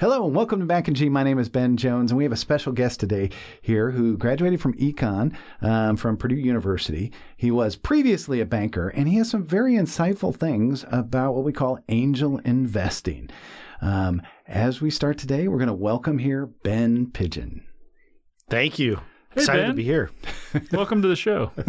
Hello 0.00 0.24
and 0.24 0.34
welcome 0.34 0.60
to 0.60 0.64
Mac 0.64 0.88
and 0.88 0.96
G. 0.96 1.10
My 1.10 1.22
name 1.22 1.38
is 1.38 1.50
Ben 1.50 1.76
Jones, 1.76 2.10
and 2.10 2.16
we 2.16 2.24
have 2.24 2.32
a 2.32 2.36
special 2.36 2.72
guest 2.72 3.00
today 3.00 3.28
here 3.60 3.90
who 3.90 4.16
graduated 4.16 4.58
from 4.58 4.72
econ 4.78 5.36
um, 5.60 5.94
from 5.94 6.16
Purdue 6.16 6.36
University. 6.36 7.12
He 7.36 7.50
was 7.50 7.76
previously 7.76 8.40
a 8.40 8.46
banker, 8.46 8.88
and 8.88 9.06
he 9.06 9.16
has 9.16 9.28
some 9.28 9.44
very 9.44 9.74
insightful 9.74 10.34
things 10.34 10.86
about 10.90 11.34
what 11.34 11.44
we 11.44 11.52
call 11.52 11.80
angel 11.90 12.38
investing. 12.46 13.28
Um, 13.82 14.22
as 14.48 14.80
we 14.80 14.88
start 14.88 15.18
today, 15.18 15.48
we're 15.48 15.58
going 15.58 15.66
to 15.66 15.74
welcome 15.74 16.16
here 16.16 16.46
Ben 16.46 17.10
Pigeon. 17.10 17.62
Thank 18.48 18.78
you. 18.78 19.02
Hey, 19.32 19.42
Excited 19.42 19.60
Ben. 19.60 19.68
to 19.68 19.74
be 19.74 19.84
here. 19.84 20.10
Welcome 20.72 21.02
to 21.02 21.08
the 21.08 21.14
show. 21.14 21.52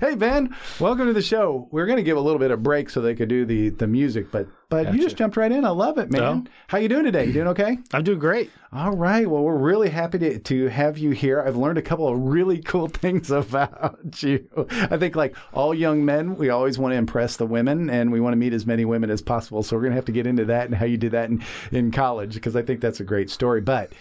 Hey 0.00 0.14
Ben, 0.14 0.56
welcome 0.80 1.06
to 1.06 1.12
the 1.12 1.22
show. 1.22 1.68
We're 1.70 1.84
going 1.84 1.98
to 1.98 2.02
give 2.02 2.16
a 2.16 2.20
little 2.20 2.38
bit 2.38 2.50
of 2.50 2.62
break 2.62 2.88
so 2.88 3.00
they 3.02 3.14
could 3.14 3.28
do 3.28 3.44
the 3.44 3.68
the 3.68 3.86
music, 3.86 4.32
but 4.32 4.48
but 4.70 4.94
you 4.94 5.00
just 5.00 5.16
jumped 5.16 5.36
right 5.36 5.52
in. 5.52 5.64
I 5.66 5.70
love 5.70 5.98
it, 5.98 6.10
man. 6.10 6.20
No. 6.22 6.44
How 6.68 6.78
you 6.78 6.88
doing 6.88 7.04
today? 7.04 7.26
You 7.26 7.32
doing 7.34 7.48
okay? 7.48 7.78
I'm 7.92 8.02
doing 8.02 8.18
great. 8.18 8.50
All 8.72 8.92
right. 8.96 9.28
Well, 9.28 9.42
we're 9.42 9.56
really 9.58 9.90
happy 9.90 10.18
to, 10.20 10.38
to 10.38 10.68
have 10.68 10.96
you 10.96 11.10
here. 11.10 11.42
I've 11.42 11.56
learned 11.56 11.76
a 11.76 11.82
couple 11.82 12.08
of 12.08 12.18
really 12.18 12.62
cool 12.62 12.88
things 13.02 13.30
about 13.30 14.22
you. 14.22 14.48
I 14.70 14.96
think, 14.96 15.14
like 15.14 15.36
all 15.52 15.74
young 15.74 16.04
men, 16.04 16.36
we 16.36 16.48
always 16.48 16.78
want 16.78 16.92
to 16.92 16.96
impress 16.96 17.36
the 17.36 17.46
women 17.46 17.90
and 17.90 18.10
we 18.10 18.20
want 18.20 18.32
to 18.32 18.38
meet 18.38 18.54
as 18.54 18.64
many 18.66 18.86
women 18.86 19.10
as 19.10 19.20
possible. 19.20 19.62
So, 19.62 19.76
we're 19.76 19.82
going 19.82 19.92
to 19.92 19.96
have 19.96 20.06
to 20.06 20.12
get 20.12 20.26
into 20.26 20.46
that 20.46 20.66
and 20.66 20.74
how 20.74 20.86
you 20.86 20.96
did 20.96 21.12
that 21.12 21.28
in, 21.28 21.44
in 21.70 21.90
college 21.90 22.34
because 22.34 22.56
I 22.56 22.62
think 22.62 22.80
that's 22.80 23.00
a 23.00 23.04
great 23.04 23.28
story. 23.28 23.60
But 23.60 23.92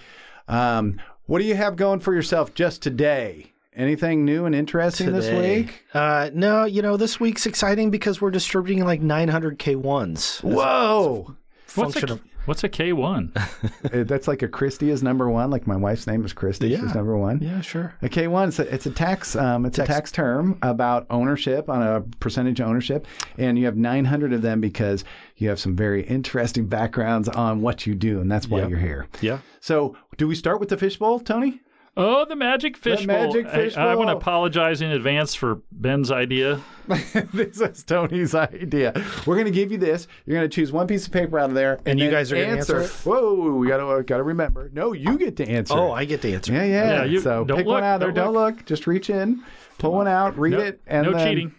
um, 0.47 0.99
what 1.31 1.39
do 1.39 1.45
you 1.45 1.55
have 1.55 1.77
going 1.77 2.01
for 2.01 2.13
yourself 2.13 2.53
just 2.53 2.81
today? 2.81 3.53
Anything 3.73 4.25
new 4.25 4.43
and 4.43 4.53
interesting 4.53 5.13
this 5.13 5.29
week? 5.29 5.85
Uh, 5.93 6.29
no, 6.33 6.65
you 6.65 6.81
know, 6.81 6.97
this 6.97 7.21
week's 7.21 7.45
exciting 7.45 7.89
because 7.89 8.19
we're 8.19 8.31
distributing 8.31 8.83
like 8.83 8.99
900 8.99 9.57
K1s. 9.57 10.43
Whoa. 10.43 11.33
What's 11.75 11.93
Function 11.93 12.09
a, 12.09 12.13
of- 12.15 12.21
what's 12.45 12.63
a 12.63 12.69
K1? 12.69 13.31
Uh, 13.93 14.03
that's 14.03 14.27
like 14.27 14.41
a 14.41 14.47
Christie 14.47 14.89
is 14.91 15.01
number 15.03 15.29
one. 15.29 15.49
Like 15.49 15.65
my 15.67 15.75
wife's 15.75 16.05
name 16.07 16.23
is 16.23 16.31
Christie. 16.33 16.69
Yeah. 16.69 16.79
She's 16.81 16.93
number 16.95 17.17
one. 17.17 17.39
Yeah, 17.41 17.59
sure. 17.61 17.93
A 18.03 18.07
K 18.09 18.27
one, 18.27 18.47
it's 18.49 18.59
a, 18.59 18.73
it's 18.73 18.85
a 18.85 18.91
tax, 18.91 19.35
um, 19.35 19.65
it's 19.65 19.77
a 19.79 19.81
Tax. 19.81 19.89
tax 19.95 20.11
term 20.11 20.57
about 20.61 21.07
ownership 21.09 21.67
on 21.67 21.81
a 21.81 22.01
percentage 22.19 22.59
of 22.61 22.67
ownership, 22.67 23.05
and 23.37 23.57
you 23.59 23.65
have 23.65 23.75
900 23.75 24.31
of 24.33 24.41
them 24.43 24.61
because 24.61 25.03
you 25.37 25.49
have 25.49 25.59
some 25.59 25.75
very 25.75 26.03
interesting 26.03 26.67
backgrounds 26.67 27.27
on 27.27 27.61
what 27.61 27.85
you 27.87 27.95
do, 27.95 28.21
and 28.21 28.31
that's 28.31 28.47
why 28.47 28.59
Yep. 28.59 28.69
you're 28.69 28.79
here. 28.79 29.07
Yeah. 29.19 29.39
So, 29.59 29.97
do 30.17 30.27
we 30.27 30.35
start 30.35 30.59
with 30.59 30.69
the 30.69 30.77
fishbowl, 30.77 31.19
Tony? 31.21 31.59
Oh, 31.97 32.23
the 32.23 32.37
magic 32.37 32.77
fishbowl. 32.77 33.05
magic 33.05 33.45
I- 33.47 33.49
I, 33.49 33.53
fishbowl. 33.53 33.97
want 33.97 34.09
to 34.09 34.15
apologize 34.15 34.81
in 34.81 34.91
advance 34.91 35.35
for 35.35 35.61
Ben's 35.73 36.09
idea. 36.09 36.61
this 37.33 37.59
is 37.59 37.83
Tony's 37.83 38.33
idea. 38.33 38.93
We're 39.25 39.35
going 39.35 39.45
to 39.45 39.51
give 39.51 39.71
you 39.73 39.77
this. 39.77 40.07
You're 40.25 40.37
going 40.37 40.49
to 40.49 40.53
choose 40.55 40.71
one 40.71 40.87
piece 40.87 41.05
of 41.05 41.11
paper 41.11 41.37
out 41.37 41.49
of 41.49 41.55
there, 41.55 41.79
And 41.85 41.99
you 41.99 42.09
guys 42.09 42.31
are 42.31 42.35
gonna 42.35 42.47
answer 42.57 42.79
it? 42.81 42.89
Whoa, 42.89 43.53
we 43.55 43.67
got 43.67 43.77
to 43.77 43.87
uh, 43.87 44.01
got 44.03 44.17
to 44.17 44.23
remember. 44.23 44.69
No, 44.73 44.93
you 44.93 45.17
get 45.17 45.35
to 45.37 45.47
answer. 45.47 45.73
Oh. 45.73 45.91
I 45.91 46.05
get 46.05 46.21
the 46.21 46.33
answer. 46.33 46.53
yeah, 46.53 46.63
yeah. 46.63 46.93
Yeah, 46.93 47.03
you- 47.03 47.19
so 47.19 47.43
don't 47.43 47.57
pick 47.57 47.65
one 47.67 47.75
look, 47.75 47.83
out 47.83 47.99
there. 47.99 48.11
don't 48.11 48.33
Don't 48.33 48.33
look. 48.35 48.65
Just 48.65 48.87
reach 48.87 49.09
in, 49.09 49.43
pull 49.77 49.91
one 49.91 50.07
out, 50.07 50.37
read 50.39 50.53
No, 50.53 50.59
it, 50.59 50.81
and 50.87 51.05
no 51.07 51.13
then- 51.13 51.27
cheating. 51.27 51.55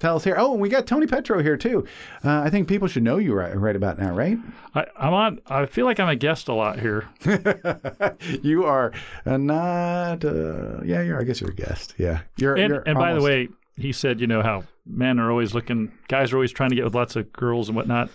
Tell 0.00 0.16
us 0.16 0.24
here. 0.24 0.36
Oh, 0.38 0.52
and 0.52 0.60
we 0.60 0.68
got 0.68 0.86
Tony 0.86 1.06
Petro 1.06 1.42
here 1.42 1.56
too. 1.56 1.84
Uh, 2.24 2.40
I 2.40 2.50
think 2.50 2.68
people 2.68 2.86
should 2.86 3.02
know 3.02 3.18
you 3.18 3.34
right, 3.34 3.56
right 3.56 3.74
about 3.74 3.98
now, 3.98 4.14
right? 4.14 4.38
I, 4.74 4.86
I'm 4.96 5.12
on. 5.12 5.40
I 5.48 5.66
feel 5.66 5.86
like 5.86 5.98
I'm 5.98 6.08
a 6.08 6.16
guest 6.16 6.48
a 6.48 6.54
lot 6.54 6.78
here. 6.78 7.08
you 8.42 8.64
are 8.64 8.92
uh, 9.26 9.36
not. 9.36 10.24
Uh, 10.24 10.82
yeah, 10.84 11.02
you're. 11.02 11.20
I 11.20 11.24
guess 11.24 11.40
you're 11.40 11.50
a 11.50 11.54
guest. 11.54 11.94
Yeah, 11.98 12.20
you're. 12.36 12.54
And, 12.54 12.68
you're 12.74 12.82
and 12.86 12.96
by 12.96 13.12
the 13.12 13.20
way, 13.20 13.48
he 13.76 13.92
said, 13.92 14.20
you 14.20 14.26
know 14.26 14.42
how 14.42 14.64
men 14.86 15.18
are 15.18 15.30
always 15.30 15.54
looking, 15.54 15.92
guys 16.08 16.32
are 16.32 16.36
always 16.36 16.52
trying 16.52 16.70
to 16.70 16.76
get 16.76 16.84
with 16.84 16.94
lots 16.94 17.16
of 17.16 17.32
girls 17.32 17.68
and 17.68 17.76
whatnot. 17.76 18.10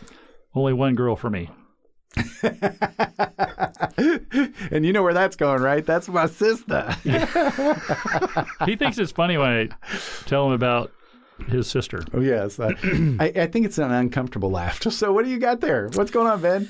Only 0.56 0.74
one 0.74 0.96
girl 0.96 1.16
for 1.16 1.30
me. 1.30 1.50
and 4.72 4.86
you 4.86 4.94
know 4.94 5.02
where 5.02 5.14
that's 5.14 5.36
going, 5.36 5.62
right? 5.62 5.86
That's 5.86 6.08
my 6.08 6.28
sister. 6.28 6.96
He 8.66 8.76
thinks 8.76 8.98
it's 8.98 9.12
funny 9.12 9.38
when 9.38 9.50
I 9.50 9.70
tell 10.26 10.48
him 10.48 10.54
about 10.54 10.92
his 11.48 11.68
sister. 11.68 12.04
oh 12.14 12.20
yes, 12.22 12.60
uh, 12.60 12.72
I, 13.20 13.32
I 13.36 13.48
think 13.48 13.66
it's 13.66 13.78
an 13.78 13.92
uncomfortable 13.92 14.52
laugh. 14.52 14.80
So, 14.92 15.12
what 15.12 15.26
do 15.26 15.32
you 15.32 15.40
got 15.40 15.62
there? 15.62 15.90
What's 15.94 16.12
going 16.12 16.28
on, 16.28 16.42
Ben? 16.42 16.70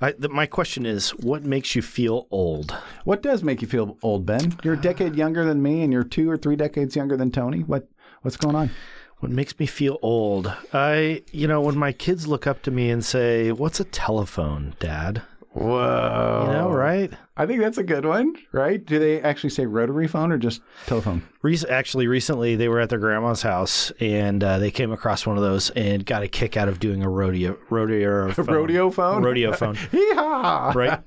I, 0.00 0.12
the, 0.12 0.28
my 0.28 0.46
question 0.46 0.84
is, 0.84 1.10
what 1.10 1.44
makes 1.44 1.76
you 1.76 1.82
feel 1.82 2.26
old? 2.30 2.72
What 3.04 3.22
does 3.22 3.44
make 3.44 3.62
you 3.62 3.68
feel 3.68 3.96
old, 4.02 4.26
Ben? 4.26 4.56
You're 4.64 4.74
a 4.74 4.80
decade 4.80 5.14
younger 5.14 5.44
than 5.44 5.62
me, 5.62 5.82
and 5.82 5.92
you're 5.92 6.02
two 6.02 6.28
or 6.28 6.36
three 6.36 6.56
decades 6.56 6.96
younger 6.96 7.16
than 7.16 7.30
Tony. 7.30 7.60
What 7.60 7.88
What's 8.22 8.36
going 8.36 8.56
on? 8.56 8.70
What 9.18 9.30
makes 9.30 9.56
me 9.58 9.66
feel 9.66 9.98
old? 10.02 10.52
I, 10.72 11.22
you 11.30 11.46
know, 11.46 11.60
when 11.60 11.78
my 11.78 11.92
kids 11.92 12.26
look 12.26 12.46
up 12.46 12.62
to 12.62 12.70
me 12.72 12.90
and 12.90 13.04
say, 13.04 13.52
"What's 13.52 13.78
a 13.78 13.84
telephone, 13.84 14.74
Dad?" 14.80 15.22
Whoa! 15.54 16.44
You 16.46 16.52
know, 16.52 16.70
right? 16.70 17.12
I 17.36 17.44
think 17.46 17.60
that's 17.60 17.76
a 17.78 17.82
good 17.82 18.04
one, 18.06 18.34
right? 18.52 18.82
Do 18.84 18.98
they 18.98 19.20
actually 19.20 19.50
say 19.50 19.66
rotary 19.66 20.06
phone 20.06 20.32
or 20.32 20.38
just 20.38 20.60
telephone? 20.86 21.22
Rec- 21.42 21.64
actually, 21.68 22.06
recently 22.06 22.56
they 22.56 22.68
were 22.68 22.78
at 22.80 22.88
their 22.88 22.98
grandma's 22.98 23.42
house 23.42 23.90
and 24.00 24.42
uh, 24.44 24.58
they 24.58 24.70
came 24.70 24.92
across 24.92 25.26
one 25.26 25.36
of 25.36 25.42
those 25.42 25.68
and 25.70 26.04
got 26.06 26.22
a 26.22 26.28
kick 26.28 26.56
out 26.56 26.68
of 26.68 26.78
doing 26.78 27.02
a 27.02 27.08
rodeo, 27.08 27.58
rodeo, 27.68 28.32
phone. 28.34 28.46
Rodeo 28.46 28.90
phone? 28.90 29.22
rodeo 29.22 29.52
phone, 29.52 29.74
Hee-haw! 29.90 30.72
right? 30.74 31.00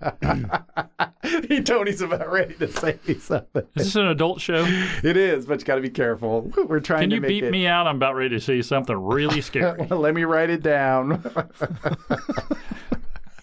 Tony's 1.65 2.01
about 2.01 2.31
ready 2.31 2.53
to 2.55 2.67
say 2.67 2.99
something. 3.19 3.63
Is 3.75 3.85
this 3.85 3.95
an 3.95 4.07
adult 4.07 4.41
show? 4.41 4.63
It 5.03 5.17
is, 5.17 5.45
but 5.45 5.59
you 5.59 5.65
got 5.65 5.75
to 5.75 5.81
be 5.81 5.89
careful. 5.89 6.51
We're 6.67 6.79
trying 6.81 7.01
Can 7.01 7.09
to 7.11 7.15
you 7.15 7.21
make 7.21 7.29
beat 7.29 7.43
it. 7.45 7.51
me 7.51 7.65
out? 7.67 7.87
I'm 7.87 7.95
about 7.95 8.15
ready 8.15 8.29
to 8.35 8.41
say 8.41 8.61
something 8.61 8.95
really 8.95 9.41
scary. 9.41 9.87
Let 9.87 10.13
me 10.13 10.23
write 10.23 10.49
it 10.51 10.61
down. 10.61 11.23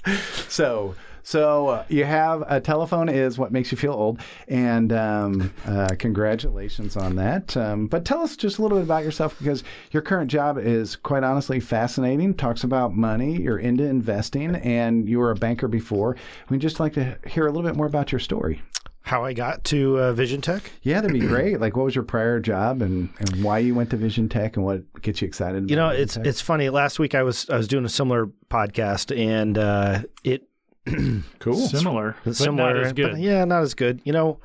so, 0.48 0.94
so 1.22 1.68
uh, 1.68 1.84
you 1.88 2.04
have 2.04 2.44
a 2.48 2.60
telephone 2.60 3.08
is 3.08 3.38
what 3.38 3.52
makes 3.52 3.70
you 3.70 3.78
feel 3.78 3.92
old, 3.92 4.20
and 4.48 4.92
um, 4.92 5.52
uh, 5.66 5.88
congratulations 5.98 6.96
on 6.96 7.16
that. 7.16 7.56
Um, 7.56 7.86
but 7.86 8.04
tell 8.04 8.20
us 8.20 8.36
just 8.36 8.58
a 8.58 8.62
little 8.62 8.78
bit 8.78 8.84
about 8.84 9.04
yourself 9.04 9.38
because 9.38 9.62
your 9.92 10.02
current 10.02 10.30
job 10.30 10.58
is 10.58 10.96
quite 10.96 11.22
honestly 11.22 11.60
fascinating. 11.60 12.34
Talks 12.34 12.64
about 12.64 12.94
money. 12.94 13.40
You're 13.40 13.58
into 13.58 13.84
investing, 13.84 14.56
and 14.56 15.08
you 15.08 15.18
were 15.18 15.30
a 15.30 15.36
banker 15.36 15.68
before. 15.68 16.16
We'd 16.48 16.60
just 16.60 16.80
like 16.80 16.94
to 16.94 17.18
hear 17.26 17.46
a 17.46 17.52
little 17.52 17.68
bit 17.68 17.76
more 17.76 17.86
about 17.86 18.10
your 18.10 18.18
story. 18.18 18.62
How 19.04 19.24
I 19.24 19.32
got 19.32 19.64
to 19.64 19.98
uh, 19.98 20.12
Vision 20.12 20.40
Tech? 20.40 20.70
Yeah, 20.82 21.00
that'd 21.00 21.12
be 21.18 21.26
great. 21.26 21.60
Like, 21.60 21.76
what 21.76 21.84
was 21.84 21.94
your 21.94 22.04
prior 22.04 22.38
job, 22.40 22.82
and, 22.82 23.08
and 23.18 23.42
why 23.44 23.58
you 23.58 23.74
went 23.74 23.90
to 23.90 23.96
Vision 23.96 24.28
Tech, 24.28 24.56
and 24.56 24.64
what 24.64 24.82
gets 25.02 25.20
you 25.20 25.26
excited? 25.26 25.68
You 25.70 25.76
know, 25.76 25.86
about 25.86 25.96
it's 26.00 26.14
Tech? 26.14 26.26
it's 26.26 26.40
funny. 26.40 26.70
Last 26.70 26.98
week 26.98 27.14
I 27.14 27.22
was 27.22 27.48
I 27.50 27.56
was 27.56 27.66
doing 27.68 27.84
a 27.84 27.88
similar 27.88 28.26
podcast 28.48 29.16
and 29.16 29.58
uh, 29.58 30.02
it 30.24 30.44
cool. 31.40 31.54
Similar, 31.54 32.16
but 32.24 32.36
similar, 32.36 32.74
not 32.74 32.86
as 32.86 32.92
good. 32.92 33.10
but 33.12 33.20
yeah, 33.20 33.44
not 33.44 33.62
as 33.62 33.74
good. 33.74 34.00
You 34.04 34.12
know, 34.12 34.40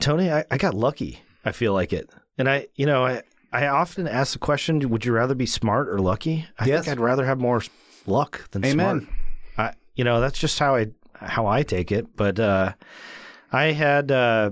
Tony, 0.00 0.30
I, 0.30 0.44
I 0.50 0.58
got 0.58 0.74
lucky. 0.74 1.20
I 1.44 1.52
feel 1.52 1.72
like 1.72 1.92
it, 1.92 2.10
and 2.38 2.48
I, 2.48 2.66
you 2.74 2.86
know, 2.86 3.04
I 3.06 3.22
I 3.52 3.68
often 3.68 4.06
ask 4.08 4.32
the 4.32 4.38
question: 4.38 4.80
Would 4.90 5.04
you 5.04 5.12
rather 5.12 5.34
be 5.34 5.46
smart 5.46 5.88
or 5.88 5.98
lucky? 6.00 6.46
I 6.58 6.66
Yes. 6.66 6.84
think 6.84 6.98
I'd 6.98 7.02
rather 7.02 7.24
have 7.24 7.38
more 7.38 7.62
luck 8.06 8.50
than 8.50 8.62
smart. 8.62 8.74
Amen. 8.74 9.08
smart. 9.54 9.74
I, 9.74 9.78
you 9.94 10.04
know, 10.04 10.20
that's 10.20 10.38
just 10.38 10.58
how 10.58 10.74
I 10.76 10.88
how 11.20 11.46
I 11.46 11.62
take 11.62 11.90
it. 11.92 12.16
But 12.16 12.38
uh, 12.40 12.72
I 13.52 13.72
had 13.72 14.10
uh, 14.10 14.50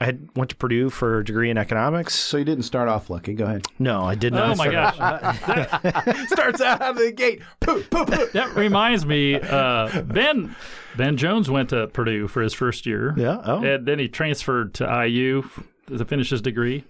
I 0.00 0.04
had 0.04 0.28
went 0.36 0.50
to 0.50 0.56
Purdue 0.56 0.90
for 0.90 1.20
a 1.20 1.24
degree 1.24 1.48
in 1.50 1.56
economics. 1.58 2.14
So 2.14 2.36
you 2.36 2.44
didn't 2.44 2.64
start 2.64 2.88
off 2.88 3.08
lucky. 3.08 3.34
Go 3.34 3.44
ahead. 3.44 3.66
No, 3.78 4.02
I 4.02 4.14
did 4.14 4.32
not. 4.32 4.50
Oh 4.50 4.54
my 4.56 4.68
start- 4.68 4.96
gosh, 4.98 6.28
Starts 6.28 6.60
out 6.60 6.82
of 6.82 6.96
the 6.96 7.12
gate. 7.12 7.40
Poo, 7.60 7.82
poo, 7.84 8.04
poo. 8.04 8.26
that 8.32 8.54
reminds 8.56 9.06
me. 9.06 9.36
Uh, 9.36 10.02
Ben 10.02 10.54
Ben 10.96 11.16
Jones 11.16 11.50
went 11.50 11.70
to 11.70 11.86
Purdue 11.88 12.28
for 12.28 12.42
his 12.42 12.52
first 12.54 12.84
year. 12.86 13.14
Yeah. 13.16 13.40
Oh. 13.44 13.64
and 13.64 13.86
then 13.86 13.98
he 13.98 14.08
transferred 14.08 14.74
to 14.74 15.06
IU 15.06 15.44
f- 15.44 15.62
to 15.86 16.04
finish 16.04 16.30
his 16.30 16.42
degree. 16.42 16.84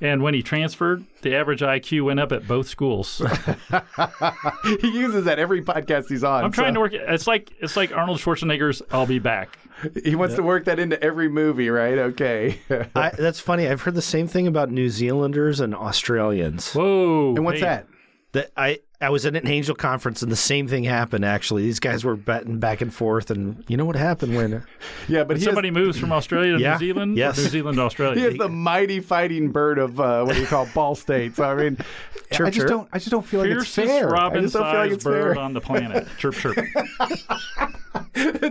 And 0.00 0.22
when 0.22 0.34
he 0.34 0.42
transferred, 0.42 1.04
the 1.22 1.34
average 1.36 1.60
IQ 1.60 2.06
went 2.06 2.20
up 2.20 2.32
at 2.32 2.46
both 2.46 2.68
schools. 2.68 3.18
he 4.80 4.88
uses 4.88 5.24
that 5.24 5.36
every 5.38 5.62
podcast 5.62 6.08
he's 6.08 6.24
on. 6.24 6.44
I'm 6.44 6.52
trying 6.52 6.70
so 6.70 6.74
to 6.74 6.80
work. 6.80 6.92
It's 6.94 7.26
like 7.26 7.52
it's 7.60 7.76
like 7.76 7.92
Arnold 7.92 8.18
Schwarzenegger's 8.18 8.82
"I'll 8.90 9.06
be 9.06 9.18
back." 9.18 9.56
He 10.04 10.14
wants 10.14 10.34
to 10.36 10.42
work 10.42 10.64
that 10.64 10.78
into 10.78 11.00
every 11.02 11.28
movie, 11.28 11.68
right? 11.68 11.98
Okay. 11.98 12.60
I, 12.94 13.10
that's 13.10 13.40
funny. 13.40 13.68
I've 13.68 13.82
heard 13.82 13.94
the 13.94 14.02
same 14.02 14.28
thing 14.28 14.46
about 14.46 14.70
New 14.70 14.88
Zealanders 14.88 15.60
and 15.60 15.74
Australians. 15.74 16.72
Whoa! 16.72 17.34
and 17.36 17.44
what's 17.44 17.60
hey, 17.60 17.66
that? 17.66 17.86
That 18.32 18.50
I 18.56 18.80
I 19.00 19.10
was 19.10 19.26
at 19.26 19.34
an 19.36 19.46
angel 19.48 19.74
conference 19.74 20.22
and 20.22 20.30
the 20.32 20.36
same 20.36 20.66
thing 20.68 20.84
happened. 20.84 21.24
Actually, 21.24 21.62
these 21.62 21.80
guys 21.80 22.04
were 22.04 22.16
betting 22.16 22.58
back 22.58 22.80
and 22.80 22.94
forth, 22.94 23.30
and 23.30 23.62
you 23.68 23.76
know 23.76 23.84
what 23.84 23.96
happened 23.96 24.34
when 24.34 24.52
Yeah, 25.08 25.24
but 25.24 25.28
When 25.36 25.40
somebody 25.40 25.68
has, 25.68 25.74
moves 25.74 25.98
from 25.98 26.12
Australia 26.12 26.52
to 26.56 26.60
Yeah. 26.60 26.72
New 26.74 26.78
Zealand, 26.78 27.16
Yes. 27.16 27.36
New 27.36 27.44
Zealand 27.48 27.76
to 27.76 27.82
Australia. 27.82 28.20
he 28.20 28.26
is 28.26 28.38
the 28.38 28.48
mighty 28.48 29.00
fighting 29.00 29.50
bird 29.50 29.78
of 29.78 30.00
uh, 30.00 30.24
what 30.24 30.34
do 30.36 30.40
you 30.40 30.46
call 30.46 30.66
Ball 30.74 30.94
states. 30.94 31.38
I 31.38 31.54
mean, 31.54 31.76
Chirp, 32.32 32.46
I 32.46 32.50
just 32.50 32.56
chirp. 32.60 32.68
don't. 32.68 32.88
I 32.92 32.98
just 32.98 33.10
don't 33.10 33.26
feel 33.26 33.40
like 33.40 33.50
it's 33.50 33.66
Fiercest 33.74 33.86
fair. 33.98 34.08
I 34.08 34.12
robin 34.12 34.42
just 34.42 34.54
don't 34.54 34.62
feel 34.64 34.72
like 34.72 34.88
sized 34.90 34.94
it's 34.94 35.04
bird 35.04 35.34
fair. 35.34 35.42
on 35.44 35.52
the 35.52 35.60
planet. 35.60 36.06
chirp 36.18 36.34
chirp. 36.34 36.56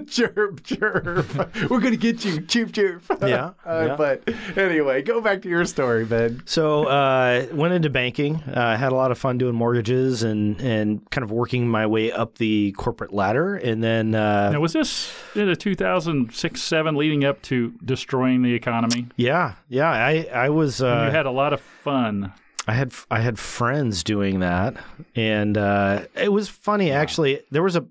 chirp, 0.07 0.63
chirp. 0.63 1.55
We're 1.69 1.79
gonna 1.79 1.95
get 1.97 2.23
you, 2.23 2.41
chirp, 2.41 2.71
chirp. 2.71 3.03
Yeah, 3.21 3.51
Uh, 3.65 3.85
yeah. 3.87 3.95
But 3.95 4.23
anyway, 4.57 5.01
go 5.01 5.21
back 5.21 5.41
to 5.43 5.49
your 5.49 5.65
story, 5.65 6.05
Ben. 6.05 6.41
So 6.45 6.85
uh, 6.85 7.47
went 7.51 7.73
into 7.73 7.89
banking. 7.89 8.35
Uh, 8.43 8.77
had 8.77 8.91
a 8.91 8.95
lot 8.95 9.11
of 9.11 9.17
fun 9.17 9.37
doing 9.37 9.55
mortgages 9.55 10.23
and 10.23 10.32
and 10.59 11.09
kind 11.11 11.23
of 11.23 11.31
working 11.31 11.67
my 11.67 11.85
way 11.85 12.11
up 12.11 12.37
the 12.37 12.71
corporate 12.73 13.13
ladder. 13.13 13.55
And 13.55 13.83
then 13.83 14.15
uh, 14.15 14.51
Now, 14.51 14.59
was 14.59 14.73
this 14.73 15.13
in 15.35 15.47
the 15.47 15.55
2006 15.55 16.61
7 16.61 16.95
leading 16.95 17.23
up 17.23 17.41
to 17.43 17.73
destroying 17.83 18.41
the 18.43 18.53
economy? 18.53 19.07
yeah, 19.15 19.55
yeah, 19.69 19.89
I 19.91 20.27
I 20.33 20.49
was 20.49 20.81
uh, 20.81 21.05
you 21.07 21.11
had 21.15 21.25
a 21.25 21.31
lot 21.31 21.53
of 21.53 21.61
fun. 21.61 22.33
I 22.67 22.73
had 22.73 22.93
I 23.11 23.19
had 23.19 23.37
friends 23.39 24.03
doing 24.03 24.39
that, 24.39 24.75
and 25.15 25.57
uh, 25.57 26.05
it 26.15 26.31
was 26.31 26.47
funny 26.49 26.91
actually. 26.91 27.41
There 27.51 27.63
was 27.63 27.75
a 27.75 27.85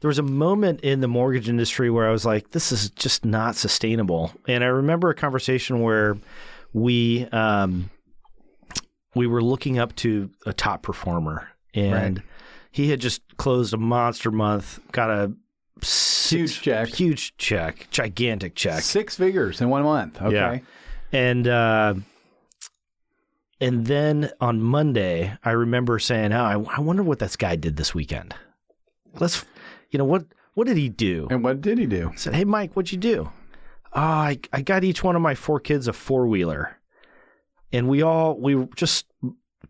there 0.00 0.08
was 0.08 0.18
a 0.18 0.22
moment 0.22 0.80
in 0.82 1.00
the 1.00 1.08
mortgage 1.08 1.48
industry 1.48 1.90
where 1.90 2.08
I 2.08 2.12
was 2.12 2.24
like, 2.24 2.50
"This 2.50 2.70
is 2.72 2.90
just 2.90 3.24
not 3.24 3.56
sustainable." 3.56 4.32
And 4.46 4.62
I 4.62 4.68
remember 4.68 5.10
a 5.10 5.14
conversation 5.14 5.80
where 5.80 6.16
we 6.72 7.26
um, 7.32 7.90
we 9.14 9.26
were 9.26 9.42
looking 9.42 9.78
up 9.78 9.94
to 9.96 10.30
a 10.46 10.52
top 10.52 10.82
performer, 10.82 11.48
and 11.74 12.18
Right. 12.18 12.26
he 12.70 12.90
had 12.90 13.00
just 13.00 13.22
closed 13.36 13.72
a 13.74 13.78
monster 13.78 14.30
month, 14.30 14.80
got 14.92 15.10
a 15.10 15.32
Huge 16.28 16.60
check. 16.62 16.88
huge 16.88 17.36
check, 17.36 17.88
gigantic 17.90 18.54
check, 18.54 18.80
Six 18.82 19.16
figures 19.16 19.60
in 19.60 19.68
one 19.68 19.82
month. 19.82 20.20
Okay. 20.22 20.32
Yeah. 20.34 20.58
and 21.12 21.48
uh, 21.48 21.94
and 23.60 23.86
then 23.86 24.30
on 24.40 24.60
Monday, 24.60 25.36
I 25.44 25.50
remember 25.52 25.98
saying, 25.98 26.32
"Oh, 26.32 26.42
I, 26.44 26.76
I 26.76 26.80
wonder 26.80 27.02
what 27.02 27.18
this 27.18 27.36
guy 27.36 27.56
did 27.56 27.76
this 27.76 27.94
weekend. 27.94 28.34
Let's, 29.20 29.44
you 29.90 29.98
know, 29.98 30.04
what 30.04 30.24
what 30.54 30.66
did 30.66 30.76
he 30.76 30.88
do?" 30.88 31.28
And 31.30 31.44
what 31.44 31.60
did 31.60 31.78
he 31.78 31.86
do? 31.86 32.10
I 32.12 32.16
said, 32.16 32.34
"Hey, 32.34 32.44
Mike, 32.44 32.72
what'd 32.74 32.92
you 32.92 32.98
do?" 32.98 33.30
Oh, 33.92 34.00
I 34.00 34.38
I 34.52 34.62
got 34.62 34.84
each 34.84 35.04
one 35.04 35.16
of 35.16 35.22
my 35.22 35.34
four 35.34 35.60
kids 35.60 35.86
a 35.86 35.92
four 35.92 36.26
wheeler, 36.26 36.78
and 37.72 37.88
we 37.88 38.02
all 38.02 38.38
we 38.38 38.66
just 38.74 39.06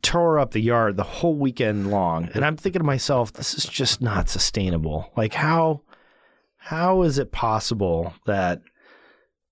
tore 0.01 0.39
up 0.39 0.53
the 0.53 0.61
yard 0.61 0.97
the 0.97 1.03
whole 1.03 1.37
weekend 1.37 1.91
long. 1.91 2.29
And 2.35 2.45
I'm 2.45 2.57
thinking 2.57 2.81
to 2.81 2.85
myself, 2.85 3.33
this 3.33 3.55
is 3.55 3.67
just 3.67 4.01
not 4.01 4.29
sustainable. 4.29 5.11
Like 5.17 5.35
how 5.35 5.83
how 6.57 7.03
is 7.03 7.19
it 7.19 7.33
possible 7.33 8.15
that 8.27 8.63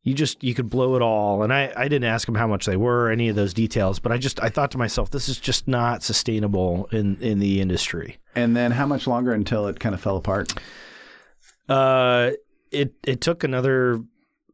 you 0.03 0.15
just 0.15 0.43
you 0.43 0.55
could 0.55 0.71
blow 0.71 0.97
it 0.97 1.03
all? 1.03 1.43
And 1.43 1.53
I 1.53 1.73
I 1.77 1.89
didn't 1.89 2.05
ask 2.05 2.29
him 2.29 2.37
how 2.37 2.47
much 2.47 2.67
they 2.67 2.77
were, 2.77 3.11
any 3.11 3.29
of 3.29 3.37
those 3.37 3.53
details, 3.53 3.99
but 3.99 4.13
I 4.13 4.19
just 4.19 4.43
I 4.43 4.49
thought 4.49 4.71
to 4.71 4.79
myself, 4.79 5.11
this 5.11 5.29
is 5.29 5.39
just 5.39 5.69
not 5.69 6.03
sustainable 6.03 6.89
in 6.93 7.17
in 7.21 7.39
the 7.39 7.61
industry. 7.61 8.19
And 8.35 8.57
then 8.57 8.71
how 8.71 8.87
much 8.87 9.07
longer 9.07 9.33
until 9.33 9.67
it 9.67 9.81
kind 9.81 9.95
of 9.95 10.01
fell 10.01 10.17
apart? 10.17 10.55
Uh, 11.69 12.31
it 12.71 12.95
it 13.05 13.21
took 13.21 13.45
another 13.45 14.03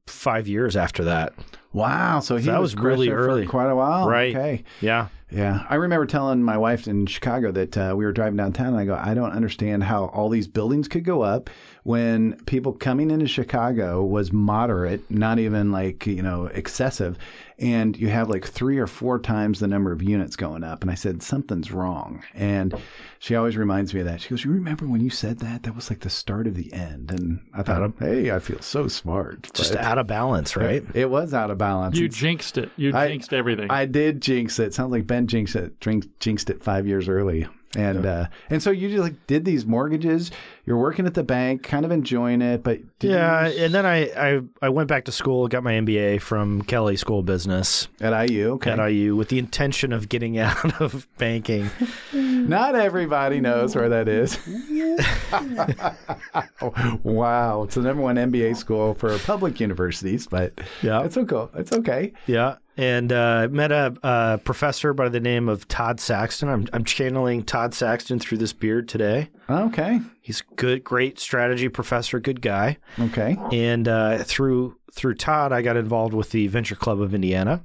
five 0.07 0.49
years 0.49 0.77
after 0.77 1.05
that. 1.05 1.35
Wow. 1.73 2.21
So 2.21 2.37
he 2.37 2.47
that 2.47 2.61
was, 2.61 2.75
was 2.75 2.83
really 2.83 3.11
early. 3.11 3.47
quite 3.47 3.69
a 3.69 3.77
while. 3.77 4.09
Right. 4.09 4.35
Okay. 4.35 4.65
Yeah. 4.81 5.09
Yeah, 5.29 5.67
I 5.69 5.75
remember 5.75 6.07
telling 6.07 6.41
my 6.41 6.57
wife 6.57 6.87
in 6.87 7.05
Chicago 7.07 7.51
that 7.51 7.77
uh, 7.77 7.95
we 7.97 8.05
were 8.05 8.13
driving 8.13 8.37
downtown, 8.37 8.69
and 8.69 8.77
I 8.77 8.85
go, 8.85 8.95
I 8.95 9.13
don't 9.13 9.33
understand 9.33 9.83
how 9.83 10.05
all 10.07 10.29
these 10.29 10.47
buildings 10.47 10.87
could 10.87 11.05
go 11.05 11.23
up 11.23 11.51
when 11.87 12.33
people 12.47 12.73
coming 12.73 13.13
into 13.13 13.29
Chicago 13.29 14.05
was 14.05 14.33
moderate, 14.33 15.09
not 15.09 15.39
even 15.39 15.71
like 15.71 16.05
you 16.05 16.21
know 16.21 16.47
excessive, 16.47 17.17
and 17.61 17.97
you 17.97 18.09
have 18.09 18.29
like 18.29 18.45
three 18.45 18.77
or 18.79 18.89
four 18.89 19.21
times 19.21 19.61
the 19.61 19.69
number 19.69 19.93
of 19.93 20.03
units 20.03 20.35
going 20.35 20.65
up. 20.65 20.83
And 20.83 20.91
I 20.91 20.97
said 20.97 21.23
something's 21.23 21.71
wrong, 21.71 22.25
and 22.35 22.75
she 23.21 23.37
always 23.37 23.57
reminds 23.57 23.95
me 23.95 24.01
of 24.01 24.07
that. 24.07 24.21
She 24.21 24.31
goes, 24.31 24.45
"You 24.45 24.51
remember 24.51 24.85
when 24.89 25.01
you 25.01 25.11
said 25.11 25.39
that? 25.39 25.63
That 25.63 25.77
was 25.77 25.89
like 25.89 26.01
the 26.01 26.11
start 26.11 26.49
of 26.49 26.57
the 26.57 26.73
end." 26.73 27.13
And 27.13 27.39
I 27.55 27.63
thought, 27.63 27.93
hey, 28.01 28.33
I 28.33 28.41
feel 28.41 28.61
so 28.61 28.89
smart. 28.89 29.49
Just 29.55 29.75
But 29.75 29.83
out 29.85 29.99
of 29.99 30.09
balance, 30.09 30.57
right? 30.57 30.85
it 30.93 31.09
was 31.09 31.35
out 31.35 31.53
of 31.53 31.59
balance. 31.59 31.97
You 31.97 32.09
jinxed 32.09 32.59
it. 32.59 32.69
You 32.77 32.97
I- 32.97 33.07
jinxed 33.07 33.33
everything. 33.33 33.71
I 33.71 33.87
did 33.87 34.21
jinx 34.21 34.59
it. 34.59 34.75
Sounds 34.75 34.91
like 34.91 35.07
Ben 35.07 35.29
jinxed 35.29 35.55
it. 35.55 35.79
Drink, 35.79 36.07
jinxed 36.19 36.51
it 36.51 36.65
five 36.65 36.85
years 36.85 37.09
early. 37.09 37.47
And 37.77 38.07
uh, 38.07 38.27
and 38.51 38.63
so 38.63 38.71
you 38.71 38.89
just 38.89 39.03
like 39.03 39.27
did 39.27 39.45
these 39.45 39.67
mortgages. 39.67 40.31
You're 40.65 40.79
working 40.79 41.07
at 41.07 41.15
the 41.15 41.23
bank, 41.23 41.63
kind 41.63 41.85
of 41.85 41.93
enjoying 41.93 42.43
it, 42.43 42.65
but 42.65 42.81
did 42.99 43.11
Yeah, 43.13 43.47
you, 43.49 43.65
and 43.67 43.75
then 43.75 43.85
I, 43.87 44.07
I 44.17 44.41
I 44.63 44.69
went 44.71 44.89
back 44.89 45.05
to 45.05 45.13
school, 45.13 45.47
got 45.47 45.63
my 45.63 45.75
MBA 45.75 46.21
from 46.23 46.63
Kelley 46.63 46.97
School 46.97 47.21
of 47.21 47.27
Business 47.27 47.87
at 48.01 48.31
IU. 48.31 48.53
Okay, 48.55 48.71
at 48.73 48.79
IU 48.91 49.15
with 49.15 49.29
the 49.29 49.39
intention 49.39 49.93
of 49.93 50.09
getting 50.09 50.39
out 50.39 50.81
of 50.81 51.07
banking. 51.19 51.71
not 52.13 52.75
everybody 52.75 53.41
knows 53.41 53.77
where 53.77 53.91
that 53.91 54.09
is. 54.09 54.39
wow, 57.05 57.63
it's 57.65 57.75
the 57.75 57.83
number 57.83 58.03
one 58.03 58.17
MBA 58.17 58.57
school 58.57 58.95
for 58.95 59.19
public 59.21 59.61
universities, 59.61 60.27
but 60.27 60.53
Yeah. 60.83 61.05
it's 61.05 61.17
okay. 61.17 61.47
It's 61.55 61.73
okay. 61.73 62.13
Yeah, 62.27 62.57
and 62.77 63.13
uh, 63.13 63.49
met 63.51 63.73
a, 63.73 63.95
a 64.03 64.39
professor 64.45 64.93
by 64.93 65.09
the 65.09 65.21
name 65.21 65.49
of 65.49 65.67
Todd 65.69 66.01
Saxton. 66.01 66.49
I'm 66.49 66.69
I'm 66.73 66.85
channeling 66.85 67.43
Todd 67.43 67.75
Saxton 67.75 68.19
through 68.19 68.39
this 68.39 68.53
beard 68.53 68.89
today. 68.89 69.31
Okay, 69.49 70.01
He's 70.21 70.43
good, 70.57 70.83
great 70.85 71.19
strategy 71.19 71.69
professor, 71.69 72.19
good 72.21 72.43
guy. 72.43 72.79
okay. 72.99 73.37
And 73.53 73.87
uh, 73.89 74.19
through 74.25 74.77
through 74.93 75.15
Todd, 75.15 75.53
I 75.53 75.63
got 75.63 75.77
involved 75.77 76.15
with 76.15 76.31
the 76.31 76.47
Venture 76.49 76.75
Club 76.77 77.01
of 77.01 77.15
Indiana, 77.15 77.63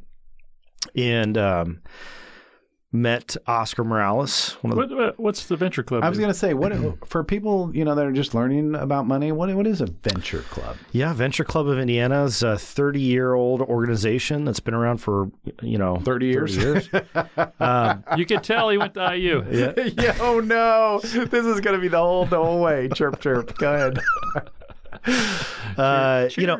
and 0.96 1.38
um, 1.38 1.82
met 2.94 3.38
Oscar 3.48 3.86
Moralez, 3.86 4.52
one 4.64 4.72
of 4.78 4.90
the 4.90 4.96
what, 4.96 5.06
what- 5.06 5.20
what's 5.20 5.46
the 5.46 5.56
venture 5.56 5.82
club? 5.82 6.04
I 6.04 6.10
was 6.10 6.18
going 6.18 6.30
to 6.32 6.38
say, 6.38 6.54
what 6.54 6.74
for 7.08 7.24
people 7.24 7.72
you 7.74 7.86
know 7.86 7.96
that 7.96 8.06
are 8.06 8.12
just 8.12 8.34
learning 8.36 8.76
about 8.76 9.08
money? 9.08 9.32
What 9.32 9.54
what 9.56 9.66
is 9.66 9.80
a 9.80 9.86
venture 9.86 10.42
club? 10.50 10.76
Yeah, 10.92 11.14
Venture 11.14 11.46
Club 11.46 11.68
of 11.68 11.80
Indiana 11.80 12.26
is 12.26 12.44
a 12.44 12.58
30 12.58 13.00
year 13.00 13.34
old 13.34 13.62
organization 13.62 14.44
that's 14.44 14.60
been 14.60 14.74
around 14.74 14.98
for, 14.98 15.32
you 15.62 15.78
know, 15.78 15.98
30 15.98 16.26
years? 16.26 16.58
years. 16.58 16.90
um, 17.60 18.04
You 18.18 18.26
could 18.26 18.44
tell 18.44 18.70
he 18.70 18.78
went 18.78 18.94
to 18.96 19.16
IU. 19.16 19.46
yeah. 19.52 19.74
yeah, 19.98 20.18
oh 20.20 20.40
no, 20.42 21.00
this 21.02 21.46
is 21.46 21.62
going 21.62 21.76
to 21.76 21.82
be 21.82 21.88
the 21.88 21.98
whole 21.98 22.26
the 22.26 22.38
whole 22.44 22.62
way. 22.62 22.90
Chirp 22.94 23.22
chirp. 23.22 23.58
Go 23.58 23.74
ahead. 23.74 24.00
Uh, 25.78 26.28
you 26.36 26.46
know, 26.48 26.60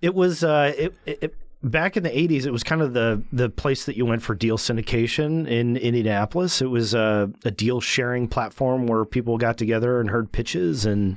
it 0.00 0.14
was 0.14 0.44
uh, 0.44 0.72
it, 0.76 0.94
it, 1.06 1.18
it- 1.22 1.34
back 1.62 1.96
in 1.96 2.02
the 2.02 2.10
80s. 2.10 2.46
It 2.46 2.52
was 2.52 2.62
kind 2.62 2.82
of 2.82 2.92
the 2.92 3.22
the 3.32 3.48
place 3.48 3.86
that 3.86 3.96
you 3.96 4.06
went 4.06 4.22
for 4.22 4.34
deal 4.34 4.58
syndication 4.58 5.48
in 5.48 5.76
Indianapolis. 5.76 6.60
It 6.62 6.66
was 6.70 6.94
a, 6.94 7.30
a 7.44 7.50
deal 7.50 7.80
sharing 7.80 8.28
platform 8.28 8.86
where 8.86 9.04
people 9.04 9.38
got 9.38 9.56
together 9.58 10.00
and 10.00 10.10
heard 10.10 10.32
pitches 10.32 10.84
and 10.86 11.16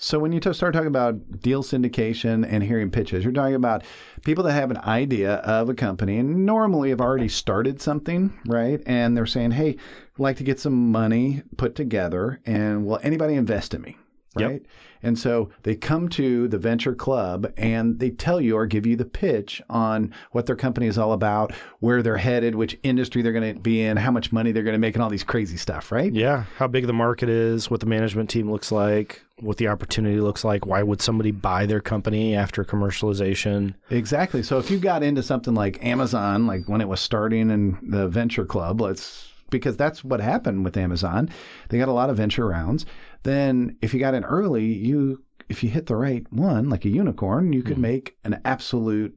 So 0.00 0.20
when 0.20 0.30
you 0.30 0.38
t- 0.38 0.52
start 0.52 0.74
talking 0.74 0.86
about 0.86 1.40
deal 1.42 1.64
syndication 1.64 2.46
and 2.48 2.62
hearing 2.62 2.88
pitches, 2.90 3.24
you're 3.24 3.32
talking 3.32 3.56
about 3.56 3.82
people 4.24 4.44
that 4.44 4.52
have 4.52 4.70
an 4.70 4.78
idea 4.78 5.34
of 5.36 5.68
a 5.68 5.74
company 5.74 6.18
and 6.18 6.46
normally 6.46 6.90
have 6.90 7.00
already 7.00 7.28
started 7.28 7.82
something, 7.82 8.32
right? 8.46 8.80
And 8.86 9.16
they're 9.16 9.26
saying, 9.26 9.52
"Hey, 9.52 9.70
I'd 9.70 10.18
like 10.18 10.36
to 10.36 10.44
get 10.44 10.60
some 10.60 10.92
money 10.92 11.42
put 11.56 11.74
together, 11.74 12.38
and 12.46 12.86
will 12.86 13.00
anybody 13.02 13.34
invest 13.34 13.74
in 13.74 13.82
me?" 13.82 13.96
Yep. 14.40 14.50
Right. 14.50 14.62
And 15.02 15.18
so 15.18 15.50
they 15.62 15.76
come 15.76 16.08
to 16.10 16.48
the 16.48 16.58
venture 16.58 16.94
club 16.94 17.52
and 17.56 17.98
they 17.98 18.10
tell 18.10 18.40
you 18.40 18.56
or 18.56 18.66
give 18.66 18.86
you 18.86 18.96
the 18.96 19.04
pitch 19.04 19.62
on 19.70 20.12
what 20.32 20.46
their 20.46 20.56
company 20.56 20.86
is 20.86 20.98
all 20.98 21.12
about, 21.12 21.52
where 21.80 22.02
they're 22.02 22.16
headed, 22.16 22.54
which 22.54 22.78
industry 22.82 23.22
they're 23.22 23.32
going 23.32 23.54
to 23.54 23.60
be 23.60 23.82
in, 23.82 23.96
how 23.96 24.10
much 24.10 24.32
money 24.32 24.52
they're 24.52 24.62
going 24.62 24.74
to 24.74 24.78
make, 24.78 24.94
and 24.94 25.02
all 25.02 25.10
these 25.10 25.24
crazy 25.24 25.56
stuff, 25.56 25.92
right? 25.92 26.12
yeah, 26.12 26.44
how 26.56 26.66
big 26.66 26.86
the 26.86 26.92
market 26.92 27.28
is, 27.28 27.70
what 27.70 27.80
the 27.80 27.86
management 27.86 28.28
team 28.28 28.50
looks 28.50 28.72
like, 28.72 29.22
what 29.40 29.56
the 29.58 29.68
opportunity 29.68 30.20
looks 30.20 30.44
like. 30.44 30.66
Why 30.66 30.82
would 30.82 31.00
somebody 31.00 31.30
buy 31.30 31.66
their 31.66 31.80
company 31.80 32.34
after 32.34 32.64
commercialization? 32.64 33.74
Exactly. 33.90 34.42
So 34.42 34.58
if 34.58 34.70
you 34.70 34.78
got 34.78 35.02
into 35.02 35.22
something 35.22 35.54
like 35.54 35.84
Amazon, 35.84 36.46
like 36.46 36.68
when 36.68 36.80
it 36.80 36.88
was 36.88 37.00
starting 37.00 37.50
in 37.50 37.78
the 37.82 38.08
venture 38.08 38.44
club, 38.44 38.80
let's 38.80 39.28
because 39.50 39.76
that's 39.76 40.04
what 40.04 40.20
happened 40.20 40.64
with 40.64 40.76
Amazon. 40.76 41.30
They 41.68 41.78
got 41.78 41.88
a 41.88 41.92
lot 41.92 42.10
of 42.10 42.16
venture 42.16 42.46
rounds. 42.46 42.84
Then 43.22 43.76
if 43.82 43.92
you 43.92 44.00
got 44.00 44.14
in 44.14 44.24
early, 44.24 44.66
you 44.66 45.24
if 45.48 45.62
you 45.62 45.70
hit 45.70 45.86
the 45.86 45.96
right 45.96 46.26
one, 46.30 46.68
like 46.68 46.84
a 46.84 46.90
unicorn, 46.90 47.52
you 47.52 47.62
could 47.62 47.74
mm-hmm. 47.74 47.82
make 47.82 48.16
an 48.24 48.40
absolute 48.44 49.16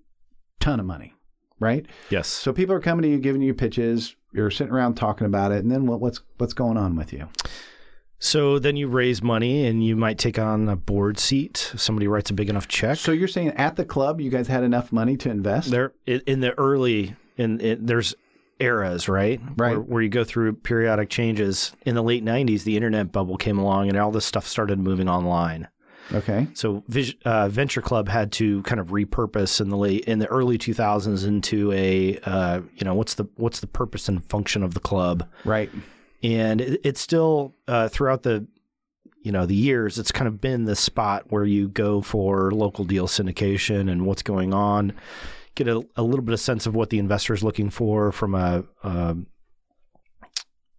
ton 0.59 0.79
of 0.79 0.85
money, 0.85 1.13
right? 1.59 1.85
Yes. 2.09 2.27
So 2.27 2.53
people 2.53 2.73
are 2.75 2.79
coming 2.79 3.03
to 3.03 3.09
you, 3.09 3.19
giving 3.19 3.41
you 3.41 3.53
pitches. 3.53 4.15
You're 4.33 4.51
sitting 4.51 4.73
around 4.73 4.95
talking 4.95 5.27
about 5.27 5.51
it, 5.51 5.59
and 5.59 5.71
then 5.71 5.85
what, 5.85 5.99
what's 5.99 6.21
what's 6.37 6.53
going 6.53 6.77
on 6.77 6.95
with 6.95 7.11
you? 7.11 7.27
So 8.23 8.59
then 8.59 8.75
you 8.75 8.87
raise 8.87 9.23
money 9.23 9.65
and 9.65 9.83
you 9.83 9.95
might 9.95 10.19
take 10.19 10.37
on 10.37 10.69
a 10.69 10.75
board 10.75 11.17
seat. 11.17 11.73
Somebody 11.75 12.07
writes 12.07 12.29
a 12.29 12.35
big 12.35 12.49
enough 12.49 12.67
check. 12.67 12.97
So 12.97 13.11
you're 13.11 13.27
saying 13.27 13.49
at 13.49 13.77
the 13.77 13.83
club, 13.83 14.21
you 14.21 14.29
guys 14.29 14.47
had 14.47 14.63
enough 14.63 14.91
money 14.91 15.17
to 15.17 15.31
invest? 15.31 15.71
there 15.71 15.93
in 16.05 16.39
the 16.39 16.51
early 16.59 17.15
in 17.35 17.57
there's 17.83 18.13
eras 18.61 19.07
right 19.09 19.39
Right. 19.57 19.71
where, 19.71 19.79
where 19.79 20.01
you 20.01 20.09
go 20.09 20.23
through 20.23 20.53
periodic 20.53 21.09
changes 21.09 21.73
in 21.85 21.95
the 21.95 22.03
late 22.03 22.23
90s 22.23 22.63
the 22.63 22.75
internet 22.75 23.11
bubble 23.11 23.37
came 23.37 23.57
along 23.57 23.89
and 23.89 23.97
all 23.97 24.11
this 24.11 24.25
stuff 24.25 24.47
started 24.47 24.79
moving 24.79 25.09
online 25.09 25.67
Okay. 26.13 26.47
so 26.53 26.83
uh, 27.23 27.47
venture 27.47 27.81
club 27.81 28.09
had 28.09 28.33
to 28.33 28.61
kind 28.63 28.81
of 28.81 28.87
repurpose 28.89 29.61
in 29.61 29.69
the 29.69 29.77
late 29.77 30.03
in 30.05 30.19
the 30.19 30.27
early 30.27 30.57
2000s 30.57 31.25
into 31.25 31.71
a 31.71 32.17
uh, 32.25 32.59
you 32.75 32.83
know 32.85 32.93
what's 32.95 33.13
the 33.13 33.25
what's 33.37 33.61
the 33.61 33.67
purpose 33.67 34.09
and 34.09 34.25
function 34.25 34.61
of 34.63 34.73
the 34.73 34.79
club 34.81 35.25
Right. 35.45 35.69
and 36.21 36.59
it, 36.59 36.81
it's 36.83 36.99
still 36.99 37.55
uh, 37.67 37.87
throughout 37.87 38.23
the 38.23 38.45
you 39.23 39.31
know 39.31 39.45
the 39.45 39.53
years, 39.55 39.99
it's 39.99 40.11
kind 40.11 40.27
of 40.27 40.41
been 40.41 40.65
the 40.65 40.75
spot 40.75 41.25
where 41.29 41.45
you 41.45 41.67
go 41.69 42.01
for 42.01 42.49
local 42.49 42.83
deal 42.85 43.07
syndication 43.07 43.87
and 43.91 44.07
what's 44.07 44.23
going 44.23 44.51
on, 44.51 44.93
get 45.55 45.67
a, 45.67 45.81
a 45.95 46.03
little 46.03 46.23
bit 46.23 46.33
of 46.33 46.39
sense 46.39 46.65
of 46.65 46.75
what 46.75 46.89
the 46.89 46.99
investor 46.99 47.33
is 47.33 47.43
looking 47.43 47.69
for 47.69 48.11
from 48.11 48.35
a 48.35 48.63
a, 48.83 49.15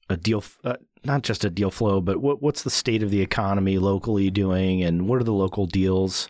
a 0.08 0.16
deal, 0.16 0.44
uh, 0.64 0.76
not 1.04 1.22
just 1.22 1.44
a 1.44 1.50
deal 1.50 1.70
flow, 1.70 2.00
but 2.00 2.18
what, 2.18 2.42
what's 2.42 2.62
the 2.62 2.70
state 2.70 3.02
of 3.02 3.10
the 3.10 3.20
economy 3.20 3.78
locally 3.78 4.30
doing, 4.30 4.82
and 4.82 5.08
what 5.08 5.20
are 5.20 5.24
the 5.24 5.32
local 5.32 5.66
deals. 5.66 6.28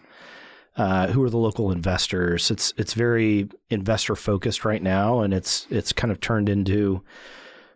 Uh, 0.75 1.08
who 1.08 1.22
are 1.22 1.28
the 1.28 1.37
local 1.37 1.70
investors? 1.70 2.50
It's 2.50 2.72
it's 2.78 2.94
very 2.94 3.50
investor 3.68 4.16
focused 4.16 4.64
right 4.64 4.82
now, 4.82 5.20
and 5.20 5.34
it's 5.34 5.66
it's 5.68 5.92
kind 5.92 6.11
of 6.11 6.18
turned 6.18 6.49
into 6.49 7.02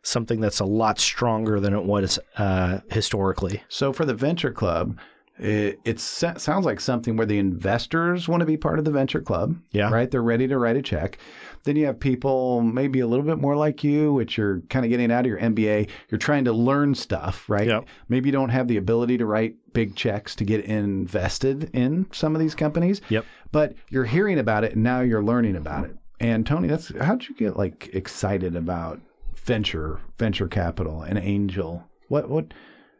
something 0.02 0.40
that's 0.40 0.60
a 0.60 0.64
lot 0.64 0.98
stronger 0.98 1.60
than 1.60 1.74
it 1.74 1.84
was 1.84 2.18
uh, 2.38 2.78
historically. 2.90 3.62
So 3.68 3.92
for 3.92 4.06
the 4.06 4.14
venture 4.14 4.52
club, 4.52 4.98
it, 5.38 5.80
it 5.84 6.00
sounds 6.00 6.64
like 6.64 6.80
something 6.80 7.16
where 7.16 7.26
the 7.26 7.38
investors 7.38 8.28
want 8.28 8.40
to 8.40 8.46
be 8.46 8.56
part 8.56 8.78
of 8.78 8.84
the 8.84 8.90
venture 8.90 9.20
club. 9.20 9.56
Yeah. 9.70 9.90
Right. 9.90 10.10
They're 10.10 10.22
ready 10.22 10.48
to 10.48 10.58
write 10.58 10.76
a 10.76 10.82
check. 10.82 11.18
Then 11.64 11.76
you 11.76 11.86
have 11.86 11.98
people 12.00 12.62
maybe 12.62 13.00
a 13.00 13.06
little 13.06 13.24
bit 13.24 13.38
more 13.38 13.56
like 13.56 13.84
you, 13.84 14.12
which 14.12 14.38
you're 14.38 14.60
kind 14.70 14.84
of 14.84 14.90
getting 14.90 15.10
out 15.10 15.26
of 15.26 15.26
your 15.26 15.40
MBA. 15.40 15.88
You're 16.10 16.18
trying 16.18 16.44
to 16.44 16.52
learn 16.52 16.94
stuff, 16.94 17.48
right? 17.48 17.66
Yep. 17.66 17.86
Maybe 18.08 18.28
you 18.28 18.32
don't 18.32 18.50
have 18.50 18.68
the 18.68 18.76
ability 18.76 19.18
to 19.18 19.26
write 19.26 19.56
big 19.72 19.94
checks 19.94 20.34
to 20.36 20.44
get 20.44 20.64
invested 20.64 21.70
in 21.74 22.06
some 22.12 22.34
of 22.34 22.40
these 22.40 22.54
companies. 22.54 23.00
Yep. 23.08 23.26
But 23.52 23.74
you're 23.90 24.04
hearing 24.04 24.38
about 24.38 24.64
it 24.64 24.74
and 24.74 24.82
now 24.82 25.00
you're 25.00 25.22
learning 25.24 25.56
about 25.56 25.84
it. 25.84 25.96
And 26.18 26.46
Tony, 26.46 26.68
that's 26.68 26.96
how'd 26.98 27.28
you 27.28 27.34
get 27.34 27.56
like 27.56 27.90
excited 27.92 28.56
about 28.56 29.00
venture, 29.36 30.00
venture 30.18 30.48
capital, 30.48 31.02
and 31.02 31.18
angel? 31.18 31.84
What 32.08 32.30
what 32.30 32.54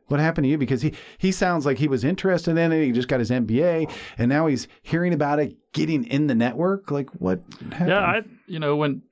what 0.08 0.20
happened 0.20 0.44
to 0.44 0.48
you? 0.48 0.58
Because 0.58 0.82
he 0.82 0.92
he 1.18 1.32
sounds 1.32 1.66
like 1.66 1.78
he 1.78 1.88
was 1.88 2.04
interested 2.04 2.56
in 2.56 2.72
it. 2.72 2.84
He 2.84 2.92
just 2.92 3.08
got 3.08 3.20
his 3.20 3.30
MBA, 3.30 3.90
and 4.18 4.28
now 4.28 4.46
he's 4.46 4.68
hearing 4.82 5.12
about 5.12 5.38
it, 5.38 5.56
getting 5.72 6.04
in 6.04 6.26
the 6.26 6.34
network. 6.34 6.90
Like 6.90 7.10
what 7.10 7.40
happened? 7.70 7.88
Yeah, 7.88 8.00
I 8.00 8.22
you 8.46 8.58
know 8.58 8.76
when 8.76 9.02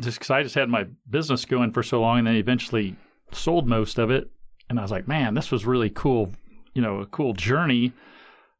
just 0.00 0.18
because 0.18 0.30
I 0.30 0.42
just 0.42 0.54
had 0.54 0.68
my 0.68 0.86
business 1.08 1.44
going 1.44 1.72
for 1.72 1.82
so 1.82 2.00
long, 2.00 2.18
and 2.18 2.26
then 2.26 2.36
eventually 2.36 2.96
sold 3.32 3.66
most 3.66 3.98
of 3.98 4.10
it, 4.10 4.30
and 4.68 4.78
I 4.78 4.82
was 4.82 4.90
like, 4.90 5.06
man, 5.06 5.34
this 5.34 5.50
was 5.50 5.64
really 5.64 5.90
cool. 5.90 6.32
You 6.74 6.82
know, 6.82 6.98
a 7.00 7.06
cool 7.06 7.34
journey. 7.34 7.92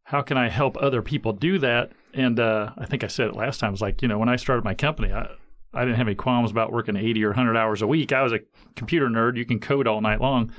How 0.05 0.21
can 0.21 0.37
I 0.37 0.49
help 0.49 0.77
other 0.77 1.01
people 1.01 1.33
do 1.33 1.59
that? 1.61 1.93
And 2.13 2.39
uh, 2.39 2.73
I 2.77 2.85
think 2.85 3.03
I 3.03 3.07
said 3.07 3.29
it 3.29 3.37
last 3.37 3.61
time. 3.61 3.69
I 3.69 3.71
was 3.71 3.81
like, 3.81 4.03
you 4.03 4.09
know, 4.09 4.19
when 4.19 4.29
I 4.29 4.37
started 4.37 4.65
my 4.65 4.75
company, 4.75 5.13
I 5.13 5.29
I 5.75 5.85
didn't 5.85 5.97
have 5.97 6.07
any 6.07 6.15
qualms 6.15 6.51
about 6.51 6.73
working 6.73 6.97
80 6.97 7.25
or 7.25 7.29
100 7.29 7.57
hours 7.57 7.83
a 7.83 7.87
week. 7.87 8.13
I 8.13 8.23
was 8.23 8.33
a 8.33 8.41
computer 8.77 9.09
nerd. 9.09 9.37
You 9.37 9.47
can 9.47 9.59
code 9.59 9.87
all 9.87 10.01
night 10.01 10.21
long. 10.21 10.53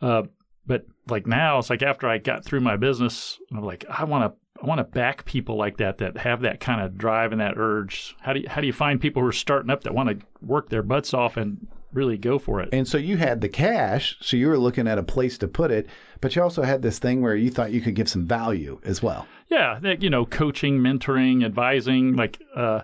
Uh, 0.00 0.22
but 0.68 0.86
like 1.08 1.26
now, 1.26 1.58
it's 1.58 1.70
like 1.70 1.82
after 1.82 2.06
I 2.06 2.18
got 2.18 2.44
through 2.44 2.60
my 2.60 2.76
business, 2.76 3.40
I'm 3.50 3.64
like, 3.64 3.84
I 3.88 4.04
want 4.04 4.32
to. 4.32 4.38
I 4.60 4.66
want 4.66 4.80
to 4.80 4.84
back 4.84 5.24
people 5.24 5.54
like 5.54 5.76
that 5.76 5.98
that 5.98 6.16
have 6.16 6.40
that 6.40 6.58
kind 6.58 6.80
of 6.80 6.98
drive 6.98 7.30
and 7.30 7.40
that 7.40 7.54
urge. 7.56 8.16
How 8.22 8.32
do 8.32 8.40
you, 8.40 8.48
how 8.48 8.60
do 8.60 8.66
you 8.66 8.72
find 8.72 9.00
people 9.00 9.22
who 9.22 9.28
are 9.28 9.32
starting 9.32 9.70
up 9.70 9.84
that 9.84 9.94
want 9.94 10.08
to 10.08 10.26
work 10.42 10.68
their 10.68 10.82
butts 10.82 11.14
off 11.14 11.36
and 11.36 11.68
really 11.92 12.18
go 12.18 12.40
for 12.40 12.60
it? 12.60 12.70
And 12.72 12.88
so 12.88 12.98
you 12.98 13.18
had 13.18 13.40
the 13.40 13.48
cash, 13.48 14.16
so 14.20 14.36
you 14.36 14.48
were 14.48 14.58
looking 14.58 14.88
at 14.88 14.98
a 14.98 15.04
place 15.04 15.38
to 15.38 15.46
put 15.46 15.70
it, 15.70 15.86
but 16.20 16.34
you 16.34 16.42
also 16.42 16.62
had 16.64 16.82
this 16.82 16.98
thing 16.98 17.22
where 17.22 17.36
you 17.36 17.50
thought 17.50 17.70
you 17.70 17.80
could 17.80 17.94
give 17.94 18.08
some 18.08 18.26
value 18.26 18.80
as 18.82 19.00
well. 19.00 19.28
Yeah, 19.46 19.78
that, 19.80 20.02
you 20.02 20.10
know, 20.10 20.26
coaching, 20.26 20.80
mentoring, 20.80 21.44
advising. 21.44 22.16
Like 22.16 22.42
uh, 22.56 22.80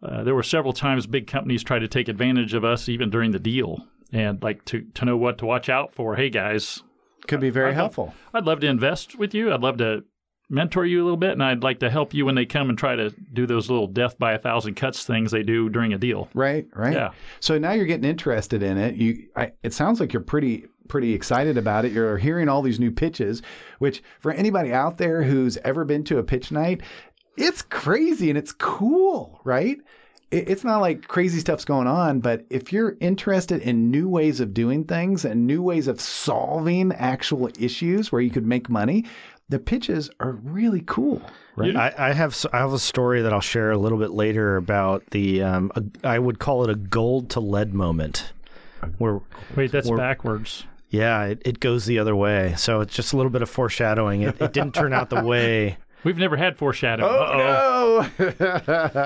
uh, 0.00 0.22
there 0.22 0.36
were 0.36 0.44
several 0.44 0.72
times 0.72 1.08
big 1.08 1.26
companies 1.26 1.64
tried 1.64 1.80
to 1.80 1.88
take 1.88 2.06
advantage 2.06 2.54
of 2.54 2.64
us 2.64 2.88
even 2.88 3.10
during 3.10 3.32
the 3.32 3.40
deal, 3.40 3.84
and 4.12 4.40
like 4.40 4.64
to 4.66 4.82
to 4.94 5.04
know 5.04 5.16
what 5.16 5.38
to 5.38 5.46
watch 5.46 5.68
out 5.68 5.92
for. 5.92 6.14
Hey 6.14 6.30
guys, 6.30 6.84
Could 7.28 7.40
be 7.40 7.50
very 7.50 7.66
I'd 7.66 7.76
love- 7.76 7.76
helpful. 7.76 8.14
I'd 8.34 8.44
love 8.44 8.60
to 8.60 8.66
invest 8.66 9.18
with 9.18 9.34
you. 9.34 9.52
I'd 9.52 9.60
love 9.60 9.76
to 9.78 10.02
mentor 10.50 10.86
you 10.86 11.02
a 11.02 11.04
little 11.04 11.18
bit, 11.18 11.32
and 11.32 11.42
I'd 11.44 11.62
like 11.62 11.80
to 11.80 11.90
help 11.90 12.14
you 12.14 12.24
when 12.24 12.34
they 12.34 12.46
come 12.46 12.70
and 12.70 12.78
try 12.78 12.96
to 12.96 13.10
do 13.34 13.46
those 13.46 13.68
little 13.68 13.86
death 13.86 14.18
by 14.18 14.32
a 14.32 14.38
thousand 14.38 14.74
cuts 14.76 15.04
things 15.04 15.30
they 15.30 15.42
do 15.42 15.68
during 15.68 15.92
a 15.92 15.98
deal. 15.98 16.28
Right, 16.32 16.66
right. 16.74 16.94
Yeah. 16.94 17.10
So 17.40 17.58
now 17.58 17.72
you're 17.72 17.84
getting 17.84 18.08
interested 18.08 18.62
in 18.62 18.78
it. 18.78 18.94
You, 18.96 19.28
I, 19.36 19.52
it 19.62 19.74
sounds 19.74 20.00
like 20.00 20.14
you're 20.14 20.22
pretty, 20.22 20.64
pretty 20.88 21.12
excited 21.12 21.58
about 21.58 21.84
it. 21.84 21.92
You're 21.92 22.16
hearing 22.16 22.48
all 22.48 22.62
these 22.62 22.80
new 22.80 22.90
pitches, 22.90 23.42
which 23.78 24.02
for 24.20 24.32
anybody 24.32 24.72
out 24.72 24.96
there 24.96 25.22
who's 25.22 25.58
ever 25.58 25.84
been 25.84 26.02
to 26.04 26.16
a 26.16 26.22
pitch 26.24 26.50
night, 26.50 26.80
it's 27.36 27.60
crazy 27.60 28.30
and 28.30 28.38
it's 28.38 28.52
cool, 28.52 29.40
right? 29.44 29.76
It, 30.30 30.48
it's 30.48 30.64
not 30.64 30.78
like 30.80 31.08
crazy 31.08 31.40
stuff's 31.40 31.64
going 31.64 31.86
on, 31.86 32.20
but 32.20 32.44
if 32.50 32.72
you're 32.72 32.96
interested 33.00 33.62
in 33.62 33.90
new 33.90 34.08
ways 34.08 34.40
of 34.40 34.52
doing 34.54 34.84
things 34.84 35.24
and 35.24 35.46
new 35.46 35.62
ways 35.62 35.88
of 35.88 36.00
solving 36.00 36.92
actual 36.92 37.48
issues 37.58 38.12
where 38.12 38.20
you 38.20 38.30
could 38.30 38.46
make 38.46 38.68
money, 38.68 39.04
the 39.48 39.58
pitches 39.58 40.10
are 40.20 40.32
really 40.32 40.82
cool, 40.86 41.22
right? 41.56 41.74
I, 41.74 41.94
I 41.96 42.12
have 42.12 42.32
s- 42.32 42.44
I 42.52 42.58
have 42.58 42.74
a 42.74 42.78
story 42.78 43.22
that 43.22 43.32
I'll 43.32 43.40
share 43.40 43.70
a 43.70 43.78
little 43.78 43.96
bit 43.96 44.10
later 44.10 44.56
about 44.56 45.04
the 45.12 45.42
um, 45.42 45.72
a, 45.74 45.82
I 46.06 46.18
would 46.18 46.38
call 46.38 46.62
it 46.64 46.68
a 46.70 46.74
gold 46.74 47.30
to 47.30 47.40
lead 47.40 47.72
moment, 47.72 48.32
where 48.98 49.20
Wait, 49.56 49.72
that's 49.72 49.88
We're- 49.88 49.98
backwards. 49.98 50.64
yeah 50.90 51.24
it, 51.24 51.40
it 51.46 51.60
goes 51.60 51.86
the 51.86 51.98
other 51.98 52.14
way. 52.14 52.54
So 52.58 52.82
it's 52.82 52.94
just 52.94 53.14
a 53.14 53.16
little 53.16 53.30
bit 53.32 53.40
of 53.40 53.48
foreshadowing. 53.48 54.20
It, 54.22 54.38
it 54.40 54.52
didn't 54.52 54.74
turn 54.74 54.92
out 54.92 55.08
the 55.08 55.22
way. 55.24 55.78
We've 56.04 56.18
never 56.18 56.36
had 56.36 56.58
foreshadowing. 56.58 57.10
oh 57.10 57.38
no! 57.38 57.77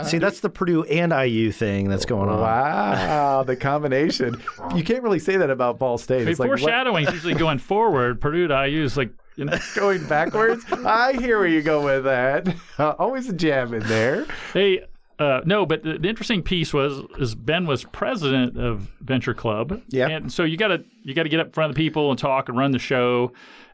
See, 0.04 0.18
that's 0.18 0.40
the 0.40 0.50
Purdue 0.52 0.84
and 0.84 1.12
IU 1.12 1.52
thing 1.52 1.88
that's 1.88 2.04
going 2.04 2.28
on. 2.28 2.40
Wow, 2.40 3.42
the 3.44 3.56
combination. 3.56 4.40
You 4.74 4.82
can't 4.84 5.02
really 5.02 5.18
say 5.18 5.36
that 5.36 5.50
about 5.50 5.78
Ball 5.78 5.98
State. 5.98 6.24
Hey, 6.24 6.30
It's 6.30 6.40
like 6.40 6.48
what- 6.50 6.60
foreshadowing 6.60 7.06
is 7.06 7.12
usually 7.14 7.34
going 7.34 7.58
forward. 7.58 8.20
Purdue 8.20 8.48
to 8.48 8.66
IU 8.66 8.82
is 8.84 8.96
like, 8.96 9.10
you 9.36 9.44
know, 9.46 9.56
going 9.74 10.06
backwards. 10.06 10.64
I 10.70 11.14
hear 11.14 11.38
where 11.38 11.46
you 11.48 11.62
go 11.62 11.82
with 11.84 12.04
that. 12.04 12.54
always 12.98 13.28
a 13.28 13.32
jab 13.32 13.72
in 13.72 13.80
there. 13.84 14.26
hey, 14.52 14.84
uh, 15.18 15.40
no, 15.44 15.64
but 15.64 15.84
the, 15.84 15.98
the 15.98 16.08
interesting 16.08 16.42
piece 16.42 16.74
was 16.74 17.00
is 17.18 17.34
Ben 17.34 17.64
was 17.66 17.84
president 17.84 18.58
of 18.58 18.90
Venture 19.00 19.34
Club. 19.34 19.80
Yeah. 19.88 20.08
and 20.08 20.32
so 20.32 20.42
you 20.42 20.56
got 20.56 20.68
to 20.68 20.84
you 21.04 21.14
got 21.14 21.22
to 21.24 21.28
get 21.28 21.38
up 21.40 21.46
in 21.46 21.52
front 21.52 21.70
of 21.70 21.76
the 21.76 21.82
people 21.82 22.10
and 22.10 22.18
talk 22.18 22.48
and 22.48 22.58
run 22.58 22.72
the 22.72 22.78
show. 22.78 23.32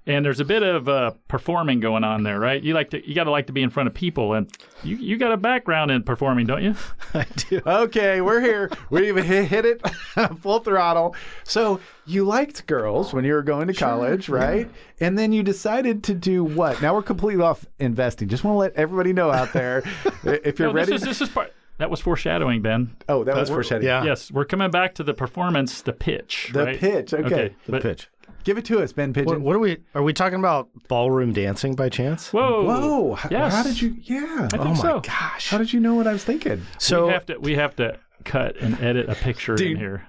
And 0.08 0.24
there's 0.24 0.40
a 0.40 0.44
bit 0.44 0.62
of 0.62 0.88
uh, 0.88 1.10
performing 1.28 1.80
going 1.80 2.02
on 2.02 2.22
there, 2.22 2.40
right? 2.40 2.62
You 2.62 2.72
like 2.72 2.88
to 2.90 3.06
you 3.06 3.14
got 3.14 3.24
to 3.24 3.30
like 3.30 3.46
to 3.48 3.52
be 3.52 3.62
in 3.62 3.68
front 3.68 3.88
of 3.88 3.94
people, 3.94 4.32
and 4.32 4.50
you 4.82 4.96
you 4.96 5.18
got 5.18 5.32
a 5.32 5.36
background 5.36 5.90
in 5.90 6.02
performing, 6.02 6.46
don't 6.46 6.62
you? 6.64 6.74
I 7.14 7.26
do. 7.36 7.60
Okay, 7.66 8.22
we're 8.22 8.40
here. 8.40 8.70
We 8.88 9.06
even 9.08 9.22
hit, 9.24 9.44
hit 9.48 9.66
it 9.66 9.86
full 10.40 10.60
throttle. 10.60 11.14
So 11.44 11.78
you 12.06 12.24
liked 12.24 12.66
girls 12.66 13.12
when 13.12 13.26
you 13.26 13.34
were 13.34 13.42
going 13.42 13.66
to 13.66 13.74
college, 13.74 14.30
right? 14.30 14.70
And 14.98 15.18
then 15.18 15.30
you 15.32 15.42
decided 15.42 16.02
to 16.04 16.14
do 16.14 16.42
what? 16.42 16.80
Now 16.80 16.94
we're 16.94 17.02
completely 17.02 17.44
off 17.44 17.66
investing. 17.78 18.28
Just 18.28 18.44
want 18.44 18.54
to 18.54 18.58
let 18.60 18.72
everybody 18.76 19.12
know 19.12 19.30
out 19.30 19.52
there 19.52 19.82
if 20.24 20.58
you're 20.58 20.68
No, 20.68 20.74
ready. 20.74 20.92
this 20.92 21.02
is 21.02 21.06
this 21.06 21.20
is 21.20 21.28
part. 21.28 21.52
That 21.78 21.90
was 21.90 22.00
foreshadowing, 22.00 22.60
Ben. 22.62 22.96
oh, 23.08 23.24
that 23.24 23.36
was 23.36 23.48
foreshadowing. 23.48 23.86
yeah. 23.86 24.04
Yes, 24.04 24.30
we're 24.30 24.44
coming 24.44 24.70
back 24.70 24.94
to 24.96 25.04
the 25.04 25.14
performance, 25.14 25.80
the 25.82 25.92
pitch. 25.92 26.50
The 26.52 26.64
right? 26.64 26.78
pitch. 26.78 27.14
Okay. 27.14 27.54
The 27.66 27.72
but, 27.72 27.82
pitch. 27.82 28.08
Give 28.44 28.58
it 28.58 28.64
to 28.66 28.80
us, 28.80 28.92
Ben 28.92 29.12
Pigeon. 29.12 29.26
What, 29.26 29.40
what 29.40 29.56
are 29.56 29.58
we? 29.58 29.78
Are 29.94 30.02
we 30.02 30.12
talking 30.12 30.38
about 30.38 30.68
ballroom 30.88 31.32
dancing 31.32 31.74
by 31.74 31.88
chance? 31.88 32.32
Whoa, 32.32 32.64
Whoa! 32.64 33.16
H- 33.16 33.30
Yes. 33.30 33.54
How 33.54 33.62
did 33.62 33.80
you? 33.80 33.96
Yeah. 34.02 34.48
I 34.52 34.56
think 34.56 34.64
oh 34.64 34.68
my 34.70 34.74
so. 34.74 35.00
gosh! 35.00 35.50
How 35.50 35.58
did 35.58 35.72
you 35.72 35.80
know 35.80 35.94
what 35.94 36.06
I 36.06 36.12
was 36.12 36.24
thinking? 36.24 36.62
So 36.78 37.06
we 37.06 37.12
have 37.12 37.26
to 37.26 37.38
we 37.38 37.54
have 37.56 37.76
to 37.76 37.98
cut 38.28 38.56
and 38.58 38.80
edit 38.80 39.08
a 39.08 39.14
picture 39.16 39.54
in 39.54 39.76
here. 39.76 40.06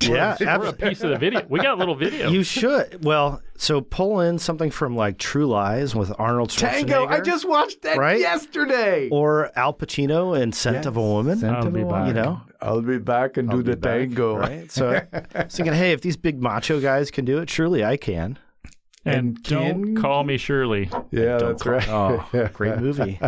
yeah, 0.00 0.36
Or 0.58 0.66
a 0.66 0.72
piece 0.72 1.02
of 1.02 1.10
the 1.10 1.18
video. 1.18 1.46
We 1.48 1.60
got 1.60 1.74
a 1.74 1.78
little 1.78 1.94
video. 1.94 2.30
you 2.30 2.42
should. 2.42 3.04
Well, 3.04 3.40
so 3.56 3.80
pull 3.80 4.20
in 4.20 4.38
something 4.38 4.70
from 4.70 4.96
like 4.96 5.18
True 5.18 5.46
Lies 5.46 5.94
with 5.94 6.12
Arnold 6.18 6.50
Schwarzenegger. 6.50 6.70
Tango. 6.88 7.06
I 7.06 7.20
just 7.20 7.48
watched 7.48 7.82
that 7.82 7.96
Right? 7.98 8.18
yesterday. 8.18 9.08
or 9.10 9.50
Al 9.56 9.72
Pacino 9.74 10.40
in 10.40 10.52
Scent 10.52 10.86
of 10.86 10.96
a 10.96 11.00
Woman. 11.02 11.38
Scent 11.38 11.54
I'll 11.56 11.66
of 11.66 11.72
be 11.72 11.82
a 11.82 11.86
back. 11.86 12.08
You 12.08 12.14
know? 12.14 12.40
I'll 12.60 12.80
be 12.82 12.98
back 12.98 13.36
and 13.36 13.48
do 13.50 13.56
I'll 13.58 13.62
the 13.62 13.76
back, 13.76 13.98
tango. 14.08 14.36
right? 14.36 14.70
So 14.70 14.90
I 15.34 15.42
was 15.44 15.54
thinking, 15.56 15.74
hey, 15.74 15.92
if 15.92 16.00
these 16.00 16.16
big 16.16 16.40
macho 16.42 16.80
guys 16.80 17.10
can 17.10 17.24
do 17.24 17.38
it, 17.38 17.50
surely 17.50 17.84
I 17.84 17.96
can. 17.96 18.38
And 19.04 19.14
and 19.16 19.42
don't 19.42 19.84
Ken- 19.84 19.96
call 19.96 20.24
me 20.24 20.36
Shirley. 20.36 20.88
Yeah, 21.10 21.38
that's 21.38 21.62
call- 21.62 21.72
right. 21.72 21.88
Oh, 21.88 22.48
great 22.54 22.78
movie. 22.78 23.18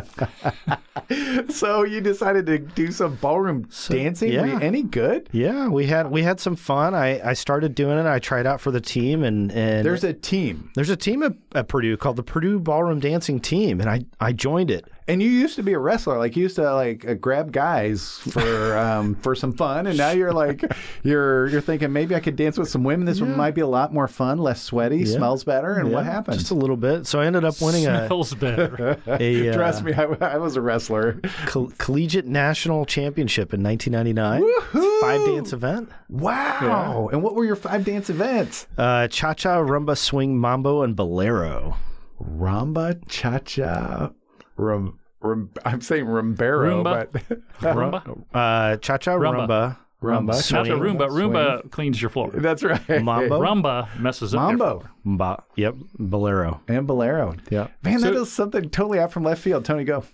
so 1.48 1.82
you 1.84 2.00
decided 2.00 2.46
to 2.46 2.58
do 2.58 2.90
some 2.92 3.16
ballroom 3.16 3.68
dancing? 3.88 4.32
Yeah. 4.32 4.58
any 4.60 4.82
good? 4.82 5.28
Yeah, 5.32 5.68
we 5.68 5.86
had 5.86 6.10
we 6.10 6.22
had 6.22 6.40
some 6.40 6.56
fun. 6.56 6.94
I, 6.94 7.20
I 7.28 7.32
started 7.34 7.74
doing 7.74 7.98
it. 7.98 8.06
I 8.06 8.18
tried 8.18 8.46
out 8.46 8.60
for 8.60 8.70
the 8.70 8.80
team, 8.80 9.22
and 9.22 9.50
and 9.52 9.84
There's 9.84 10.04
a 10.04 10.12
team. 10.12 10.70
there's 10.74 10.90
a 10.90 10.96
team 10.96 11.22
at, 11.22 11.32
at 11.54 11.68
Purdue 11.68 11.96
called 11.96 12.16
the 12.16 12.22
Purdue 12.22 12.58
Ballroom 12.58 13.00
Dancing 13.00 13.40
Team, 13.40 13.80
and 13.80 13.88
I 13.90 14.02
I 14.20 14.32
joined 14.32 14.70
it. 14.70 14.84
And 15.06 15.22
you 15.22 15.28
used 15.28 15.56
to 15.56 15.62
be 15.62 15.74
a 15.74 15.78
wrestler, 15.78 16.16
like 16.16 16.34
you 16.34 16.44
used 16.44 16.56
to 16.56 16.72
like 16.74 17.06
uh, 17.06 17.12
grab 17.12 17.52
guys 17.52 18.20
for 18.30 18.78
um, 18.78 19.14
for 19.16 19.34
some 19.34 19.52
fun, 19.52 19.86
and 19.86 19.98
now 19.98 20.12
you're 20.12 20.32
like 20.32 20.64
you're 21.02 21.46
you're 21.48 21.60
thinking 21.60 21.92
maybe 21.92 22.14
I 22.14 22.20
could 22.20 22.36
dance 22.36 22.56
with 22.56 22.70
some 22.70 22.84
women. 22.84 23.04
This 23.04 23.20
one 23.20 23.36
might 23.36 23.54
be 23.54 23.60
a 23.60 23.66
lot 23.66 23.92
more 23.92 24.08
fun, 24.08 24.38
less 24.38 24.62
sweaty, 24.62 25.04
smells 25.04 25.44
better. 25.44 25.74
And 25.74 25.92
what 25.92 26.06
Yeah, 26.06 26.12
happened? 26.12 26.38
Just 26.38 26.52
a 26.52 26.54
little 26.54 26.78
bit. 26.78 27.06
So 27.06 27.20
I 27.20 27.26
ended 27.26 27.44
up 27.44 27.60
winning 27.60 27.86
a, 27.86 28.06
Smells 28.06 28.32
better. 28.34 28.98
a 29.06 29.50
uh, 29.50 29.54
Trust 29.54 29.84
me, 29.84 29.92
I, 29.92 30.04
I 30.20 30.36
was 30.38 30.56
a 30.56 30.62
wrestler. 30.62 31.20
Col- 31.46 31.70
collegiate 31.76 32.24
national 32.26 32.86
championship 32.86 33.52
in 33.52 33.62
1999. 33.62 35.00
Five 35.02 35.26
dance 35.26 35.52
event. 35.52 35.90
Wow! 36.08 37.10
And 37.12 37.22
what 37.22 37.34
were 37.34 37.44
your 37.44 37.56
five 37.56 37.84
dance 37.84 38.08
events? 38.08 38.66
Uh, 38.78 39.06
Cha 39.08 39.34
Cha, 39.34 39.58
Rumba, 39.58 39.98
Swing, 39.98 40.38
Mambo, 40.38 40.80
and 40.80 40.96
Bolero. 40.96 41.76
Ramba, 42.22 43.02
cha 43.08 43.38
cha, 43.40 44.12
rum, 44.56 44.98
rum, 45.20 45.50
I'm 45.64 45.80
saying 45.80 46.04
rumbero, 46.06 46.82
Roomba? 46.82 47.08
but 47.12 47.40
Roomba? 47.60 48.24
Uh, 48.34 48.76
Cha 48.78 48.96
Cha, 48.98 49.12
Rumba. 49.16 49.46
Rumba, 49.48 49.76
Rumba. 50.02 50.26
Not 50.26 50.34
Swing, 50.36 50.64
the 50.64 50.70
Roomba. 50.70 51.08
Swing. 51.10 51.30
Roomba 51.30 51.70
cleans 51.70 52.00
your 52.02 52.10
floor. 52.10 52.30
that's 52.30 52.62
right. 52.62 53.02
Mambo, 53.02 53.40
Rumba 53.40 53.98
messes 53.98 54.34
up 54.34 54.50
your 54.50 54.58
Mambo 54.58 54.80
floor. 54.80 54.90
Mba, 55.06 55.42
yep, 55.56 55.74
Bolero. 55.98 56.60
and 56.68 56.86
Bolero. 56.86 57.34
Yeah. 57.50 57.68
Man, 57.82 58.00
that 58.02 58.14
So- 58.14 58.22
is 58.22 58.32
something 58.32 58.68
totally 58.70 58.98
out 58.98 59.12
from 59.12 59.22
left 59.24 59.42
field. 59.42 59.64
Tony, 59.64 59.84
go. 59.84 60.04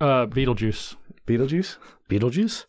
Uh, 0.00 0.26
Beetlejuice. 0.26 0.94
Beetlejuice. 1.26 1.76
Beetlejuice? 2.08 2.64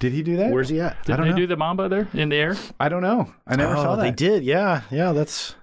Did 0.00 0.12
he 0.12 0.22
do 0.22 0.36
that? 0.38 0.50
Where's 0.50 0.68
he 0.68 0.80
at? 0.80 0.96
Did 1.04 1.16
don't 1.16 1.22
they 1.26 1.30
know. 1.30 1.36
do 1.36 1.46
the 1.46 1.56
Mamba 1.56 1.88
there 1.88 2.08
in 2.12 2.28
the 2.30 2.36
air? 2.36 2.56
I 2.80 2.88
don't 2.88 3.00
know. 3.02 3.32
I 3.46 3.56
never 3.56 3.74
oh, 3.76 3.82
saw 3.82 3.96
that. 3.96 4.02
they 4.02 4.10
did. 4.10 4.42
Yeah, 4.44 4.82
yeah. 4.90 5.12
That's, 5.12 5.54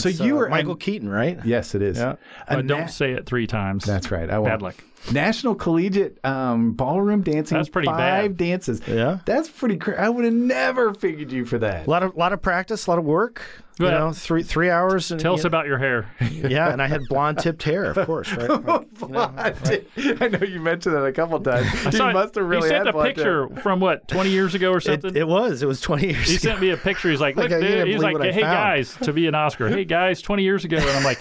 So 0.00 0.08
you 0.08 0.36
uh, 0.36 0.38
were 0.38 0.48
Michael 0.48 0.76
Keaton, 0.76 1.08
right? 1.08 1.38
Yes, 1.44 1.74
it 1.74 1.82
is. 1.82 1.98
Yeah. 1.98 2.16
A 2.48 2.58
Uh, 2.58 2.62
don't 2.62 2.88
say 2.90 3.12
it 3.12 3.26
three 3.26 3.46
times. 3.46 3.84
That's 3.84 4.10
right. 4.10 4.28
I 4.30 4.38
won't. 4.38 4.50
bad 4.52 4.62
luck. 4.62 4.76
National 5.12 5.54
Collegiate 5.54 6.18
um, 6.24 6.72
Ballroom 6.72 7.22
Dancing. 7.22 7.56
That's 7.56 7.68
pretty 7.68 7.86
five 7.86 7.96
bad. 7.98 8.36
dances. 8.36 8.80
Yeah. 8.86 9.18
That's 9.24 9.48
pretty 9.48 9.76
crazy. 9.76 9.98
I 9.98 10.08
would 10.08 10.24
have 10.24 10.34
never 10.34 10.94
figured 10.94 11.30
you 11.32 11.44
for 11.44 11.58
that. 11.58 11.86
A 11.86 11.90
lot 11.90 12.02
of 12.02 12.16
lot 12.16 12.32
of 12.32 12.42
practice, 12.42 12.86
a 12.86 12.90
lot 12.90 12.98
of 12.98 13.04
work. 13.04 13.42
You 13.78 13.86
Yeah. 13.86 13.92
know, 13.98 14.12
three 14.12 14.42
three 14.42 14.70
hours. 14.70 15.10
And, 15.10 15.20
Tell 15.20 15.32
you 15.32 15.38
us 15.38 15.44
about 15.44 15.66
your 15.66 15.76
hair. 15.78 16.10
Yeah, 16.30 16.70
and 16.72 16.80
I 16.80 16.86
had 16.86 17.02
blonde 17.08 17.38
tipped 17.38 17.62
hair, 17.62 17.84
of 17.92 18.06
course, 18.06 18.32
right? 18.32 18.48
right. 19.08 19.86
I 20.22 20.28
know 20.28 20.38
you 20.46 20.60
mentioned 20.60 20.94
that 20.94 21.04
a 21.04 21.12
couple 21.12 21.38
times. 21.40 21.66
I 21.86 21.90
you 22.08 22.12
must 22.12 22.34
have 22.36 22.44
really 22.46 22.68
he 22.68 22.74
sent 22.74 22.86
had 22.86 22.88
a 22.88 22.92
blonde 22.92 23.16
hair. 23.16 23.46
picture 23.48 23.60
from 23.62 23.80
what, 23.80 24.06
20 24.08 24.30
years 24.30 24.54
ago 24.54 24.70
or 24.72 24.80
something? 24.80 25.14
it 25.16 25.26
was. 25.28 25.62
It 25.62 25.66
was 25.66 25.80
20 25.80 26.06
years 26.06 26.28
he 26.28 26.36
ago. 26.36 26.42
sent 26.50 26.60
me 26.60 26.70
a 26.70 26.76
picture. 26.76 27.10
He's 27.10 27.20
like, 27.20 27.36
Like, 27.36 27.50
look, 27.50 27.58
I 27.58 27.60
can't 27.60 27.62
dude. 27.62 27.86
He's 27.88 27.96
believe 27.96 28.02
like, 28.02 28.12
what 28.14 28.22
I 28.28 28.32
hey, 28.32 28.40
found." 28.42 28.54
guys, 28.54 28.96
to 29.02 29.12
be 29.12 29.26
an 29.26 29.34
Oscar. 29.34 29.68
Hey, 29.68 29.84
guys, 29.84 30.22
20 30.22 30.42
years 30.42 30.64
ago. 30.64 30.76
And 30.78 30.88
I'm 30.88 31.04
like, 31.04 31.18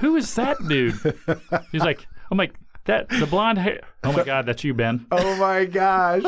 who 0.00 0.16
is 0.16 0.34
that 0.34 0.56
dude? 0.68 0.94
He's 1.72 1.82
like, 1.82 2.06
I'm 2.30 2.36
like, 2.38 2.54
that, 2.84 3.08
the 3.08 3.26
blonde 3.26 3.58
hair. 3.58 3.80
Oh 4.04 4.12
my 4.12 4.24
God, 4.24 4.46
that's 4.46 4.62
you, 4.64 4.74
Ben. 4.74 5.06
Oh 5.12 5.36
my 5.36 5.64
gosh! 5.64 6.22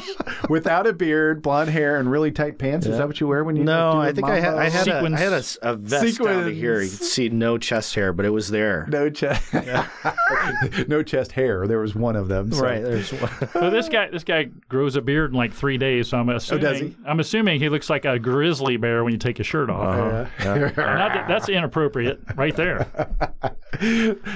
Without 0.49 0.87
a 0.87 0.92
beard, 0.92 1.42
blonde 1.42 1.71
hair, 1.71 1.99
and 1.99 2.11
really 2.11 2.30
tight 2.30 2.59
pants. 2.59 2.87
Is 2.87 2.99
that 2.99 3.06
what 3.06 3.21
you 3.21 3.26
wear 3.28 3.45
when 3.45 3.56
you? 3.56 3.64
No, 3.64 3.92
do 3.92 3.99
I 3.99 4.09
the 4.12 4.14
think 4.16 4.28
I 4.28 4.40
had, 4.40 4.54
I 4.54 4.68
had, 4.68 4.88
a, 4.88 4.92
Sequins. 4.97 5.14
I 5.14 5.18
had 5.18 5.33
a 5.33 5.37
s- 5.37 5.59
a, 5.62 5.76
vest 5.76 6.18
down 6.23 6.45
to 6.47 6.54
here. 6.54 6.80
You 6.83 6.88
could 6.90 6.99
see 6.99 7.28
no 7.28 7.59
chest 7.59 7.95
hair, 7.95 8.12
but 8.12 8.25
it 8.25 8.30
was 8.30 8.49
there. 8.50 8.87
no 8.88 9.11
chest. 9.11 9.52
no 10.88 11.02
chest 11.02 11.33
hair. 11.33 11.66
There 11.66 11.78
was 11.80 11.95
one 11.95 12.16
of 12.16 12.28
them. 12.28 12.52
so- 12.52 12.62
Right. 12.62 12.83
There's 12.83 13.11
one. 13.12 13.30
So 13.52 13.71
this 13.71 13.88
guy, 13.88 14.09
this 14.11 14.25
guy 14.25 14.45
grows 14.68 14.97
a 14.97 15.00
beard 15.00 15.30
in 15.33 15.37
like 15.37 15.52
three 15.52 15.78
days. 15.78 16.09
So 16.09 16.18
I'm 16.18 16.28
assuming, 16.28 16.64
Oh, 16.64 16.68
does 16.71 16.80
he? 16.80 16.97
I'm 17.06 17.21
assuming 17.21 17.61
he 17.61 17.68
looks 17.68 17.88
like 17.90 18.04
a 18.04 18.18
grizzly 18.18 18.76
bear 18.76 19.02
when 19.04 19.12
you 19.12 19.18
take 19.18 19.38
his 19.38 19.47
shirt 19.47 19.71
off. 19.71 19.87
Uh-huh. 19.87 20.56
Not 20.76 21.14
that, 21.14 21.25
that's 21.28 21.49
inappropriate, 21.49 22.21
right 22.37 22.54
there. 22.54 22.87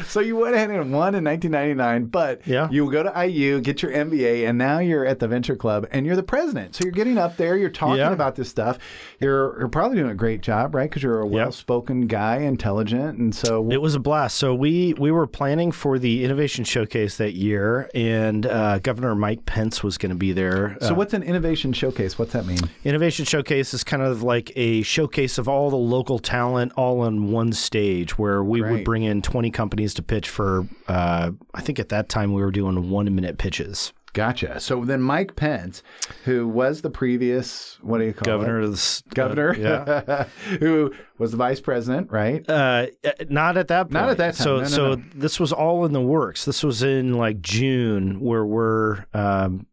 So 0.06 0.20
you 0.20 0.36
went 0.36 0.54
ahead 0.54 0.70
and 0.70 0.92
won 0.92 1.14
in 1.14 1.24
1999, 1.24 2.06
but 2.06 2.46
Yeah. 2.46 2.68
you 2.70 2.90
go 2.90 3.02
to 3.02 3.16
IU, 3.30 3.60
get 3.60 3.82
your 3.82 3.92
MBA, 3.92 4.48
and 4.48 4.58
now 4.58 4.78
you're 4.78 5.04
at 5.06 5.18
the 5.18 5.28
Venture 5.28 5.56
Club, 5.56 5.86
and 5.90 6.06
you're 6.06 6.16
the 6.16 6.22
president. 6.22 6.74
So 6.74 6.84
you're 6.84 6.92
getting 6.92 7.18
up 7.18 7.36
there, 7.36 7.56
you're 7.56 7.70
talking 7.70 7.98
Yeah. 7.98 8.12
about 8.12 8.34
this 8.36 8.48
stuff. 8.48 8.78
You're 9.20 9.58
you're 9.58 9.68
probably 9.68 9.98
doing 9.98 10.10
a 10.10 10.14
great 10.14 10.40
job, 10.40 10.74
right? 10.74 10.88
Because 10.88 11.02
you're 11.02 11.20
a 11.20 11.26
well-spoken 11.26 12.06
guy, 12.06 12.38
intelligent, 12.38 13.18
and 13.18 13.34
so 13.34 13.70
It 13.70 13.80
was 13.82 13.94
a 13.94 14.00
blast. 14.00 14.36
So 14.36 14.54
we 14.54 14.94
we 14.98 15.10
were 15.10 15.26
planning 15.26 15.72
for 15.72 15.98
the 15.98 16.24
innovation 16.24 16.64
showcase 16.64 17.16
that 17.18 17.34
year, 17.34 17.88
and 17.94 18.46
uh, 18.46 18.78
Governor 18.80 19.14
Mike 19.14 19.46
Pence 19.46 19.82
was 19.82 19.98
going 19.98 20.10
to 20.10 20.16
be 20.16 20.32
there. 20.32 20.76
So 20.80 20.90
Uh, 20.90 20.94
what's 20.94 21.14
an 21.14 21.22
innovation 21.22 21.72
showcase? 21.72 22.18
What's 22.18 22.32
that 22.32 22.46
mean? 22.46 22.58
Innovation 22.84 23.24
Showcase 23.24 23.74
is 23.74 23.84
kind 23.84 24.02
of 24.02 24.22
like 24.22 24.52
a 24.56 24.82
showcase 24.82 25.38
of 25.38 25.48
all 25.48 25.70
the 25.70 25.76
local 25.76 26.18
talent 26.18 26.72
all 26.76 27.00
on 27.00 27.30
one 27.30 27.52
stage 27.52 28.18
where 28.18 28.42
we 28.42 28.60
Great. 28.60 28.72
would 28.72 28.84
bring 28.84 29.02
in 29.02 29.22
20 29.22 29.50
companies 29.50 29.94
to 29.94 30.02
pitch 30.02 30.28
for, 30.28 30.66
uh, 30.88 31.30
I 31.54 31.60
think 31.60 31.78
at 31.78 31.88
that 31.90 32.08
time 32.08 32.32
we 32.32 32.42
were 32.42 32.50
doing 32.50 32.90
one 32.90 33.06
minute 33.20 33.38
pitches. 33.38 33.92
Gotcha. 34.12 34.58
So 34.58 34.84
then 34.84 35.02
Mike 35.02 35.36
Pence, 35.36 35.84
who 36.24 36.48
was 36.48 36.82
the 36.82 36.90
previous 36.90 37.78
what 37.80 37.98
do 37.98 38.06
you 38.06 38.12
call 38.12 38.24
Governor 38.24 38.60
it? 38.60 38.64
of 38.64 38.72
the 38.72 39.02
Governor, 39.14 39.50
uh, 39.52 39.54
yeah. 39.56 40.24
who 40.58 40.92
was 41.18 41.30
the 41.30 41.36
vice 41.36 41.60
president, 41.60 42.10
right? 42.10 42.48
Uh, 42.48 42.86
not 43.28 43.56
at 43.56 43.68
that 43.68 43.84
point. 43.84 43.92
Not 43.92 44.10
at 44.10 44.16
that 44.16 44.34
time. 44.34 44.44
So, 44.44 44.56
No, 44.56 44.62
no, 44.62 44.68
so 44.68 44.94
no. 44.94 45.02
this 45.14 45.38
was 45.38 45.52
all 45.52 45.84
in 45.84 45.92
the 45.92 46.00
works. 46.00 46.44
This 46.44 46.64
was 46.64 46.82
in 46.82 47.14
like 47.14 47.40
June, 47.40 48.18
where 48.20 48.44
we're 48.44 49.04
um, 49.14 49.66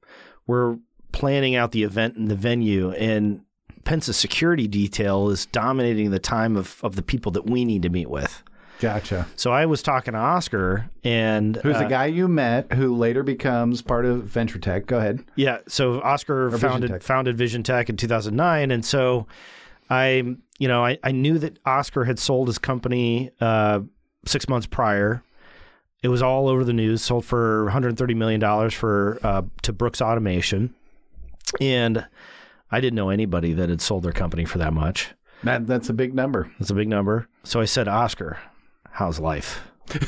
we're 0.46 0.78
planning 1.12 1.56
out 1.56 1.72
the 1.72 1.82
event 1.82 2.16
and 2.16 2.30
the 2.30 2.36
venue, 2.36 2.92
and 2.92 3.42
Pence's 3.86 4.18
security 4.18 4.68
detail 4.68 5.30
is 5.30 5.48
dominating 5.48 6.12
the 6.12 6.20
time 6.20 6.56
of 6.56 6.80
of 6.84 6.96
the 6.96 7.02
people 7.02 7.32
that 7.32 7.50
we 7.50 7.66
need 7.66 7.82
to 7.82 7.90
meet 7.90 8.10
with. 8.10 8.44
Gotcha. 8.80 9.28
So 9.36 9.52
I 9.52 9.66
was 9.66 9.82
talking 9.82 10.14
to 10.14 10.20
Oscar, 10.20 10.90
and 11.04 11.56
Who's 11.58 11.76
uh, 11.76 11.84
the 11.84 11.90
guy 11.90 12.06
you 12.08 12.28
met 12.28 12.72
who 12.74 12.96
later 12.96 13.24
becomes 13.24 13.82
part 13.82 14.06
of 14.06 14.24
Venture 14.26 14.60
Tech? 14.60 14.86
Go 14.86 14.98
ahead. 15.00 15.24
Yeah, 15.36 15.60
so 15.68 16.00
Oscar 16.02 16.50
Vision 16.50 16.70
founded 16.70 16.90
Tech. 16.92 17.04
founded 17.04 17.38
Vision 17.38 17.64
Tech 17.64 17.90
in 17.90 17.98
2009, 17.98 18.70
and 18.72 18.86
so 18.86 19.26
I, 19.90 20.36
you 20.60 20.68
know, 20.68 20.86
I, 20.86 20.98
I 21.04 21.12
knew 21.12 21.40
that 21.40 21.58
Oscar 21.66 22.04
had 22.06 22.20
sold 22.20 22.48
his 22.48 22.58
company 22.60 23.32
uh, 23.42 23.82
six 24.26 24.48
months 24.48 24.68
prior. 24.68 25.24
It 26.04 26.10
was 26.10 26.22
all 26.22 26.48
over 26.48 26.64
the 26.64 26.74
news. 26.74 27.02
Sold 27.02 27.26
for 27.26 27.64
130 27.66 28.14
million 28.14 28.40
dollars 28.40 28.74
for 28.74 29.20
uh, 29.24 29.42
to 29.64 29.74
Brooks 29.74 30.02
Automation, 30.02 30.76
and 31.60 32.06
I 32.72 32.80
didn't 32.80 32.96
know 32.96 33.10
anybody 33.10 33.54
that 33.54 33.70
had 33.70 33.82
sold 33.82 34.04
their 34.04 34.12
company 34.12 34.46
for 34.46 34.60
that 34.60 34.74
much. 34.74 35.10
That, 35.44 35.68
that's 35.68 35.90
a 35.90 35.94
big 35.94 36.14
number. 36.14 36.52
That's 36.60 36.70
a 36.72 36.76
big 36.76 36.88
number. 36.88 37.28
So 37.44 37.62
I 37.62 37.66
said, 37.66 37.88
Oscar, 37.88 38.40
how's 38.98 39.20
life? 39.20 39.60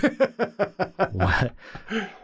what, 1.12 1.54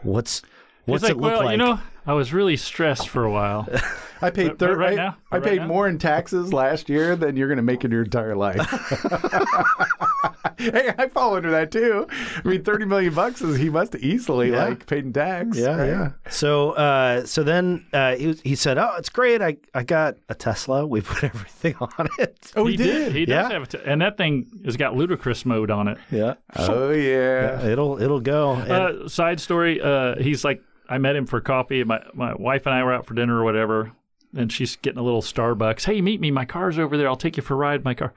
what's 0.02 0.42
what's 0.84 1.04
He's 1.04 1.10
it 1.10 1.16
like, 1.16 1.22
look 1.22 1.22
well, 1.22 1.44
like? 1.44 1.52
you 1.52 1.56
know, 1.58 1.80
I 2.06 2.12
was 2.12 2.32
really 2.32 2.56
stressed 2.56 3.08
for 3.08 3.24
a 3.24 3.30
while. 3.30 3.68
I 4.22 4.30
paid 4.30 4.48
But- 4.50 4.58
but 4.58 4.66
thir- 4.70 4.76
right 4.76 4.92
I, 4.92 4.96
now- 4.96 5.16
I 5.30 5.36
right 5.38 5.44
paid 5.44 5.58
now? 5.60 5.66
more 5.66 5.88
in 5.88 5.98
taxes 5.98 6.52
last 6.52 6.88
year 6.88 7.16
than 7.16 7.36
you're 7.36 7.48
going 7.48 7.56
to 7.58 7.62
make 7.62 7.84
in 7.84 7.90
your 7.90 8.02
entire 8.04 8.34
life. 8.36 8.56
hey, 10.58 10.94
I 10.98 11.08
fall 11.08 11.34
under 11.36 11.50
that 11.50 11.70
too. 11.70 12.06
I 12.44 12.48
mean, 12.48 12.62
thirty 12.64 12.84
million 12.86 13.12
bucks 13.14 13.42
is 13.42 13.56
he 13.58 13.68
must 13.70 13.92
have 13.92 14.02
easily 14.02 14.50
Yeah. 14.52 14.64
like 14.66 14.86
paid 14.86 15.04
in 15.04 15.12
tax. 15.12 15.58
Yeah, 15.58 15.76
right? 15.76 15.86
yeah. 15.86 16.10
So, 16.30 16.70
uh, 16.72 17.26
so 17.26 17.42
then 17.42 17.84
uh, 17.92 18.16
he 18.16 18.32
he 18.44 18.54
said, 18.54 18.78
"Oh, 18.78 18.94
it's 18.98 19.08
great. 19.08 19.42
I 19.42 19.56
I 19.74 19.82
got 19.82 20.16
a 20.28 20.34
Tesla. 20.34 20.86
We 20.86 21.00
put 21.02 21.24
everything 21.24 21.74
on 21.80 22.08
it." 22.18 22.52
Oh, 22.56 22.64
he, 22.66 22.72
he 22.72 22.76
did. 22.76 23.12
He 23.12 23.24
does 23.26 23.50
Yeah. 23.50 23.52
have 23.58 23.62
it, 23.64 23.74
and 23.84 24.00
that 24.00 24.16
thing 24.16 24.46
has 24.64 24.76
got 24.76 24.96
ludicrous 24.96 25.44
mode 25.44 25.70
on 25.70 25.88
it. 25.88 25.98
Yeah, 26.10 26.34
Oh 26.56 26.90
yeah. 26.90 27.64
it'll 27.66 28.00
it'll 28.00 28.20
go. 28.20 28.52
And, 28.54 28.70
Uh, 28.72 29.08
side 29.08 29.40
story: 29.40 29.80
uh, 29.80 30.16
He's 30.20 30.44
like, 30.44 30.62
I 30.88 30.98
met 30.98 31.16
him 31.16 31.26
for 31.26 31.40
coffee. 31.40 31.82
My 31.84 32.02
my 32.14 32.34
wife 32.34 32.66
and 32.66 32.74
I 32.74 32.82
were 32.84 32.92
out 32.92 33.06
for 33.06 33.14
dinner 33.14 33.38
or 33.38 33.44
whatever, 33.44 33.92
and 34.36 34.52
she's 34.52 34.76
getting 34.76 34.98
a 34.98 35.02
little 35.02 35.22
Starbucks. 35.22 35.84
Hey, 35.84 36.00
meet 36.00 36.20
me. 36.20 36.30
My 36.30 36.44
car's 36.44 36.78
over 36.78 36.96
there. 36.96 37.08
I'll 37.08 37.16
take 37.16 37.36
you 37.36 37.42
for 37.42 37.54
a 37.54 37.56
ride. 37.56 37.80
in 37.80 37.84
My 37.84 37.94
car. 37.94 38.12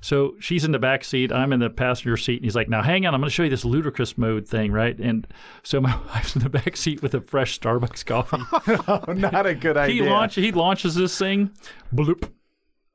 So 0.00 0.34
she's 0.40 0.64
in 0.64 0.72
the 0.72 0.78
back 0.78 1.04
seat. 1.04 1.32
I'm 1.32 1.52
in 1.52 1.60
the 1.60 1.70
passenger 1.70 2.16
seat, 2.16 2.36
and 2.36 2.44
he's 2.44 2.54
like, 2.56 2.68
"Now, 2.68 2.82
hang 2.82 3.06
on. 3.06 3.14
I'm 3.14 3.20
going 3.20 3.28
to 3.28 3.34
show 3.34 3.42
you 3.44 3.50
this 3.50 3.64
ludicrous 3.64 4.16
mode 4.18 4.46
thing, 4.48 4.72
right?" 4.72 4.98
And 4.98 5.26
so 5.62 5.80
my 5.80 5.96
wife's 6.14 6.36
in 6.36 6.42
the 6.42 6.50
back 6.50 6.76
seat 6.76 7.02
with 7.02 7.14
a 7.14 7.20
fresh 7.20 7.58
Starbucks 7.60 8.04
coffee. 8.04 8.38
Oh, 8.88 9.12
not 9.12 9.46
a 9.46 9.54
good 9.54 9.76
he 9.76 9.82
idea. 9.82 10.04
launch 10.10 10.34
he 10.34 10.52
launches 10.52 10.94
this 10.94 11.16
thing. 11.18 11.50
Bloop. 11.94 12.30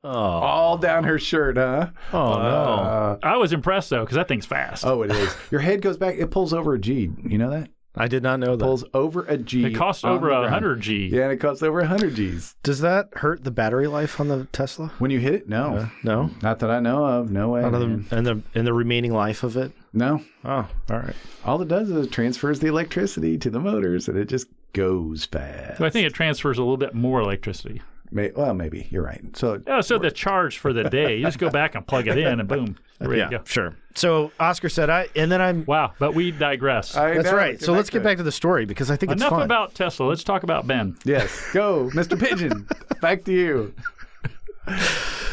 oh, 0.04 0.08
all 0.10 0.78
down 0.78 1.04
her 1.04 1.18
shirt, 1.18 1.56
huh? 1.56 1.90
oh 2.12 2.32
no. 2.34 2.38
Uh, 2.38 3.18
I 3.22 3.36
was 3.36 3.52
impressed 3.52 3.90
though 3.90 4.00
because 4.04 4.16
that 4.16 4.28
thing's 4.28 4.46
fast. 4.46 4.84
oh, 4.86 5.02
it 5.02 5.10
is. 5.10 5.34
Your 5.50 5.60
head 5.60 5.82
goes 5.82 5.96
back. 5.96 6.14
It 6.16 6.30
pulls 6.30 6.52
over 6.52 6.74
a 6.74 6.78
G. 6.78 7.10
You 7.24 7.38
know 7.38 7.50
that? 7.50 7.68
I 7.96 8.06
did 8.06 8.22
not 8.22 8.38
know 8.38 8.54
that. 8.56 8.64
Pulls 8.64 8.84
over 8.94 9.24
a 9.24 9.36
G. 9.36 9.64
it 9.64 9.74
costs 9.74 10.04
over 10.04 10.30
a 10.30 10.48
hundred 10.48 10.80
G. 10.80 11.08
Yeah, 11.08 11.24
and 11.24 11.32
it 11.32 11.38
costs 11.38 11.62
over 11.62 11.80
a 11.80 11.86
hundred 11.86 12.14
G's. 12.14 12.54
Does 12.62 12.80
that 12.80 13.08
hurt 13.14 13.42
the 13.42 13.50
battery 13.50 13.88
life 13.88 14.20
on 14.20 14.28
the 14.28 14.44
Tesla? 14.52 14.92
When 14.98 15.10
you 15.10 15.18
hit 15.18 15.34
it, 15.34 15.48
no, 15.48 15.76
uh, 15.76 15.88
No. 16.04 16.30
not 16.42 16.60
that 16.60 16.70
I 16.70 16.78
know 16.80 17.04
of. 17.04 17.30
No 17.32 17.48
way. 17.48 17.64
Out 17.64 17.74
of 17.74 17.80
man. 17.80 18.06
the, 18.08 18.16
and 18.16 18.26
the 18.26 18.42
and 18.54 18.66
the 18.66 18.72
remaining 18.72 19.12
life 19.12 19.42
of 19.42 19.56
it. 19.56 19.72
No, 19.92 20.22
Oh, 20.44 20.68
all 20.88 20.98
right. 20.98 21.16
all 21.44 21.60
it 21.62 21.66
does 21.68 21.90
is 21.90 22.06
it 22.06 22.12
transfers 22.12 22.60
the 22.60 22.68
electricity 22.68 23.36
to 23.38 23.50
the 23.50 23.58
motors, 23.58 24.06
and 24.08 24.16
it 24.16 24.28
just 24.28 24.46
goes 24.72 25.24
fast. 25.24 25.78
So 25.78 25.84
I 25.84 25.90
think 25.90 26.06
it 26.06 26.14
transfers 26.14 26.58
a 26.58 26.62
little 26.62 26.76
bit 26.76 26.94
more 26.94 27.20
electricity. 27.20 27.82
May, 28.12 28.30
well, 28.34 28.54
maybe 28.54 28.88
you're 28.90 29.02
right. 29.04 29.20
So 29.36 29.62
Oh, 29.66 29.80
so 29.80 29.98
the 29.98 30.10
charge 30.10 30.58
for 30.58 30.72
the 30.72 30.84
day, 30.84 31.16
you 31.16 31.24
just 31.24 31.38
go 31.38 31.50
back 31.50 31.74
and 31.74 31.86
plug 31.86 32.08
it 32.08 32.18
in, 32.18 32.40
and 32.40 32.48
boom, 32.48 32.76
there 32.98 33.14
yeah, 33.16 33.24
you 33.30 33.38
go. 33.38 33.44
sure. 33.44 33.76
So 33.94 34.32
Oscar 34.40 34.68
said, 34.68 34.90
"I," 34.90 35.08
and 35.16 35.30
then 35.30 35.40
I'm. 35.40 35.64
Wow, 35.64 35.92
but 35.98 36.14
we 36.14 36.30
digress. 36.30 36.96
I 36.96 37.14
That's 37.14 37.30
know, 37.30 37.36
right. 37.36 37.60
So 37.60 37.72
let's 37.72 37.90
get 37.90 38.02
back 38.02 38.16
to 38.18 38.22
the 38.22 38.32
story 38.32 38.64
because 38.64 38.90
I 38.90 38.96
think 38.96 39.12
it's 39.12 39.20
Enough 39.22 39.30
fun. 39.30 39.42
about 39.42 39.74
Tesla. 39.74 40.04
Let's 40.06 40.24
talk 40.24 40.42
about 40.42 40.66
Ben. 40.66 40.96
Yes, 41.04 41.50
go, 41.52 41.88
Mr. 41.94 42.18
Pigeon. 42.18 42.68
back 43.00 43.24
to 43.24 43.32
you. 43.32 43.74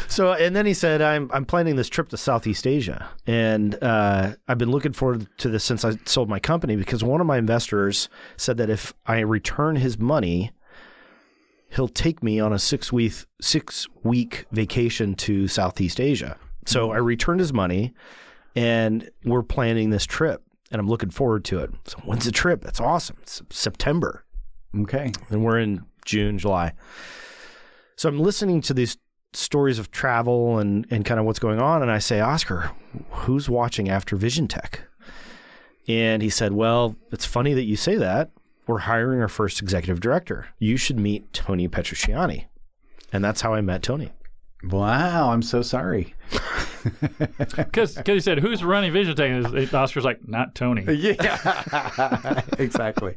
So, 0.08 0.32
and 0.32 0.56
then 0.56 0.64
he 0.66 0.74
said, 0.74 1.02
"I'm 1.02 1.30
I'm 1.32 1.44
planning 1.44 1.76
this 1.76 1.88
trip 1.88 2.08
to 2.08 2.16
Southeast 2.16 2.66
Asia, 2.66 3.08
and 3.26 3.80
uh, 3.82 4.32
I've 4.48 4.58
been 4.58 4.70
looking 4.70 4.92
forward 4.92 5.26
to 5.38 5.48
this 5.48 5.62
since 5.64 5.84
I 5.84 5.92
sold 6.06 6.28
my 6.28 6.40
company 6.40 6.76
because 6.76 7.04
one 7.04 7.20
of 7.20 7.26
my 7.26 7.36
investors 7.38 8.08
said 8.36 8.56
that 8.56 8.70
if 8.70 8.94
I 9.06 9.20
return 9.20 9.76
his 9.76 9.98
money, 9.98 10.50
he'll 11.70 11.88
take 11.88 12.22
me 12.22 12.40
on 12.40 12.52
a 12.52 12.58
six 12.58 12.92
week 12.92 13.12
six 13.40 13.86
week 14.02 14.46
vacation 14.52 15.14
to 15.14 15.48
Southeast 15.48 16.00
Asia. 16.00 16.36
So 16.66 16.88
mm-hmm. 16.88 16.96
I 16.96 16.98
returned 16.98 17.40
his 17.40 17.52
money, 17.52 17.94
and 18.56 19.08
we're 19.24 19.42
planning 19.42 19.90
this 19.90 20.06
trip, 20.06 20.42
and 20.70 20.80
I'm 20.80 20.88
looking 20.88 21.10
forward 21.10 21.44
to 21.46 21.60
it. 21.60 21.70
So 21.86 21.98
when's 22.04 22.24
the 22.24 22.32
trip? 22.32 22.62
That's 22.62 22.80
awesome. 22.80 23.16
It's 23.22 23.42
September 23.50 24.24
Okay. 24.76 25.12
and 25.30 25.44
we're 25.44 25.58
in 25.58 25.84
June, 26.04 26.38
July. 26.38 26.72
So 27.96 28.08
I'm 28.08 28.20
listening 28.20 28.60
to 28.62 28.74
these 28.74 28.96
stories 29.32 29.78
of 29.78 29.90
travel 29.90 30.58
and, 30.58 30.86
and 30.90 31.04
kind 31.04 31.20
of 31.20 31.26
what's 31.26 31.38
going 31.38 31.60
on. 31.60 31.82
And 31.82 31.90
I 31.90 31.98
say, 31.98 32.20
Oscar, 32.20 32.70
who's 33.10 33.48
watching 33.48 33.88
after 33.88 34.16
Vision 34.16 34.48
Tech? 34.48 34.82
And 35.86 36.22
he 36.22 36.30
said, 36.30 36.52
Well, 36.52 36.96
it's 37.10 37.24
funny 37.24 37.54
that 37.54 37.64
you 37.64 37.76
say 37.76 37.96
that. 37.96 38.30
We're 38.68 38.78
hiring 38.80 39.20
our 39.20 39.28
first 39.28 39.60
executive 39.62 39.98
director. 39.98 40.46
You 40.58 40.76
should 40.76 40.98
meet 40.98 41.32
Tony 41.32 41.68
Petrucciani. 41.68 42.44
And 43.12 43.24
that's 43.24 43.40
how 43.40 43.54
I 43.54 43.62
met 43.62 43.82
Tony. 43.82 44.12
Wow, 44.62 45.30
I'm 45.30 45.42
so 45.42 45.62
sorry. 45.62 46.14
Because 47.56 47.98
he 48.06 48.20
said, 48.20 48.38
"Who's 48.38 48.62
running 48.62 48.92
Vision 48.92 49.14
Tech?" 49.16 49.30
And 49.30 49.74
Oscar's 49.74 50.04
like, 50.04 50.26
"Not 50.26 50.54
Tony." 50.54 50.84
Yeah, 50.88 52.42
exactly. 52.58 53.16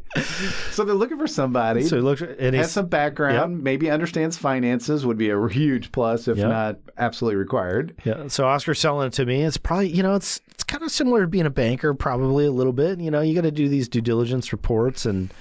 So 0.72 0.84
they're 0.84 0.96
looking 0.96 1.18
for 1.20 1.28
somebody 1.28 1.84
So 1.84 1.98
he 1.98 2.02
looked 2.02 2.22
and 2.22 2.56
has 2.56 2.72
some 2.72 2.88
background, 2.88 3.64
maybe 3.64 3.90
understands 3.90 4.38
finances 4.38 5.06
would 5.06 5.18
be 5.18 5.30
a 5.30 5.48
huge 5.48 5.92
plus, 5.92 6.28
if 6.28 6.38
Yep. 6.38 6.50
not 6.50 6.80
absolutely 6.98 7.36
required. 7.38 7.96
Yeah. 8.04 8.28
So 8.28 8.46
Oscar's 8.48 8.80
selling 8.80 9.08
it 9.08 9.14
to 9.14 9.26
me. 9.26 9.44
It's 9.44 9.58
probably, 9.58 9.90
you 9.90 10.04
know, 10.04 10.16
it's 10.16 10.42
it's 10.50 10.61
kind 10.72 10.84
of 10.84 10.92
similar 10.92 11.22
to 11.22 11.28
being 11.28 11.46
a 11.46 11.52
banker, 11.52 11.94
probably 11.94 12.46
a 12.46 12.52
little 12.52 12.72
bit. 12.72 13.00
You 13.00 13.12
know, 13.12 13.20
you 13.20 13.36
got 13.36 13.42
to 13.42 13.52
do 13.52 13.68
these 13.68 13.90
due 13.90 14.00
diligence 14.00 14.54
reports 14.54 15.06
and 15.06 15.32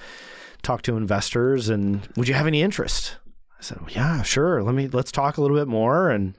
talk 0.62 0.82
to 0.82 0.96
investors. 0.96 1.68
And 1.68 2.06
would 2.16 2.26
you 2.26 2.34
have 2.34 2.48
any 2.48 2.62
interest? 2.62 3.16
I 3.58 3.62
said, 3.62 3.80
well, 3.80 3.90
yeah, 3.90 4.22
sure. 4.22 4.60
Let 4.62 4.74
me 4.74 4.88
let's 4.88 5.12
talk 5.12 5.36
a 5.36 5.40
little 5.40 5.56
bit 5.56 5.68
more. 5.68 6.10
And 6.10 6.36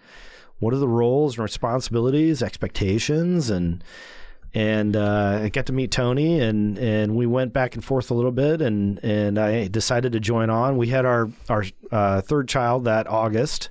what 0.59 0.73
are 0.73 0.77
the 0.77 0.89
roles 0.89 1.37
and 1.37 1.43
responsibilities, 1.43 2.43
expectations, 2.43 3.49
and 3.49 3.81
and 4.53 4.97
uh, 4.97 5.39
I 5.43 5.49
got 5.49 5.67
to 5.67 5.73
meet 5.73 5.91
Tony, 5.91 6.41
and 6.41 6.77
and 6.77 7.15
we 7.15 7.25
went 7.25 7.53
back 7.53 7.75
and 7.75 7.85
forth 7.85 8.11
a 8.11 8.13
little 8.13 8.33
bit, 8.33 8.61
and 8.61 8.99
and 9.03 9.39
I 9.39 9.69
decided 9.69 10.11
to 10.11 10.19
join 10.19 10.49
on. 10.49 10.75
We 10.75 10.87
had 10.87 11.05
our 11.05 11.29
our 11.47 11.63
uh, 11.91 12.19
third 12.21 12.49
child 12.49 12.83
that 12.83 13.07
August. 13.07 13.69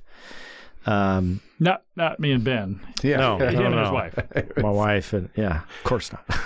Um, 0.85 1.41
Not 1.59 1.83
not 1.95 2.19
me 2.19 2.31
and 2.31 2.43
Ben. 2.43 2.79
Yeah. 3.03 3.17
No. 3.17 3.37
Him 3.37 3.65
and 3.65 3.79
his 3.79 3.87
no. 3.87 3.93
wife. 3.93 4.17
my 4.57 4.69
wife 4.69 5.13
and 5.13 5.29
yeah 5.35 5.61
of 5.61 5.83
course 5.83 6.11
not 6.11 6.25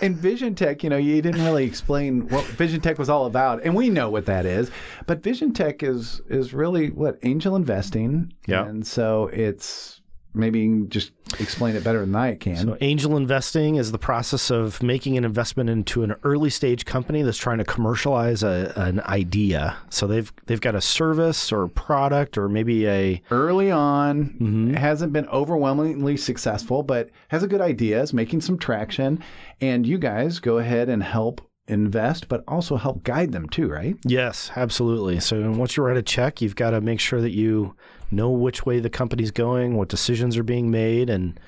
In 0.00 0.16
Vision 0.16 0.56
Tech, 0.56 0.82
you 0.82 0.90
know, 0.90 0.96
you 0.96 1.22
didn't 1.22 1.44
really 1.44 1.64
explain 1.64 2.28
what 2.28 2.44
Vision 2.44 2.80
Tech 2.80 2.98
was 2.98 3.08
all 3.08 3.26
about, 3.26 3.62
and 3.62 3.72
we 3.72 3.88
know 3.88 4.10
what 4.10 4.26
that 4.26 4.44
is. 4.44 4.68
But 5.06 5.22
Vision 5.22 5.52
Tech 5.52 5.84
is 5.84 6.20
is 6.28 6.52
really 6.52 6.90
what 6.90 7.20
angel 7.22 7.54
investing. 7.54 8.32
Yeah. 8.48 8.66
and 8.66 8.84
so 8.84 9.28
it's 9.28 10.01
maybe 10.34 10.60
you 10.60 10.68
can 10.70 10.88
just 10.90 11.12
explain 11.40 11.76
it 11.76 11.84
better 11.84 12.00
than 12.00 12.14
I 12.14 12.34
can. 12.34 12.56
so 12.56 12.76
angel 12.80 13.16
investing 13.16 13.76
is 13.76 13.92
the 13.92 13.98
process 13.98 14.50
of 14.50 14.82
making 14.82 15.16
an 15.16 15.24
investment 15.24 15.70
into 15.70 16.02
an 16.02 16.14
early 16.24 16.50
stage 16.50 16.84
company 16.84 17.22
that's 17.22 17.38
trying 17.38 17.58
to 17.58 17.64
commercialize 17.64 18.42
a, 18.42 18.72
an 18.76 19.00
idea 19.00 19.76
so 19.90 20.06
they've 20.06 20.32
they've 20.46 20.60
got 20.60 20.74
a 20.74 20.80
service 20.80 21.50
or 21.52 21.62
a 21.64 21.68
product 21.68 22.36
or 22.38 22.48
maybe 22.48 22.86
a 22.86 23.22
Early 23.30 23.70
on, 23.70 24.24
Mm-hmm. 24.40 24.74
hasn't 24.74 25.12
been 25.12 25.26
overwhelmingly 25.28 26.16
successful, 26.16 26.82
but 26.82 27.10
has 27.28 27.42
a 27.42 27.48
good 27.48 27.60
idea, 27.60 28.02
is 28.02 28.12
making 28.12 28.40
some 28.40 28.58
traction, 28.58 29.22
and 29.60 29.86
you 29.86 29.98
guys 29.98 30.38
go 30.38 30.58
ahead 30.58 30.88
and 30.88 31.02
help 31.02 31.40
invest, 31.68 32.28
but 32.28 32.42
also 32.48 32.76
help 32.76 33.02
guide 33.04 33.32
them 33.32 33.48
too, 33.48 33.68
right? 33.68 33.96
yes 34.04 34.50
absolutely 34.56 35.20
so 35.20 35.50
once 35.52 35.76
you 35.76 35.82
write 35.82 35.96
a 35.96 36.02
check 36.02 36.40
you've 36.42 36.56
got 36.56 36.70
to 36.70 36.80
make 36.80 37.00
sure 37.00 37.20
that 37.20 37.30
you 37.30 37.74
know 38.12 38.30
which 38.30 38.64
way 38.66 38.78
the 38.80 38.90
company's 38.90 39.30
going 39.30 39.76
what 39.76 39.88
decisions 39.88 40.36
are 40.36 40.42
being 40.42 40.70
made 40.70 41.08
and 41.10 41.38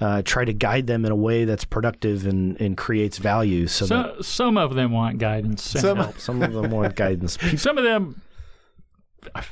uh, 0.00 0.22
try 0.22 0.44
to 0.46 0.52
guide 0.54 0.86
them 0.86 1.04
in 1.04 1.12
a 1.12 1.16
way 1.16 1.44
that's 1.44 1.64
productive 1.64 2.24
and, 2.26 2.58
and 2.60 2.76
creates 2.78 3.18
value 3.18 3.66
so, 3.66 3.86
that 3.86 4.16
So, 4.16 4.22
some 4.22 4.56
of 4.56 4.74
them 4.74 4.92
want 4.92 5.18
guidance 5.18 5.74
and 5.74 5.82
Some- 5.82 5.96
help. 5.98 6.18
some 6.18 6.42
of 6.42 6.52
them 6.54 6.70
want 6.70 6.94
guidance 7.04 7.36
Some 7.60 7.76
of 7.76 7.84
them, 7.84 8.22
I, 9.34 9.44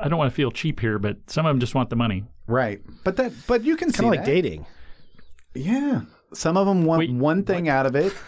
I 0.00 0.08
don't 0.08 0.18
want 0.18 0.28
to 0.30 0.34
feel 0.34 0.50
cheap 0.50 0.80
here, 0.80 0.98
but 0.98 1.18
some 1.28 1.46
of 1.46 1.50
them 1.50 1.60
just 1.60 1.74
want 1.76 1.88
the 1.90 1.96
money. 1.96 2.24
Right, 2.48 2.80
but 3.04 3.16
that, 3.16 3.32
but 3.46 3.62
you 3.62 3.76
can 3.76 3.92
see 3.92 3.98
kind 4.02 4.06
of 4.06 4.10
like 4.18 4.26
that. 4.26 4.32
dating 4.32 4.66
Yeah, 5.54 6.00
some 6.34 6.56
of 6.56 6.66
them 6.66 6.84
want 6.84 6.98
Wait, 6.98 7.12
one 7.12 7.44
thing 7.44 7.68
out 7.68 7.86
of 7.86 7.94
it. 7.94 8.12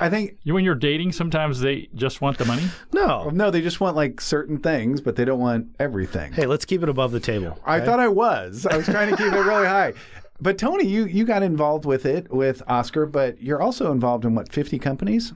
I 0.00 0.08
think 0.08 0.38
You- 0.42 0.54
When 0.54 0.64
you're 0.64 0.74
dating, 0.74 1.12
sometimes 1.12 1.60
they 1.60 1.88
just 1.94 2.20
want 2.20 2.38
the 2.38 2.44
money. 2.44 2.64
no 2.92 3.30
no, 3.30 3.50
they 3.50 3.60
just 3.60 3.80
want 3.80 3.96
like 3.96 4.20
certain 4.20 4.58
things, 4.58 5.00
but 5.00 5.16
they 5.16 5.24
don't 5.24 5.40
want 5.40 5.68
everything. 5.78 6.32
Hey, 6.32 6.46
let's 6.46 6.64
keep 6.64 6.82
it 6.82 6.88
above 6.88 7.12
the 7.12 7.20
table. 7.20 7.58
I 7.64 7.80
thought 7.80 8.00
I 8.00 8.08
was. 8.08 8.66
I 8.66 8.76
was 8.76 8.86
trying 8.86 9.10
to 9.10 9.16
keep 9.16 9.32
it 9.32 9.38
really 9.38 9.66
high. 9.66 9.94
But 10.40 10.58
Tony, 10.58 10.86
you 10.86 11.04
you 11.04 11.24
got 11.24 11.42
involved 11.42 11.84
with 11.84 12.06
it 12.06 12.30
with 12.32 12.62
Oscar, 12.66 13.06
but 13.06 13.40
you're 13.42 13.60
also 13.60 13.92
involved 13.92 14.24
in 14.24 14.34
what 14.34 14.50
50 14.52 14.78
companies? 14.78 15.32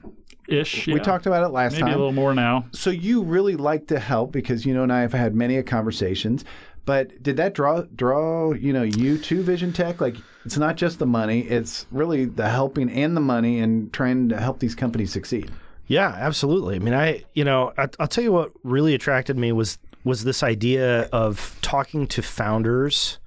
Ish. 0.47 0.87
We 0.87 0.93
yeah. 0.95 0.99
talked 1.03 1.25
about 1.25 1.43
it 1.43 1.49
last 1.49 1.73
maybe 1.73 1.83
time. 1.83 1.93
a 1.93 1.97
little 1.97 2.11
more 2.11 2.33
now. 2.33 2.65
So 2.71 2.89
you 2.91 3.23
really 3.23 3.55
like 3.55 3.87
to 3.87 3.99
help 3.99 4.31
because 4.31 4.65
you 4.65 4.73
know 4.73 4.83
and 4.83 4.93
I 4.93 5.01
have 5.01 5.13
had 5.13 5.35
many 5.35 5.57
a 5.57 5.63
conversations. 5.63 6.45
But 6.85 7.23
did 7.23 7.37
that 7.37 7.53
draw 7.53 7.81
draw 7.95 8.53
you 8.53 8.71
know 8.73 8.83
you 8.83 9.17
to 9.17 9.41
Vision 9.43 9.73
Tech? 9.73 10.01
Like 10.01 10.17
it's 10.45 10.57
not 10.57 10.77
just 10.77 10.99
the 10.99 11.05
money; 11.05 11.41
it's 11.41 11.87
really 11.91 12.25
the 12.25 12.49
helping 12.49 12.89
and 12.89 13.17
the 13.17 13.21
money 13.21 13.59
and 13.59 13.91
trying 13.91 14.29
to 14.29 14.39
help 14.39 14.59
these 14.59 14.75
companies 14.75 15.11
succeed. 15.11 15.51
Yeah, 15.87 16.07
absolutely. 16.07 16.75
I 16.75 16.79
mean, 16.79 16.93
I 16.93 17.23
you 17.33 17.43
know, 17.43 17.73
I, 17.77 17.87
I'll 17.99 18.07
tell 18.07 18.23
you 18.23 18.31
what 18.31 18.51
really 18.63 18.93
attracted 18.93 19.37
me 19.37 19.51
was 19.51 19.77
was 20.03 20.23
this 20.23 20.43
idea 20.43 21.03
of 21.11 21.57
talking 21.61 22.05
to 22.07 22.21
founders, 22.21 23.17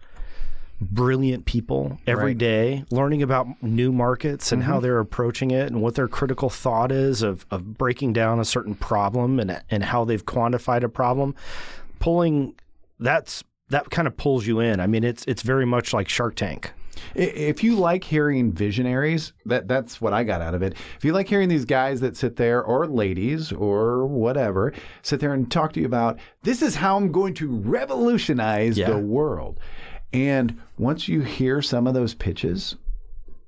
brilliant 0.80 1.44
people 1.44 1.98
every 2.06 2.26
Right. 2.26 2.38
day, 2.38 2.84
learning 2.90 3.22
about 3.22 3.48
new 3.62 3.92
markets 3.92 4.52
and 4.52 4.62
how 4.62 4.74
mm-hmm. 4.74 4.82
they're 4.82 4.98
approaching 5.00 5.50
it 5.50 5.66
and 5.66 5.82
what 5.82 5.96
their 5.96 6.08
critical 6.08 6.50
thought 6.50 6.92
is 6.92 7.22
of 7.22 7.46
of 7.50 7.76
breaking 7.76 8.12
down 8.12 8.38
a 8.38 8.44
certain 8.44 8.74
problem 8.74 9.40
and 9.40 9.60
and 9.70 9.84
how 9.84 10.04
they've 10.04 10.24
quantified 10.24 10.82
a 10.82 10.88
problem, 10.88 11.34
pulling 11.98 12.54
that's 13.00 13.44
that 13.70 13.90
kind 13.90 14.08
of 14.08 14.16
pulls 14.16 14.46
you 14.46 14.60
in. 14.60 14.80
I 14.80 14.86
mean, 14.86 15.04
it's 15.04 15.24
it's 15.26 15.42
very 15.42 15.66
much 15.66 15.92
like 15.92 16.08
Shark 16.08 16.34
Tank. 16.36 16.72
If 17.14 17.62
you 17.64 17.76
like 17.76 18.04
hearing 18.04 18.52
visionaries, 18.52 19.32
that 19.46 19.68
that's 19.68 20.00
what 20.00 20.12
I 20.12 20.24
got 20.24 20.40
out 20.40 20.54
of 20.54 20.62
it. 20.62 20.74
If 20.96 21.04
you 21.04 21.12
like 21.12 21.28
hearing 21.28 21.48
these 21.48 21.64
guys 21.64 22.00
that 22.00 22.16
sit 22.16 22.36
there, 22.36 22.62
or 22.62 22.86
ladies, 22.86 23.52
or 23.52 24.06
whatever, 24.06 24.72
sit 25.02 25.20
there 25.20 25.32
and 25.32 25.50
talk 25.50 25.72
to 25.74 25.80
you 25.80 25.86
about 25.86 26.18
this 26.42 26.62
is 26.62 26.74
how 26.74 26.96
I'm 26.96 27.12
going 27.12 27.34
to 27.34 27.48
revolutionize 27.48 28.78
Yeah. 28.78 28.90
the 28.90 28.98
world. 28.98 29.60
And 30.12 30.58
once 30.78 31.08
you 31.08 31.20
hear 31.20 31.60
some 31.62 31.86
of 31.86 31.94
those 31.94 32.14
pitches, 32.14 32.76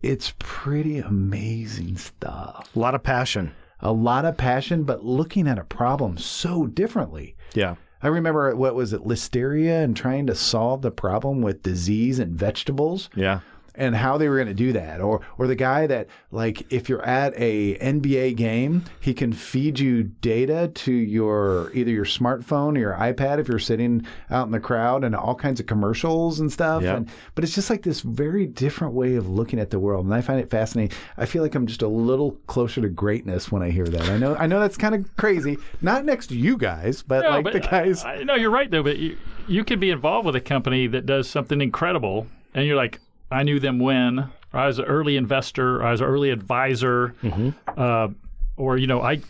it's 0.02 0.34
pretty 0.38 0.98
amazing 0.98 1.96
stuff. 1.96 2.70
A 2.74 2.78
lot 2.78 2.94
of 2.94 3.02
passion. 3.02 3.52
A 3.80 3.92
lot 3.92 4.26
of 4.26 4.36
passion, 4.36 4.82
but 4.84 5.04
looking 5.04 5.48
at 5.48 5.58
a 5.58 5.64
problem 5.64 6.18
so 6.18 6.66
differently. 6.66 7.34
Yeah. 7.54 7.76
I 8.02 8.08
remember 8.08 8.54
what 8.56 8.74
was 8.74 8.92
it, 8.92 9.02
listeria, 9.02 9.84
and 9.84 9.96
trying 9.96 10.26
to 10.26 10.34
solve 10.34 10.82
the 10.82 10.90
problem 10.90 11.42
with 11.42 11.62
disease 11.62 12.18
in 12.18 12.34
vegetables 12.34 13.10
Yeah. 13.14 13.40
And 13.80 13.96
how 13.96 14.16
they 14.18 14.28
were 14.28 14.36
going 14.36 14.46
to 14.46 14.54
do 14.54 14.72
that 14.72 15.00
or 15.00 15.20
or 15.38 15.46
the 15.48 15.54
guy 15.56 15.86
that 15.88 16.06
like 16.30 16.70
if 16.72 16.88
you're 16.88 17.02
at 17.04 17.32
a 17.36 17.76
NBA 17.78 18.36
game 18.36 18.84
he 19.00 19.12
can 19.14 19.32
feed 19.32 19.78
you 19.80 20.04
data 20.04 20.70
to 20.74 20.92
your 20.92 21.72
either 21.74 21.90
your 21.90 22.04
smartphone 22.04 22.76
or 22.76 22.78
your 22.78 22.94
iPad 22.94 23.38
if 23.40 23.48
you're 23.48 23.58
sitting 23.58 24.06
out 24.30 24.46
in 24.46 24.52
the 24.52 24.60
crowd 24.60 25.02
and 25.02 25.16
all 25.16 25.34
kinds 25.34 25.58
of 25.60 25.66
commercials 25.66 26.38
and 26.40 26.52
stuff 26.52 26.82
Yep. 26.82 26.96
and 26.96 27.08
but 27.34 27.42
it's 27.42 27.54
just 27.54 27.70
like 27.70 27.82
this 27.82 28.02
very 28.02 28.46
different 28.46 28.94
way 28.94 29.16
of 29.16 29.28
looking 29.28 29.58
at 29.58 29.70
the 29.70 29.78
world 29.78 30.04
and 30.04 30.14
I 30.14 30.20
find 30.20 30.38
it 30.38 30.50
fascinating 30.50 30.96
I 31.16 31.26
feel 31.26 31.42
like 31.42 31.54
I'm 31.54 31.66
just 31.66 31.82
a 31.82 31.88
little 31.88 32.32
closer 32.46 32.80
to 32.82 32.88
greatness 32.88 33.50
when 33.50 33.62
I 33.62 33.70
hear 33.70 33.86
that 33.86 34.08
I 34.10 34.18
know 34.18 34.36
I 34.36 34.46
know 34.46 34.60
that's 34.60 34.76
kind 34.76 34.94
of 34.94 35.16
crazy 35.16 35.56
not 35.80 36.04
next 36.04 36.26
to 36.28 36.36
you 36.36 36.56
guys 36.58 37.02
but 37.02 37.22
No, 37.22 37.30
like 37.30 37.44
but 37.44 37.52
the 37.54 37.60
guys 37.60 38.04
I, 38.04 38.16
I, 38.16 38.22
no, 38.24 38.34
you're 38.34 38.50
right 38.50 38.70
though. 38.70 38.82
But 38.82 38.98
you 38.98 39.16
you 39.48 39.64
could 39.64 39.80
be 39.80 39.90
involved 39.90 40.26
with 40.26 40.36
a 40.36 40.40
company 40.40 40.86
that 40.88 41.06
does 41.06 41.28
something 41.28 41.60
incredible, 41.60 42.26
and 42.54 42.66
you're 42.66 42.76
like, 42.76 43.00
I 43.30 43.42
knew 43.44 43.60
them 43.60 43.78
when, 43.78 44.30
I 44.52 44.66
was 44.66 44.78
an 44.78 44.84
early 44.86 45.16
investor, 45.16 45.82
I 45.82 45.92
was 45.92 46.00
an 46.00 46.06
early 46.08 46.30
advisor, 46.30 47.14
Mm-hmm. 47.22 47.50
uh, 47.76 48.08
or 48.56 48.76
you 48.76 48.86
know, 48.86 49.00
I 49.00 49.20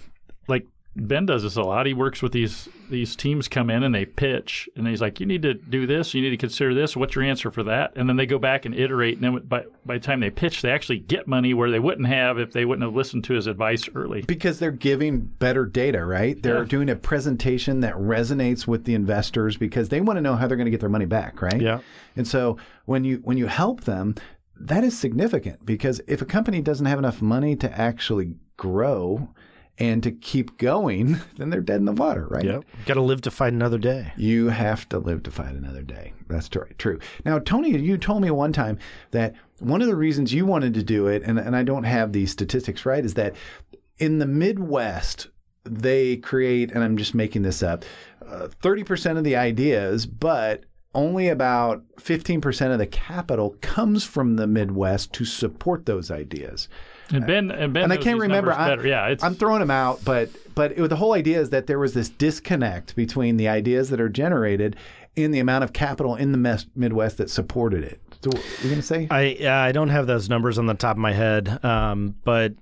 like 0.48 0.66
Ben 0.96 1.26
does 1.26 1.42
this 1.42 1.56
a 1.56 1.62
lot. 1.62 1.86
He 1.86 1.94
works 1.94 2.20
with 2.22 2.32
these 2.32 2.68
these 2.90 3.16
teams 3.16 3.48
come 3.48 3.70
in 3.70 3.82
and 3.82 3.94
they 3.94 4.04
pitch, 4.04 4.68
and 4.76 4.86
he's 4.86 5.00
like, 5.00 5.20
"You 5.20 5.26
need 5.26 5.42
to 5.42 5.54
do 5.54 5.86
this. 5.86 6.12
You 6.12 6.20
need 6.22 6.30
to 6.30 6.36
consider 6.36 6.74
this. 6.74 6.96
What's 6.96 7.14
your 7.14 7.24
answer 7.24 7.50
for 7.50 7.62
that?" 7.62 7.92
And 7.96 8.08
then 8.08 8.16
they 8.16 8.26
go 8.26 8.38
back 8.38 8.64
and 8.66 8.74
iterate. 8.74 9.14
And 9.18 9.24
then 9.24 9.38
by 9.46 9.64
by 9.86 9.94
the 9.94 10.00
time 10.04 10.20
they 10.20 10.30
pitch, 10.30 10.60
they 10.62 10.70
actually 10.70 10.98
get 10.98 11.26
money 11.26 11.54
where 11.54 11.70
they 11.70 11.78
wouldn't 11.78 12.08
have 12.08 12.38
if 12.38 12.52
they 12.52 12.64
wouldn't 12.64 12.84
have 12.84 12.94
listened 12.94 13.24
to 13.24 13.34
his 13.34 13.46
advice 13.46 13.88
early. 13.94 14.22
Because 14.22 14.58
they're 14.58 14.70
giving 14.70 15.20
better 15.20 15.64
data, 15.64 16.04
right? 16.04 16.40
They're 16.42 16.58
Yeah. 16.58 16.64
doing 16.64 16.90
a 16.90 16.96
presentation 16.96 17.80
that 17.80 17.94
resonates 17.94 18.66
with 18.66 18.84
the 18.84 18.94
investors 18.94 19.56
because 19.56 19.88
they 19.88 20.00
want 20.00 20.16
to 20.16 20.20
know 20.20 20.36
how 20.36 20.46
they're 20.46 20.56
going 20.56 20.66
to 20.66 20.70
get 20.70 20.80
their 20.80 20.88
money 20.88 21.06
back, 21.06 21.40
right? 21.40 21.60
Yeah. 21.60 21.78
And 22.16 22.26
so 22.26 22.56
when 22.84 23.04
you 23.04 23.20
when 23.24 23.38
you 23.38 23.46
help 23.46 23.82
them, 23.84 24.14
that 24.58 24.84
is 24.84 24.98
significant 24.98 25.64
because 25.64 26.02
if 26.06 26.20
a 26.20 26.26
company 26.26 26.60
doesn't 26.60 26.86
have 26.86 26.98
enough 26.98 27.22
money 27.22 27.56
to 27.56 27.80
actually 27.80 28.34
grow 28.58 29.30
and 29.80 30.02
to 30.02 30.12
keep 30.12 30.58
going, 30.58 31.16
then 31.38 31.50
they're 31.50 31.60
dead 31.60 31.76
in 31.76 31.86
the 31.86 31.92
water, 31.92 32.26
right? 32.28 32.44
Yep. 32.44 32.64
Got 32.86 32.94
to 32.94 33.00
live 33.00 33.22
to 33.22 33.30
fight 33.30 33.54
another 33.54 33.78
day. 33.78 34.12
You 34.16 34.50
have 34.50 34.88
to 34.90 34.98
live 34.98 35.22
to 35.24 35.30
fight 35.30 35.54
another 35.54 35.82
day. 35.82 36.12
That's 36.28 36.48
tr- 36.48 36.64
true. 36.78 37.00
Now, 37.24 37.38
Tony, 37.38 37.76
you 37.76 37.96
told 37.96 38.22
me 38.22 38.30
one 38.30 38.52
time 38.52 38.78
that 39.10 39.34
one 39.58 39.80
of 39.80 39.88
the 39.88 39.96
reasons 39.96 40.32
you 40.32 40.46
wanted 40.46 40.74
to 40.74 40.82
do 40.82 41.06
it, 41.06 41.22
and, 41.24 41.38
and 41.38 41.56
I 41.56 41.62
don't 41.62 41.84
have 41.84 42.12
these 42.12 42.30
statistics 42.30 42.86
right, 42.86 43.04
is 43.04 43.14
that 43.14 43.34
in 43.98 44.18
the 44.18 44.26
Midwest, 44.26 45.28
they 45.64 46.16
create, 46.18 46.70
and 46.72 46.84
I'm 46.84 46.96
just 46.96 47.14
making 47.14 47.42
this 47.42 47.62
up, 47.62 47.84
uh, 48.26 48.48
30% 48.62 49.18
of 49.18 49.24
the 49.24 49.36
ideas, 49.36 50.06
but 50.06 50.64
only 50.94 51.28
about 51.28 51.82
15% 51.96 52.72
of 52.72 52.78
the 52.78 52.86
capital 52.86 53.56
comes 53.60 54.04
from 54.04 54.36
the 54.36 54.46
Midwest 54.46 55.12
to 55.14 55.24
support 55.24 55.86
those 55.86 56.10
ideas. 56.10 56.68
And 57.12 57.26
Ben 57.26 57.50
and 57.50 57.72
Ben 57.72 57.84
and 57.84 57.92
I 57.92 57.96
can't 57.96 58.20
remember. 58.20 58.52
I, 58.52 58.74
yeah, 58.82 59.08
it's... 59.08 59.22
I'm 59.22 59.34
throwing 59.34 59.60
them 59.60 59.70
out, 59.70 60.04
but 60.04 60.30
but 60.54 60.72
it, 60.72 60.88
the 60.88 60.96
whole 60.96 61.12
idea 61.12 61.40
is 61.40 61.50
that 61.50 61.66
there 61.66 61.78
was 61.78 61.94
this 61.94 62.08
disconnect 62.08 62.94
between 62.96 63.36
the 63.36 63.48
ideas 63.48 63.90
that 63.90 64.00
are 64.00 64.08
generated 64.08 64.76
and 65.16 65.34
the 65.34 65.40
amount 65.40 65.64
of 65.64 65.72
capital 65.72 66.16
in 66.16 66.32
the 66.32 66.38
mes- 66.38 66.66
Midwest 66.74 67.18
that 67.18 67.30
supported 67.30 67.82
it. 67.84 68.00
So, 68.22 68.30
what 68.30 68.38
are 68.38 68.62
you 68.62 68.68
going 68.68 68.76
to 68.76 68.82
say? 68.82 69.08
I 69.10 69.22
yeah, 69.40 69.62
I 69.62 69.72
don't 69.72 69.88
have 69.88 70.06
those 70.06 70.28
numbers 70.28 70.58
on 70.58 70.66
the 70.66 70.74
top 70.74 70.96
of 70.96 70.98
my 70.98 71.12
head, 71.12 71.64
um, 71.64 72.14
but 72.24 72.52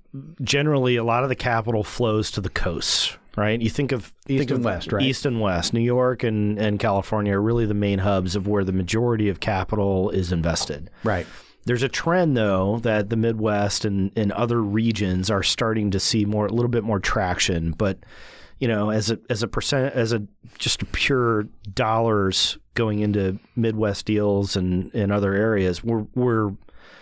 generally 0.42 0.96
a 0.96 1.04
lot 1.04 1.24
of 1.24 1.28
the 1.28 1.36
capital 1.36 1.82
flows 1.82 2.30
to 2.32 2.40
the 2.40 2.50
coasts. 2.50 3.16
Right, 3.36 3.60
you 3.60 3.70
think 3.70 3.92
of 3.92 4.12
East 4.26 4.38
think 4.40 4.50
and 4.50 4.58
of 4.58 4.64
West, 4.64 4.90
right? 4.90 5.02
East 5.02 5.24
and 5.24 5.40
West, 5.40 5.72
New 5.72 5.80
York 5.80 6.24
and, 6.24 6.58
and 6.58 6.80
California 6.80 7.34
are 7.34 7.40
really 7.40 7.66
the 7.66 7.74
main 7.74 8.00
hubs 8.00 8.34
of 8.34 8.48
where 8.48 8.64
the 8.64 8.72
majority 8.72 9.28
of 9.28 9.38
capital 9.38 10.10
is 10.10 10.32
invested. 10.32 10.90
right. 11.04 11.26
There's 11.68 11.82
a 11.82 11.88
trend 11.90 12.34
though 12.34 12.78
that 12.78 13.10
the 13.10 13.16
Midwest 13.16 13.84
and, 13.84 14.10
and 14.16 14.32
other 14.32 14.62
regions 14.62 15.30
are 15.30 15.42
starting 15.42 15.90
to 15.90 16.00
see 16.00 16.24
more 16.24 16.46
a 16.46 16.50
little 16.50 16.70
bit 16.70 16.82
more 16.82 16.98
traction, 16.98 17.72
but 17.72 17.98
you 18.58 18.66
know, 18.66 18.88
as 18.88 19.10
a 19.10 19.18
as 19.28 19.42
a 19.42 19.48
percent 19.48 19.94
as 19.94 20.14
a 20.14 20.22
just 20.56 20.90
pure 20.92 21.42
dollars 21.74 22.56
going 22.72 23.00
into 23.00 23.38
Midwest 23.54 24.06
deals 24.06 24.56
and, 24.56 24.90
and 24.94 25.12
other 25.12 25.34
areas, 25.34 25.84
we're 25.84 26.06
we're 26.14 26.52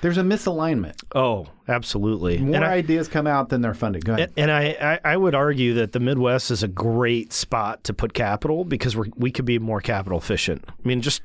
There's 0.07 0.19
a 0.19 0.23
misalignment. 0.23 1.03
oh, 1.17 1.49
absolutely. 1.67 2.39
More 2.39 2.55
and 2.55 2.65
I, 2.65 2.75
ideas 2.75 3.09
come 3.09 3.27
out 3.27 3.49
than 3.49 3.61
they're 3.61 3.75
funded. 3.75 4.05
Go 4.05 4.13
ahead. 4.15 4.33
and 4.37 4.53
I, 4.53 5.01
I, 5.05 5.15
I 5.15 5.17
would 5.17 5.35
argue 5.35 5.75
that 5.75 5.91
the 5.91 5.99
Midwest 5.99 6.53
is 6.53 6.63
a 6.63 6.69
great 6.69 7.33
spot 7.33 7.83
to 7.83 7.93
put 7.93 8.15
capital 8.15 8.65
because 8.65 8.95
we 8.95 9.11
we 9.17 9.33
could 9.33 9.47
be 9.47 9.59
more 9.59 9.81
capital 9.81 10.17
efficient. 10.17 10.65
I 10.69 10.87
mean, 10.87 11.03
just 11.03 11.23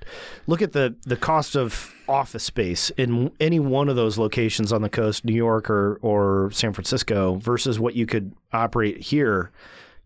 look 0.48 0.64
at 0.64 0.72
the, 0.72 0.96
the 1.06 1.16
cost 1.16 1.56
of 1.56 1.94
office 2.10 2.44
space 2.44 2.90
in 2.98 3.32
any 3.40 3.60
one 3.60 3.88
of 3.88 3.96
those 3.96 4.18
locations 4.18 4.74
on 4.74 4.82
the 4.82 4.90
coast, 4.90 5.26
New 5.26 5.36
York 5.36 5.70
or, 5.70 6.00
or 6.02 6.50
San 6.52 6.74
Francisco, 6.74 7.36
versus 7.36 7.80
what 7.80 7.94
you 7.94 8.08
could 8.08 8.34
operate 8.52 8.98
here. 9.00 9.52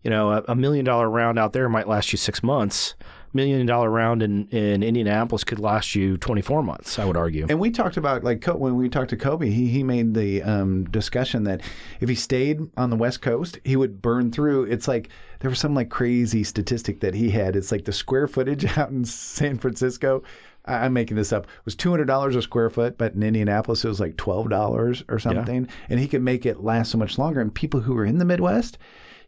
You 0.02 0.10
know, 0.10 0.32
a, 0.32 0.44
a 0.48 0.54
million 0.54 0.84
dollar 0.84 1.08
round 1.08 1.38
out 1.38 1.54
there 1.54 1.70
might 1.70 1.88
last 1.88 2.12
you 2.12 2.18
six 2.18 2.42
months. 2.42 2.94
Million 3.36 3.66
dollar 3.66 3.90
round 3.90 4.22
in, 4.22 4.48
in 4.48 4.82
Indianapolis 4.82 5.44
could 5.44 5.60
last 5.60 5.94
you 5.94 6.16
24 6.16 6.62
months, 6.62 6.98
I 6.98 7.04
would 7.04 7.16
argue. 7.16 7.46
And 7.48 7.60
we 7.60 7.70
talked 7.70 7.96
about 7.96 8.24
like 8.24 8.44
when 8.46 8.76
we 8.76 8.88
talked 8.88 9.10
to 9.10 9.16
Kobe, 9.16 9.48
he 9.48 9.68
he 9.68 9.82
made 9.82 10.14
the 10.14 10.42
um, 10.42 10.84
discussion 10.84 11.44
that 11.44 11.60
if 12.00 12.08
he 12.08 12.14
stayed 12.14 12.60
on 12.76 12.90
the 12.90 12.96
West 12.96 13.22
Coast, 13.22 13.58
he 13.64 13.76
would 13.76 14.02
burn 14.02 14.32
through. 14.32 14.64
It's 14.64 14.88
like 14.88 15.10
there 15.40 15.50
was 15.50 15.58
some 15.58 15.74
like 15.74 15.90
crazy 15.90 16.42
statistic 16.42 17.00
that 17.00 17.14
he 17.14 17.30
had. 17.30 17.54
It's 17.54 17.70
like 17.70 17.84
the 17.84 17.92
square 17.92 18.26
footage 18.26 18.64
out 18.78 18.90
in 18.90 19.04
San 19.04 19.58
Francisco. 19.58 20.22
I'm 20.64 20.92
making 20.92 21.16
this 21.16 21.32
up. 21.32 21.46
Was 21.64 21.76
two 21.76 21.90
hundred 21.90 22.06
dollars 22.06 22.34
a 22.34 22.42
square 22.42 22.70
foot, 22.70 22.98
but 22.98 23.14
in 23.14 23.22
Indianapolis 23.22 23.84
it 23.84 23.88
was 23.88 24.00
like 24.00 24.16
twelve 24.16 24.50
dollars 24.50 25.04
or 25.08 25.18
something. 25.18 25.68
And 25.88 26.00
he 26.00 26.08
could 26.08 26.22
make 26.22 26.44
it 26.44 26.64
last 26.64 26.90
so 26.90 26.98
much 26.98 27.18
longer. 27.18 27.40
And 27.40 27.54
people 27.54 27.80
who 27.80 27.94
were 27.94 28.04
in 28.04 28.18
the 28.18 28.24
Midwest, 28.24 28.78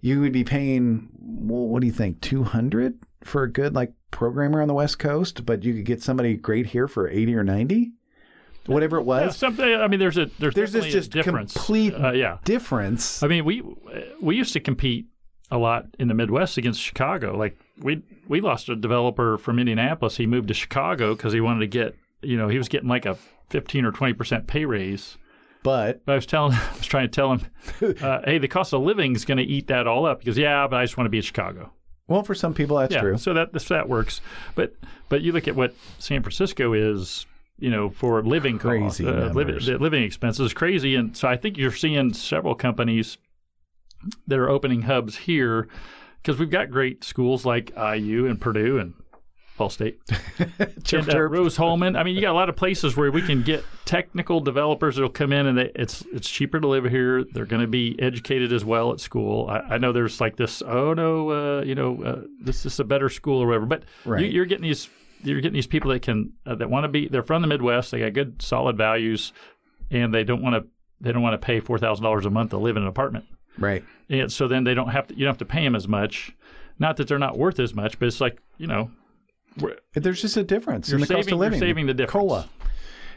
you 0.00 0.20
would 0.20 0.32
be 0.32 0.44
paying. 0.44 1.08
Well, 1.20 1.68
what 1.68 1.80
do 1.80 1.86
you 1.86 1.92
think? 1.92 2.20
Two 2.20 2.42
hundred 2.42 2.98
for 3.24 3.42
a 3.42 3.50
good 3.50 3.74
like 3.74 3.92
programmer 4.10 4.62
on 4.62 4.68
the 4.68 4.74
West 4.74 4.98
Coast, 4.98 5.44
but 5.44 5.64
you 5.64 5.74
could 5.74 5.84
get 5.84 6.02
somebody 6.02 6.34
great 6.34 6.66
here 6.66 6.88
for 6.88 7.08
eighty 7.08 7.34
or 7.34 7.44
ninety, 7.44 7.92
whatever 8.66 8.96
it 8.98 9.02
yeah, 9.02 9.26
was. 9.26 9.36
something. 9.36 9.64
I 9.64 9.86
mean, 9.88 10.00
there's 10.00 10.18
a 10.18 10.26
there's 10.38 10.54
There's 10.54 10.72
this 10.72 10.86
just 10.86 11.10
difference. 11.10 11.52
complete 11.52 11.94
Uh, 11.94 12.12
yeah. 12.12 12.38
difference. 12.44 13.22
I 13.22 13.26
mean, 13.28 13.44
we 13.44 13.62
we 14.20 14.36
used 14.36 14.52
to 14.54 14.60
compete 14.60 15.06
a 15.50 15.58
lot 15.58 15.86
in 15.98 16.08
the 16.08 16.14
Midwest 16.14 16.58
against 16.58 16.80
Chicago. 16.80 17.36
Like 17.36 17.58
we 17.78 18.02
we 18.28 18.40
lost 18.40 18.68
a 18.68 18.76
developer 18.76 19.38
from 19.38 19.58
Indianapolis. 19.58 20.16
He 20.16 20.26
moved 20.26 20.48
to 20.48 20.54
Chicago 20.54 21.14
because 21.14 21.32
he 21.32 21.40
wanted 21.40 21.60
to 21.60 21.66
get 21.66 21.94
you 22.22 22.36
know 22.36 22.48
he 22.48 22.58
was 22.58 22.68
getting 22.68 22.88
like 22.88 23.06
a 23.06 23.16
fifteen 23.50 23.84
or 23.84 23.92
twenty 23.92 24.12
percent 24.14 24.46
pay 24.46 24.64
raise. 24.64 25.16
But 25.64 26.04
But 26.06 26.12
I 26.12 26.14
was 26.16 26.26
telling 26.26 26.52
I 26.54 26.72
was 26.76 26.86
trying 26.86 27.06
to 27.06 27.10
tell 27.10 27.32
him, 27.32 27.46
uh, 28.02 28.20
hey, 28.24 28.38
the 28.38 28.46
cost 28.48 28.72
of 28.72 28.82
living 28.82 29.14
is 29.16 29.24
going 29.24 29.38
to 29.38 29.44
eat 29.44 29.66
that 29.68 29.86
all 29.86 30.06
up. 30.06 30.20
Because 30.20 30.38
yeah, 30.38 30.66
but 30.68 30.76
I 30.76 30.84
just 30.84 30.96
want 30.96 31.06
to 31.06 31.10
be 31.10 31.16
in 31.18 31.22
Chicago. 31.24 31.72
Well, 32.08 32.22
for 32.22 32.34
some 32.34 32.54
people 32.54 32.78
that's 32.78 32.94
yeah, 32.94 33.00
true. 33.00 33.18
so 33.18 33.34
that 33.34 33.60
so 33.60 33.74
that 33.74 33.88
works. 33.88 34.20
But 34.54 34.74
but 35.08 35.22
you 35.22 35.32
look 35.32 35.46
at 35.46 35.54
what 35.54 35.74
San 35.98 36.22
Francisco 36.22 36.72
is. 36.72 37.26
You 37.60 37.70
know, 37.70 37.90
for 37.90 38.22
living 38.22 38.56
costs, 38.60 38.98
Crazy 38.98 39.08
uh, 39.08 39.32
living, 39.32 39.58
the 39.58 39.78
living 39.78 40.04
expenses 40.04 40.54
crazy, 40.54 40.94
and 40.94 41.16
so 41.16 41.26
I 41.26 41.36
think 41.36 41.58
you're 41.58 41.72
seeing 41.72 42.14
several 42.14 42.54
companies 42.54 43.18
that 44.28 44.38
are 44.38 44.48
opening 44.48 44.82
hubs 44.82 45.16
here 45.16 45.66
because 46.22 46.38
we've 46.38 46.50
got 46.50 46.70
great 46.70 47.02
schools 47.02 47.44
like 47.44 47.72
IU 47.76 48.26
and 48.26 48.40
Purdue 48.40 48.78
and 48.78 48.94
Ball 49.58 49.68
State 49.70 50.00
Chirp, 50.84 51.02
and 51.02 51.08
uh, 51.10 51.12
chirp. 51.12 51.32
Rose-Hulman. 51.32 51.96
I 51.96 52.02
mean, 52.04 52.14
you 52.14 52.20
got 52.20 52.30
a 52.30 52.34
lot 52.34 52.48
of 52.48 52.56
places 52.56 52.96
where 52.96 53.10
we 53.10 53.20
can 53.20 53.42
get 53.42 53.64
technical 53.84 54.40
developers 54.40 54.96
that'll 54.96 55.10
come 55.10 55.32
in, 55.32 55.46
and 55.46 55.58
they, 55.58 55.70
it's 55.74 56.02
it's 56.12 56.28
cheaper 56.28 56.58
to 56.60 56.66
live 56.66 56.84
here. 56.84 57.24
They're 57.24 57.44
going 57.44 57.62
to 57.62 57.68
be 57.68 57.96
educated 58.00 58.52
as 58.52 58.64
well 58.64 58.92
at 58.92 59.00
school. 59.00 59.48
I, 59.48 59.74
I 59.74 59.78
know 59.78 59.92
there's 59.92 60.20
like 60.20 60.36
this. 60.36 60.62
Oh 60.62 60.94
no, 60.94 61.30
uh, 61.30 61.62
you 61.62 61.74
know, 61.74 62.02
uh, 62.02 62.20
this 62.40 62.64
is 62.64 62.80
a 62.80 62.84
better 62.84 63.08
school 63.08 63.42
or 63.42 63.46
whatever. 63.46 63.66
But 63.66 63.82
Right. 64.04 64.22
you, 64.24 64.28
you're 64.30 64.46
getting 64.46 64.62
these 64.64 64.88
you're 65.24 65.40
getting 65.40 65.54
these 65.54 65.66
people 65.66 65.90
that 65.90 66.02
can 66.02 66.32
uh, 66.46 66.54
that 66.54 66.70
want 66.70 66.84
to 66.84 66.88
be. 66.88 67.08
They're 67.08 67.22
from 67.22 67.42
the 67.42 67.48
Midwest. 67.48 67.90
They 67.90 67.98
got 68.00 68.12
good 68.12 68.40
solid 68.40 68.76
values, 68.76 69.32
and 69.90 70.14
they 70.14 70.24
don't 70.24 70.42
want 70.42 70.54
to 70.62 70.68
they 71.00 71.12
don't 71.12 71.22
want 71.22 71.34
to 71.40 71.44
pay 71.44 71.60
four 71.60 71.78
thousand 71.78 72.04
dollars 72.04 72.24
a 72.26 72.30
month 72.30 72.50
to 72.50 72.58
live 72.58 72.76
in 72.76 72.82
an 72.82 72.88
apartment. 72.88 73.24
right. 73.58 73.84
And 74.10 74.32
so 74.32 74.48
then 74.48 74.64
they 74.64 74.72
don't 74.74 74.88
have 74.88 75.06
to 75.08 75.14
you 75.14 75.24
don't 75.24 75.32
have 75.32 75.38
to 75.38 75.44
pay 75.44 75.62
them 75.64 75.74
as 75.74 75.86
much. 75.88 76.32
Not 76.78 76.96
that 76.98 77.08
they're 77.08 77.18
not 77.18 77.36
worth 77.36 77.58
as 77.58 77.74
much, 77.74 77.98
but 77.98 78.06
it's 78.06 78.20
like 78.20 78.38
you 78.56 78.66
know. 78.68 78.90
There's 79.94 80.22
just 80.22 80.36
a 80.36 80.44
difference 80.44 80.88
You're 80.88 80.96
in 80.96 81.00
the 81.02 81.06
cost 81.14 81.26
of 81.26 81.30
you're 81.30 81.38
living. 81.38 81.58
saving 81.58 81.86
the 81.86 81.94
difference. 81.94 82.12
Cola. 82.12 82.48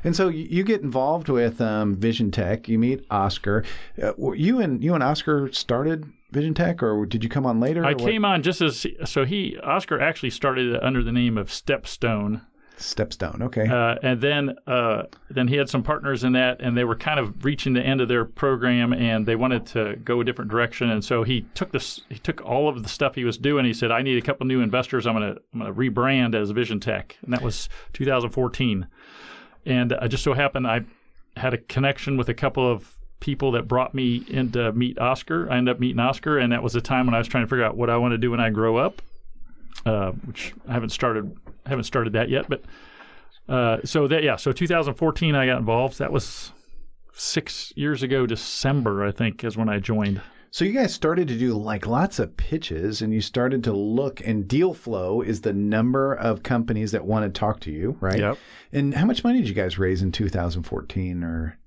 And 0.03 0.15
so 0.15 0.29
you 0.29 0.63
get 0.63 0.81
involved 0.81 1.29
with 1.29 1.61
um, 1.61 1.95
Vision 1.95 2.31
Tech. 2.31 2.67
You 2.67 2.79
meet 2.79 3.05
Oscar. 3.11 3.63
Uh, 4.01 4.13
you 4.33 4.59
and 4.59 4.83
you 4.83 4.95
and 4.95 5.03
Oscar 5.03 5.51
started 5.53 6.11
Vision 6.31 6.53
Tech, 6.53 6.81
or 6.81 7.05
did 7.05 7.23
you 7.23 7.29
come 7.29 7.45
on 7.45 7.59
later? 7.59 7.85
I 7.85 7.93
came 7.93 8.25
on 8.25 8.41
just 8.41 8.61
as 8.61 8.85
so 9.05 9.25
he 9.25 9.57
Oscar 9.59 9.99
actually 9.99 10.31
started 10.31 10.75
under 10.83 11.03
the 11.03 11.11
name 11.11 11.37
of 11.37 11.49
Stepstone, 11.49 12.41
Stepstone. 12.81 13.41
Okay. 13.41 13.67
uh, 13.67 13.95
and 14.01 14.21
then 14.21 14.55
uh, 14.67 15.03
then 15.29 15.47
he 15.47 15.55
had 15.55 15.69
some 15.69 15.83
partners 15.83 16.23
in 16.23 16.33
that, 16.33 16.61
and 16.61 16.77
they 16.77 16.83
were 16.83 16.95
kind 16.95 17.19
of 17.19 17.45
reaching 17.45 17.73
the 17.73 17.81
end 17.81 18.01
of 18.01 18.07
their 18.07 18.25
program, 18.25 18.93
and 18.93 19.25
they 19.25 19.35
wanted 19.35 19.65
to 19.67 19.95
go 19.97 20.21
a 20.21 20.23
different 20.23 20.51
direction, 20.51 20.89
and 20.89 21.03
so 21.03 21.23
he 21.23 21.41
took 21.53 21.71
this 21.71 22.01
he 22.09 22.17
took 22.17 22.43
all 22.43 22.67
of 22.67 22.83
the 22.83 22.89
stuff 22.89 23.15
he 23.15 23.23
was 23.23 23.37
doing. 23.37 23.65
He 23.65 23.73
said, 23.73 23.91
"I 23.91 24.01
need 24.01 24.17
a 24.17 24.21
couple 24.21 24.45
new 24.45 24.61
investors. 24.61 25.05
I'm 25.07 25.13
gonna 25.13 25.35
I'm 25.53 25.59
gonna 25.59 25.73
rebrand 25.73 26.35
as 26.35 26.51
Vision 26.51 26.79
Tech," 26.79 27.17
and 27.23 27.33
that 27.33 27.41
was 27.41 27.69
2014. 27.93 28.87
And 29.65 29.93
I 29.93 30.07
just 30.07 30.23
so 30.23 30.33
happened 30.33 30.67
I 30.67 30.81
had 31.37 31.53
a 31.53 31.57
connection 31.57 32.17
with 32.17 32.29
a 32.29 32.33
couple 32.33 32.69
of 32.69 32.97
people 33.19 33.51
that 33.51 33.67
brought 33.67 33.93
me 33.93 34.25
in 34.27 34.51
to 34.51 34.73
meet 34.73 34.99
Oscar. 34.99 35.49
I 35.49 35.57
ended 35.57 35.75
up 35.75 35.79
meeting 35.79 35.99
Oscar, 35.99 36.37
and 36.39 36.51
that 36.51 36.63
was 36.63 36.73
the 36.73 36.81
time 36.81 37.05
when 37.05 37.13
I 37.13 37.19
was 37.19 37.27
trying 37.27 37.43
to 37.45 37.47
figure 37.49 37.63
out 37.63 37.77
what 37.77 37.89
I 37.89 37.97
want 37.97 38.13
to 38.13 38.17
do 38.17 38.31
when 38.31 38.39
I 38.39 38.49
grow 38.49 38.77
up, 38.77 39.01
uh, 39.85 40.11
which 40.25 40.53
I 40.67 40.73
haven't 40.73 40.89
started 40.89 41.37
haven't 41.65 41.85
started 41.85 42.13
that 42.13 42.29
yet. 42.29 42.47
But 42.49 42.63
uh, 43.47 43.77
so 43.83 44.07
that 44.07 44.23
yeah, 44.23 44.35
so 44.35 44.51
2014 44.51 45.35
I 45.35 45.45
got 45.45 45.57
involved. 45.59 45.99
That 45.99 46.11
was 46.11 46.53
six 47.13 47.73
years 47.75 48.03
ago, 48.03 48.25
December 48.25 49.05
I 49.05 49.11
think 49.11 49.43
is 49.43 49.57
when 49.57 49.69
I 49.69 49.79
joined. 49.79 50.21
So 50.53 50.65
you 50.65 50.73
guys 50.73 50.93
started 50.93 51.29
to 51.29 51.37
do 51.37 51.53
like 51.53 51.87
lots 51.87 52.19
of 52.19 52.35
pitches, 52.35 53.01
and 53.01 53.13
you 53.13 53.21
started 53.21 53.63
to 53.63 53.73
look. 53.73 54.19
And 54.25 54.47
deal 54.47 54.73
flow 54.73 55.21
is 55.21 55.41
the 55.41 55.53
number 55.53 56.13
of 56.13 56.43
companies 56.43 56.91
that 56.91 57.05
want 57.05 57.23
to 57.23 57.39
talk 57.39 57.61
to 57.61 57.71
you, 57.71 57.97
right? 58.01 58.19
Yep. 58.19 58.37
And 58.73 58.93
how 58.93 59.05
much 59.05 59.23
money 59.23 59.39
did 59.39 59.47
you 59.47 59.55
guys 59.55 59.79
raise 59.79 60.01
in 60.01 60.11
2014, 60.11 61.23
or 61.23 61.57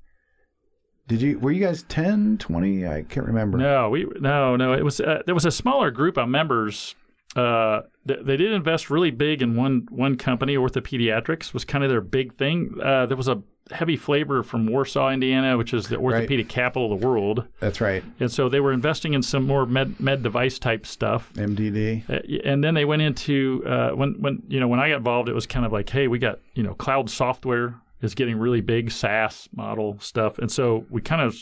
did 1.08 1.22
you? 1.22 1.38
Were 1.38 1.50
you 1.50 1.64
guys 1.64 1.82
10, 1.84 2.36
20? 2.36 2.86
I 2.86 3.02
can't 3.04 3.26
remember. 3.26 3.56
No, 3.56 3.88
we 3.88 4.06
no 4.20 4.54
no. 4.56 4.74
It 4.74 4.84
was 4.84 5.00
uh, 5.00 5.22
there 5.24 5.34
was 5.34 5.46
a 5.46 5.50
smaller 5.50 5.90
group 5.90 6.18
of 6.18 6.28
members 6.28 6.94
uh, 7.36 7.82
th- 8.06 8.20
they 8.22 8.36
did 8.36 8.52
invest 8.52 8.90
really 8.90 9.10
big 9.10 9.42
in 9.42 9.56
one 9.56 9.86
one 9.90 10.16
company. 10.16 10.56
OrthoPediatrics 10.56 11.52
was 11.52 11.64
kind 11.64 11.84
of 11.84 11.90
their 11.90 12.00
big 12.00 12.36
thing. 12.36 12.74
Uh, 12.82 13.06
there 13.06 13.16
was 13.16 13.28
a 13.28 13.42
heavy 13.70 13.96
flavor 13.96 14.42
from 14.42 14.66
Warsaw, 14.66 15.10
Indiana, 15.10 15.56
which 15.56 15.72
is 15.72 15.88
the 15.88 15.96
orthopedic 15.96 16.48
capital 16.48 16.92
of 16.92 17.00
the 17.00 17.06
world, 17.06 17.46
That's 17.60 17.80
right. 17.80 18.04
and 18.20 18.30
so 18.30 18.50
they 18.50 18.60
were 18.60 18.72
investing 18.74 19.14
in 19.14 19.22
some 19.22 19.46
more 19.46 19.64
med 19.64 19.98
med 19.98 20.22
device 20.22 20.58
type 20.58 20.84
stuff. 20.86 21.32
MDD. 21.34 22.08
Uh, 22.08 22.20
and 22.48 22.62
then 22.62 22.74
they 22.74 22.84
went 22.84 23.02
into 23.02 23.62
uh, 23.66 23.90
when 23.90 24.20
when 24.20 24.42
you 24.48 24.60
know 24.60 24.68
when 24.68 24.80
I 24.80 24.90
got 24.90 24.98
involved, 24.98 25.28
it 25.28 25.34
was 25.34 25.46
kind 25.46 25.64
of 25.64 25.72
like, 25.72 25.88
hey, 25.88 26.08
we 26.08 26.18
got 26.18 26.40
you 26.54 26.62
know 26.62 26.74
cloud 26.74 27.08
software 27.10 27.74
is 28.02 28.14
getting 28.14 28.38
really 28.38 28.60
big, 28.60 28.90
SaaS 28.90 29.48
model 29.56 29.98
stuff, 29.98 30.38
and 30.38 30.52
so 30.52 30.84
we 30.90 31.00
kind 31.00 31.22
of 31.22 31.34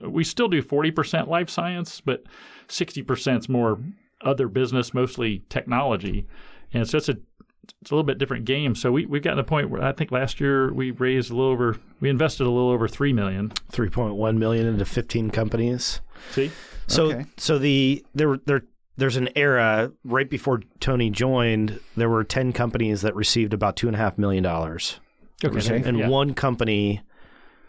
we 0.00 0.24
still 0.24 0.48
do 0.48 0.60
forty 0.60 0.90
percent 0.90 1.28
life 1.28 1.48
science, 1.48 2.00
but 2.02 2.22
sixty 2.68 3.02
percent 3.02 3.38
is 3.40 3.48
more 3.48 3.78
other 4.22 4.48
business, 4.48 4.92
mostly 4.94 5.42
technology, 5.48 6.26
and 6.72 6.88
so 6.88 6.98
it's 6.98 7.08
a 7.08 7.16
it's 7.80 7.90
a 7.90 7.94
little 7.94 8.04
bit 8.04 8.18
different 8.18 8.44
game. 8.44 8.74
So 8.74 8.90
we 8.92 9.06
we've 9.06 9.22
gotten 9.22 9.36
to 9.36 9.42
the 9.42 9.48
point 9.48 9.70
where 9.70 9.82
I 9.82 9.92
think 9.92 10.10
last 10.10 10.40
year 10.40 10.72
we 10.72 10.90
raised 10.90 11.30
a 11.30 11.34
little 11.34 11.50
over 11.52 11.76
we 12.00 12.08
invested 12.10 12.44
a 12.46 12.50
little 12.50 12.70
over 12.70 12.88
three 12.88 13.12
million. 13.12 13.50
3.1 13.72 14.36
million 14.36 14.66
into 14.66 14.84
15 14.84 15.30
companies. 15.30 16.00
See, 16.32 16.50
So 16.88 17.06
Okay. 17.12 17.24
so 17.36 17.58
the 17.58 18.04
there 18.14 18.38
there 18.46 18.62
there's 18.96 19.16
an 19.16 19.28
era 19.36 19.90
right 20.04 20.28
before 20.28 20.60
Tony 20.80 21.08
joined. 21.08 21.80
There 21.96 22.10
were 22.10 22.24
10 22.24 22.52
companies 22.52 23.00
that 23.02 23.14
received 23.14 23.54
about 23.54 23.76
two 23.76 23.86
and 23.86 23.94
a 23.96 23.98
half 23.98 24.18
million 24.18 24.42
dollars, 24.42 25.00
Okay. 25.44 25.82
and 25.84 25.98
Yeah. 25.98 26.08
one 26.08 26.34
company 26.34 27.00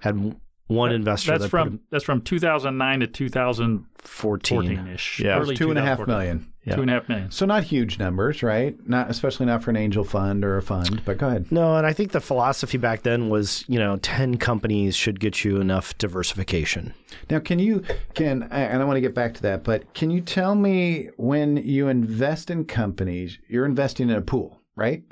had 0.01 0.35
one 0.67 0.91
investor 0.91 1.31
that's 1.31 1.43
that 1.43 1.49
from 1.49 1.81
that's 1.91 2.03
from 2.05 2.21
2009 2.21 2.99
to 3.01 3.07
2014 3.07 4.57
put 4.57 4.65
in 4.65 4.75
14. 4.77 4.93
ish. 4.93 5.19
Yeah. 5.19 5.39
early 5.39 5.55
Two 5.55 5.69
and 5.69 5.79
a 5.79 5.81
half 5.81 5.97
2014. 5.99 6.07
million. 6.07 6.53
Yeah. 6.65 6.75
Two 6.75 6.81
and 6.83 6.89
a 6.89 6.93
half 6.93 7.09
million. 7.09 7.31
So 7.31 7.45
not 7.45 7.63
huge 7.65 7.99
numbers, 7.99 8.41
right? 8.41 8.75
Not 8.87 9.09
especially 9.09 9.45
not 9.45 9.61
for 9.63 9.69
an 9.71 9.75
angel 9.75 10.05
fund 10.05 10.45
or 10.45 10.55
a 10.57 10.61
fund. 10.61 11.01
But 11.03 11.17
go 11.17 11.27
ahead. 11.27 11.51
No, 11.51 11.75
and 11.75 11.85
I 11.85 11.91
think 11.91 12.11
the 12.13 12.21
philosophy 12.21 12.77
back 12.77 13.03
then 13.03 13.29
was, 13.29 13.65
you 13.67 13.77
know, 13.77 13.97
10 13.97 14.37
companies 14.37 14.95
should 14.95 15.19
get 15.19 15.43
you 15.43 15.57
enough 15.59 15.97
diversification. 15.97 16.93
Now, 17.29 17.39
can 17.39 17.59
you 17.59 17.83
can 18.13 18.43
and 18.43 18.81
I 18.81 18.85
want 18.85 18.95
to 18.95 19.01
get 19.01 19.13
back 19.13 19.33
to 19.35 19.41
that, 19.41 19.63
but 19.65 19.93
can 19.93 20.09
you 20.09 20.21
tell 20.21 20.55
me 20.55 21.09
when 21.17 21.57
you 21.57 21.89
invest 21.89 22.49
in 22.49 22.63
companies, 22.65 23.37
you're 23.49 23.65
investing 23.65 24.09
in 24.09 24.15
a 24.15 24.21
pool, 24.21 24.61
right? 24.77 25.03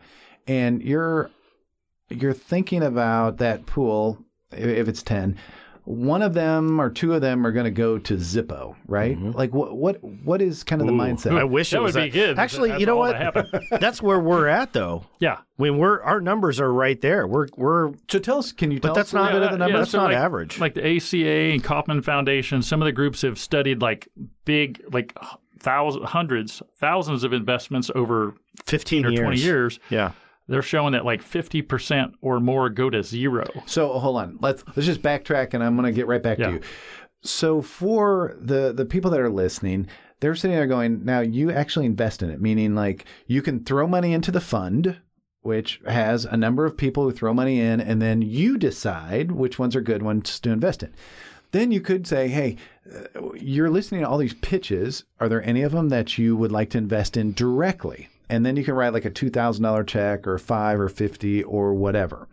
And 0.48 0.82
you're 0.82 1.30
you're 2.10 2.34
thinking 2.34 2.82
about 2.84 3.38
that 3.38 3.66
pool 3.66 4.18
i- 4.20 4.24
if 4.52 4.88
it's 4.88 5.04
10 5.04 5.38
one 5.86 6.22
of 6.22 6.34
them 6.34 6.80
or 6.80 6.90
two 6.90 7.14
of 7.14 7.22
them 7.22 7.46
are 7.46 7.52
going 7.52 7.64
to 7.66 7.72
go 7.72 7.98
to 7.98 8.14
Zippo, 8.16 8.76
right? 8.88 9.18
Mm-hmm. 9.18 9.32
Like 9.32 9.54
what 9.54 9.76
what 9.76 10.04
what 10.04 10.42
is 10.42 10.64
kind 10.64 10.80
of 10.82 10.88
the 10.88 10.94
Ooh, 10.94 10.98
mindset? 10.98 11.38
I 11.38 11.44
wish 11.44 11.72
That 11.72 11.78
it 11.78 11.82
was 11.82 11.96
would 11.96 12.04
be 12.04 12.10
good. 12.10 12.38
Actually, 12.38 12.70
That's 12.70 12.82
you 12.82 12.86
know 12.86 12.98
what? 12.98 13.18
That's 13.80 14.02
where 14.02 14.20
we're 14.20 14.48
at 14.48 14.74
though. 14.74 15.06
Yeah. 15.20 15.40
When 15.58 15.78
we're 15.80 16.02
our 16.04 16.22
numbers 16.22 16.60
are 16.60 16.72
right 16.72 17.00
there. 17.02 17.26
We're 17.28 17.48
we're 17.58 17.94
so 18.10 18.20
tell 18.20 18.38
us, 18.38 18.52
can 18.52 18.70
you 18.72 18.80
tell 18.80 18.92
But 18.94 18.96
that's 19.00 19.10
us 19.10 19.14
not- 19.14 19.32
bit 19.32 19.42
of 19.42 19.50
the 19.50 19.56
yeah, 19.56 19.58
numbers? 19.58 19.80
that's 19.80 19.94
not 19.94 20.06
like, 20.06 20.18
average. 20.18 20.60
Like 20.60 20.76
the 20.76 20.98
ACA 20.98 21.54
and 21.54 21.64
Kauffman 21.64 22.02
Foundation, 22.04 22.62
some 22.62 22.82
of 22.82 22.86
the 22.86 22.92
groups 22.92 23.24
have 23.24 23.40
studied 23.40 23.82
like 23.82 24.08
big, 24.46 24.82
like 24.92 25.18
thousands, 25.60 26.06
hundreds, 26.10 26.62
thousands 26.78 27.24
of 27.24 27.34
investments 27.34 27.90
over 27.96 28.36
15 28.66 29.06
or 29.06 29.10
years. 29.10 29.20
20 29.20 29.38
years. 29.40 29.80
Yeah. 29.90 30.12
They're 30.48 30.62
showing 30.62 30.94
that 30.94 31.06
like 31.06 31.24
50% 31.24 32.14
or 32.22 32.40
more 32.40 32.70
go 32.70 32.90
to 32.90 33.04
zero. 33.04 33.48
So 33.66 33.94
hold 34.00 34.18
on. 34.18 34.38
Let's 34.42 34.64
let's 34.76 34.86
just 34.86 35.02
backtrack, 35.02 35.54
and 35.54 35.64
I'm 35.64 35.76
going 35.78 35.86
to 35.86 35.96
get 35.96 36.08
right 36.08 36.22
back 36.22 36.40
Yeah. 36.40 36.48
to 36.48 36.54
you. 36.54 36.62
So 37.24 37.62
for 37.62 38.36
the 38.40 38.74
the 38.74 38.86
people 38.86 39.12
that 39.12 39.20
are 39.22 39.30
listening, 39.30 39.88
they're 40.20 40.36
sitting 40.36 40.56
there 40.58 40.68
going, 40.68 41.06
"Now 41.06 41.20
you 41.22 41.52
actually 41.52 41.86
invest 41.86 42.22
in 42.24 42.30
it," 42.30 42.42
meaning 42.42 42.76
like 42.76 43.06
you 43.28 43.42
can 43.42 43.64
throw 43.64 43.88
money 43.88 44.12
into 44.14 44.32
the 44.32 44.42
fund, 44.42 44.98
which 45.42 45.80
has 45.88 46.26
a 46.26 46.36
number 46.38 46.66
of 46.66 46.76
people 46.78 47.04
who 47.04 47.12
throw 47.12 47.34
money 47.34 47.60
in, 47.60 47.80
and 47.80 48.02
then 48.02 48.22
you 48.22 48.58
decide 48.58 49.32
which 49.32 49.60
ones 49.60 49.76
are 49.76 49.82
good 49.82 50.02
ones 50.02 50.40
to 50.40 50.50
invest 50.52 50.82
in. 50.84 50.92
Then 51.52 51.72
you 51.72 51.80
could 51.82 52.08
say, 52.08 52.28
"Hey, 52.28 52.58
uh, 52.92 53.34
you're 53.36 53.70
listening 53.70 54.02
to 54.02 54.08
all 54.10 54.18
these 54.18 54.34
pitches. 54.36 55.04
Are 55.20 55.30
there 55.30 55.46
any 55.48 55.62
of 55.62 55.74
them 55.74 55.90
that 55.90 56.18
you 56.18 56.36
would 56.36 56.52
like 56.52 56.72
to 56.72 56.78
invest 56.80 57.16
in 57.18 57.34
directly?" 57.34 58.10
And 58.32 58.46
then 58.46 58.56
you 58.56 58.64
can 58.64 58.76
write 58.76 58.94
like 58.94 59.06
a 59.06 59.10
two 59.10 59.30
thousand 59.30 59.64
dollar 59.64 59.84
check 59.84 60.26
or 60.26 60.38
five 60.38 60.80
or 60.80 60.90
fifty 60.90 61.44
or 61.44 61.74
whatever. 61.74 62.28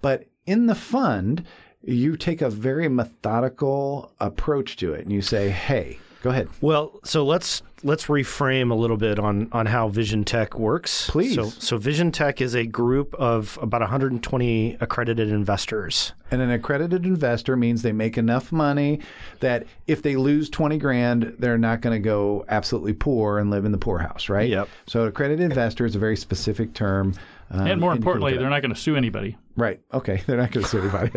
But 0.00 0.24
in 0.46 0.66
the 0.66 0.74
fund, 0.74 1.44
you 1.82 2.16
take 2.16 2.40
a 2.40 2.50
very 2.50 2.88
methodical 2.88 4.12
approach 4.18 4.76
to 4.78 4.94
it, 4.94 5.02
and 5.02 5.12
you 5.12 5.20
say, 5.20 5.50
"Hey, 5.50 5.98
go 6.26 6.30
ahead." 6.30 6.48
Well, 6.60 6.98
so 7.04 7.24
let's 7.24 7.62
let's 7.82 8.06
reframe 8.06 8.70
a 8.70 8.74
little 8.74 8.96
bit 8.96 9.18
on 9.18 9.48
on 9.52 9.66
how 9.66 9.88
Vision 9.88 10.24
Tech 10.24 10.58
works. 10.58 11.08
Please. 11.10 11.34
So 11.34 11.50
so 11.50 11.78
Vision 11.78 12.10
Tech 12.12 12.40
is 12.40 12.54
a 12.54 12.66
group 12.66 13.14
of 13.14 13.58
about 13.62 13.80
120 13.80 14.76
accredited 14.80 15.30
investors. 15.30 16.12
And 16.30 16.42
an 16.42 16.50
accredited 16.50 17.06
investor 17.06 17.56
means 17.56 17.82
they 17.82 17.92
make 17.92 18.18
enough 18.18 18.50
money 18.50 19.00
that 19.40 19.66
if 19.86 20.02
they 20.02 20.16
lose 20.16 20.50
20 20.50 20.76
grand, 20.78 21.36
they're 21.38 21.58
not 21.58 21.80
going 21.80 21.94
to 21.94 22.04
go 22.04 22.44
absolutely 22.48 22.94
poor 22.94 23.38
and 23.38 23.48
live 23.50 23.64
in 23.64 23.70
the 23.70 23.78
poorhouse, 23.78 24.28
right? 24.28 24.48
Yep. 24.48 24.68
So, 24.88 25.04
accredited 25.04 25.44
investor 25.44 25.86
is 25.86 25.94
a 25.94 26.00
very 26.00 26.16
specific 26.16 26.74
term. 26.74 27.14
um, 27.50 27.66
And 27.66 27.80
more 27.80 27.92
importantly, 27.92 28.36
they're 28.36 28.50
not 28.50 28.62
going 28.62 28.74
to 28.74 28.80
sue 28.80 28.96
anybody. 28.96 29.36
Right. 29.56 29.80
Okay. 29.92 30.22
They're 30.26 30.36
not 30.36 30.52
going 30.52 30.64
to 30.64 30.70
sue 30.70 30.80
anybody. 30.80 31.10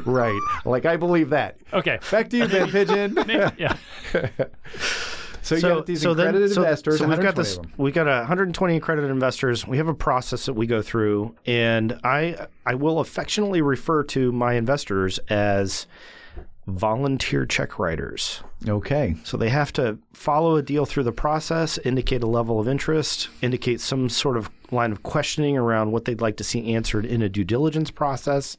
right. 0.06 0.40
Like, 0.64 0.86
I 0.86 0.96
believe 0.96 1.30
that. 1.30 1.58
Okay. 1.72 1.98
Back 2.10 2.30
to 2.30 2.36
you, 2.38 2.48
Ben 2.48 2.70
Pigeon. 2.70 3.16
yeah. 3.58 3.76
So, 5.42 5.54
you 5.54 5.60
got 5.60 5.86
these 5.86 6.02
then- 6.02 6.12
accredited 6.12 6.52
so- 6.52 6.62
investors. 6.62 6.98
So 6.98 7.06
we've 7.06 7.20
got 7.20 7.36
this. 7.36 7.58
We've 7.76 7.94
got 7.94 8.06
120 8.06 8.76
accredited 8.76 9.10
investors. 9.10 9.66
We 9.66 9.76
have 9.76 9.86
a 9.88 9.94
process 9.94 10.46
that 10.46 10.54
we 10.54 10.66
go 10.66 10.82
through, 10.82 11.36
and 11.46 12.00
I 12.02 12.48
I 12.64 12.74
will 12.74 12.98
affectionately 12.98 13.62
refer 13.62 14.02
to 14.04 14.32
my 14.32 14.54
investors 14.54 15.20
as 15.28 15.86
volunteer 16.66 17.46
check 17.46 17.78
writers. 17.78 18.42
Okay. 18.66 19.16
So 19.22 19.36
they 19.36 19.50
have 19.50 19.72
to 19.74 19.98
follow 20.12 20.56
a 20.56 20.62
deal 20.62 20.86
through 20.86 21.04
the 21.04 21.12
process, 21.12 21.78
indicate 21.78 22.22
a 22.22 22.26
level 22.26 22.58
of 22.58 22.66
interest, 22.66 23.28
indicate 23.42 23.80
some 23.80 24.08
sort 24.08 24.36
of 24.36 24.50
line 24.70 24.92
of 24.92 25.02
questioning 25.02 25.56
around 25.56 25.92
what 25.92 26.04
they'd 26.04 26.20
like 26.20 26.36
to 26.38 26.44
see 26.44 26.74
answered 26.74 27.04
in 27.04 27.22
a 27.22 27.28
due 27.28 27.44
diligence 27.44 27.90
process, 27.90 28.56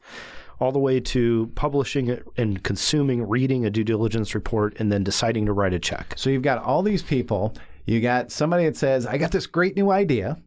all 0.60 0.72
the 0.72 0.80
way 0.80 1.00
to 1.00 1.52
publishing 1.56 2.08
it 2.08 2.26
and 2.38 2.64
consuming, 2.64 3.28
reading 3.28 3.66
a 3.66 3.70
due 3.70 3.84
diligence 3.84 4.34
report, 4.34 4.76
and 4.80 4.92
then 4.92 5.04
deciding 5.04 5.46
to 5.46 5.54
write 5.54 5.74
a 5.74 5.80
check. 5.80 6.14
So 6.16 6.30
you've 6.30 6.42
got 6.42 6.64
all 6.64 6.84
these 6.84 7.04
people. 7.04 7.54
You 7.86 8.00
got 8.02 8.32
somebody 8.32 8.66
that 8.66 8.78
says, 8.78 9.06
I 9.06 9.18
got 9.18 9.32
this 9.32 9.48
great 9.48 9.76
new 9.76 9.92
idea. 9.92 10.38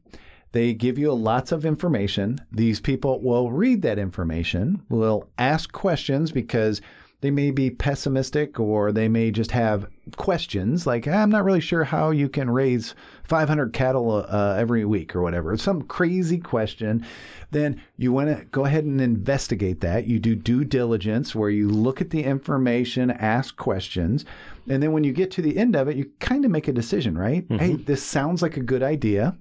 They 0.52 0.74
give 0.74 0.98
you 0.98 1.12
lots 1.12 1.52
of 1.52 1.64
information. 1.64 2.38
These 2.50 2.80
people 2.80 3.20
will 3.20 3.52
read 3.52 3.82
that 3.82 3.98
information, 3.98 4.82
will 4.88 5.28
ask 5.38 5.70
questions 5.70 6.32
because 6.32 6.80
they 7.20 7.30
may 7.30 7.50
be 7.50 7.70
pessimistic 7.70 8.58
or 8.58 8.92
they 8.92 9.08
may 9.08 9.30
just 9.30 9.50
have 9.50 9.86
questions 10.16 10.86
like, 10.86 11.06
I'm 11.06 11.30
not 11.30 11.44
really 11.44 11.60
sure 11.60 11.84
how 11.84 12.10
you 12.10 12.28
can 12.28 12.50
raise 12.50 12.94
500 13.24 13.72
cattle 13.72 14.24
uh, 14.28 14.56
every 14.58 14.84
week 14.84 15.14
or 15.14 15.22
whatever. 15.22 15.56
Some 15.56 15.82
crazy 15.82 16.38
question. 16.38 17.04
Then 17.50 17.80
you 17.96 18.12
want 18.12 18.28
to 18.28 18.44
go 18.46 18.64
ahead 18.64 18.84
and 18.84 19.00
investigate 19.00 19.80
that. 19.80 20.06
You 20.06 20.18
do 20.18 20.34
due 20.34 20.64
diligence 20.64 21.34
where 21.34 21.50
you 21.50 21.68
look 21.68 22.00
at 22.00 22.10
the 22.10 22.24
information, 22.24 23.10
ask 23.10 23.56
questions. 23.56 24.24
And 24.68 24.82
then 24.82 24.92
when 24.92 25.04
you 25.04 25.12
get 25.12 25.30
to 25.32 25.42
the 25.42 25.58
end 25.58 25.76
of 25.76 25.88
it, 25.88 25.96
you 25.96 26.10
kind 26.20 26.44
of 26.44 26.50
make 26.50 26.68
a 26.68 26.72
decision, 26.72 27.18
right? 27.18 27.44
Hey, 27.60 27.74
this 27.76 28.02
sounds 28.02 28.40
like 28.40 28.56
a 28.56 28.62
good 28.62 28.82
idea. 28.82 29.36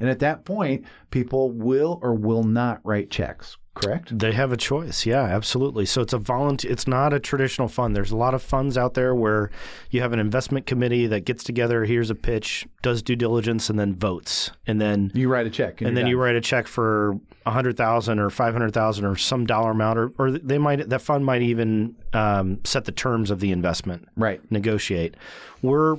And 0.00 0.10
at 0.10 0.18
that 0.18 0.44
point, 0.44 0.84
people 1.10 1.52
will 1.52 2.00
or 2.02 2.14
will 2.14 2.42
not 2.42 2.80
write 2.84 3.10
checks, 3.10 3.56
correct? 3.74 4.16
They 4.18 4.32
have 4.32 4.52
a 4.52 4.56
choice. 4.56 5.04
Yeah, 5.06 5.22
absolutely. 5.22 5.84
So 5.86 6.00
it's 6.02 6.12
a 6.12 6.18
volunteer 6.18 6.70
it's 6.70 6.86
not 6.86 7.12
a 7.12 7.20
traditional 7.20 7.68
fund. 7.68 7.94
There's 7.96 8.10
a 8.12 8.16
lot 8.16 8.34
of 8.34 8.42
funds 8.42 8.78
out 8.78 8.94
there 8.94 9.14
where 9.14 9.50
you 9.90 10.00
have 10.00 10.12
an 10.12 10.18
investment 10.18 10.66
committee 10.66 11.06
that 11.08 11.20
gets 11.24 11.42
together, 11.44 11.84
here's 11.84 12.10
a 12.10 12.14
pitch, 12.14 12.66
does 12.82 13.02
due 13.02 13.16
diligence 13.16 13.68
and 13.70 13.78
then 13.78 13.94
votes. 13.94 14.50
And 14.66 14.80
then 14.80 15.10
You 15.14 15.28
write 15.28 15.46
a 15.46 15.50
check. 15.50 15.80
and 15.80 15.96
then 15.96 16.06
you 16.06 16.18
write 16.18 16.36
a 16.36 16.40
check 16.40 16.66
for 16.66 17.18
a 17.46 17.50
hundred 17.50 17.76
thousand 17.76 18.18
or 18.20 18.30
five 18.30 18.52
hundred 18.54 18.72
thousand 18.72 19.04
or 19.04 19.16
some 19.16 19.44
dollar 19.46 19.72
amount, 19.72 19.98
or, 19.98 20.12
or 20.18 20.30
they 20.30 20.58
might 20.58 20.88
that 20.88 21.02
fund 21.02 21.24
might 21.26 21.42
even 21.42 21.94
um, 22.12 22.60
set 22.64 22.84
the 22.86 22.92
terms 22.92 23.30
of 23.30 23.40
the 23.40 23.50
investment, 23.52 24.08
Right. 24.16 24.40
negotiate. 24.50 25.14
We're 25.62 25.96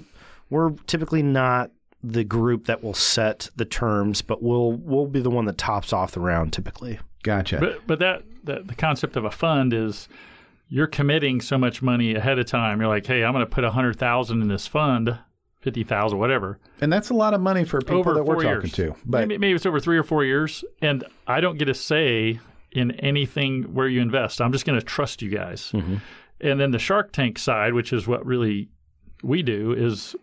we're 0.50 0.72
typically 0.88 1.22
not 1.24 1.72
the 2.04 2.24
group 2.24 2.66
that 2.66 2.84
will 2.84 2.94
set 2.94 3.50
the 3.56 3.66
terms, 3.66 4.22
but 4.22 4.42
we'll 4.44 4.74
we'll 4.74 5.08
be 5.08 5.22
the 5.22 5.30
one 5.30 5.46
that 5.46 5.58
tops 5.58 5.92
off 5.94 6.12
the 6.12 6.20
round 6.20 6.54
typically. 6.54 7.00
Gotcha. 7.26 7.58
But 7.60 7.88
but 7.88 8.00
that, 8.00 8.22
that 8.44 8.68
the 8.68 8.76
concept 8.76 9.18
of 9.18 9.26
a 9.26 9.32
fund 9.32 9.74
is 9.74 10.08
you're 10.70 10.86
committing 10.86 11.42
so 11.42 11.58
much 11.58 11.82
money 11.82 12.14
ahead 12.14 12.38
of 12.38 12.46
time. 12.46 12.80
You're 12.80 12.88
like, 12.88 13.08
hey, 13.08 13.24
I'm 13.24 13.34
going 13.34 13.44
to 13.44 13.50
put 13.50 13.64
a 13.64 13.72
hundred 13.72 13.98
thousand 13.98 14.44
in 14.44 14.48
this 14.48 14.68
fund, 14.68 15.18
fifty 15.60 15.84
thousand, 15.84 16.20
whatever, 16.20 16.60
and 16.82 16.94
that's 16.94 17.10
a 17.10 17.16
lot 17.16 17.34
of 17.34 17.42
money 17.42 17.66
for 17.66 17.80
people 17.82 17.98
over 17.98 18.14
that 18.14 18.24
we're 18.24 18.44
years. 18.44 18.72
talking 18.72 18.94
to. 18.94 18.96
But 19.04 19.28
maybe, 19.28 19.40
maybe 19.40 19.56
it's 19.56 19.66
over 19.66 19.80
three 19.80 19.98
or 19.98 20.04
four 20.04 20.24
years, 20.24 20.64
and 20.84 21.04
I 21.26 21.42
don't 21.42 21.58
get 21.58 21.68
a 21.68 21.74
say 21.74 22.40
in 22.72 22.92
anything 22.92 23.74
where 23.74 23.88
you 23.88 24.02
invest. 24.02 24.40
I'm 24.40 24.52
just 24.52 24.66
going 24.66 24.80
to 24.80 24.86
trust 24.86 25.24
you 25.24 25.32
guys. 25.32 25.72
Mm-hmm. 25.74 25.96
And 26.42 26.60
then 26.60 26.70
the 26.70 26.80
Shark 26.80 27.12
Tank 27.12 27.40
side, 27.40 27.74
which 27.74 27.92
is 27.92 28.06
what 28.06 28.24
really 28.24 28.70
we 29.24 29.42
do, 29.42 29.74
is 29.74 30.16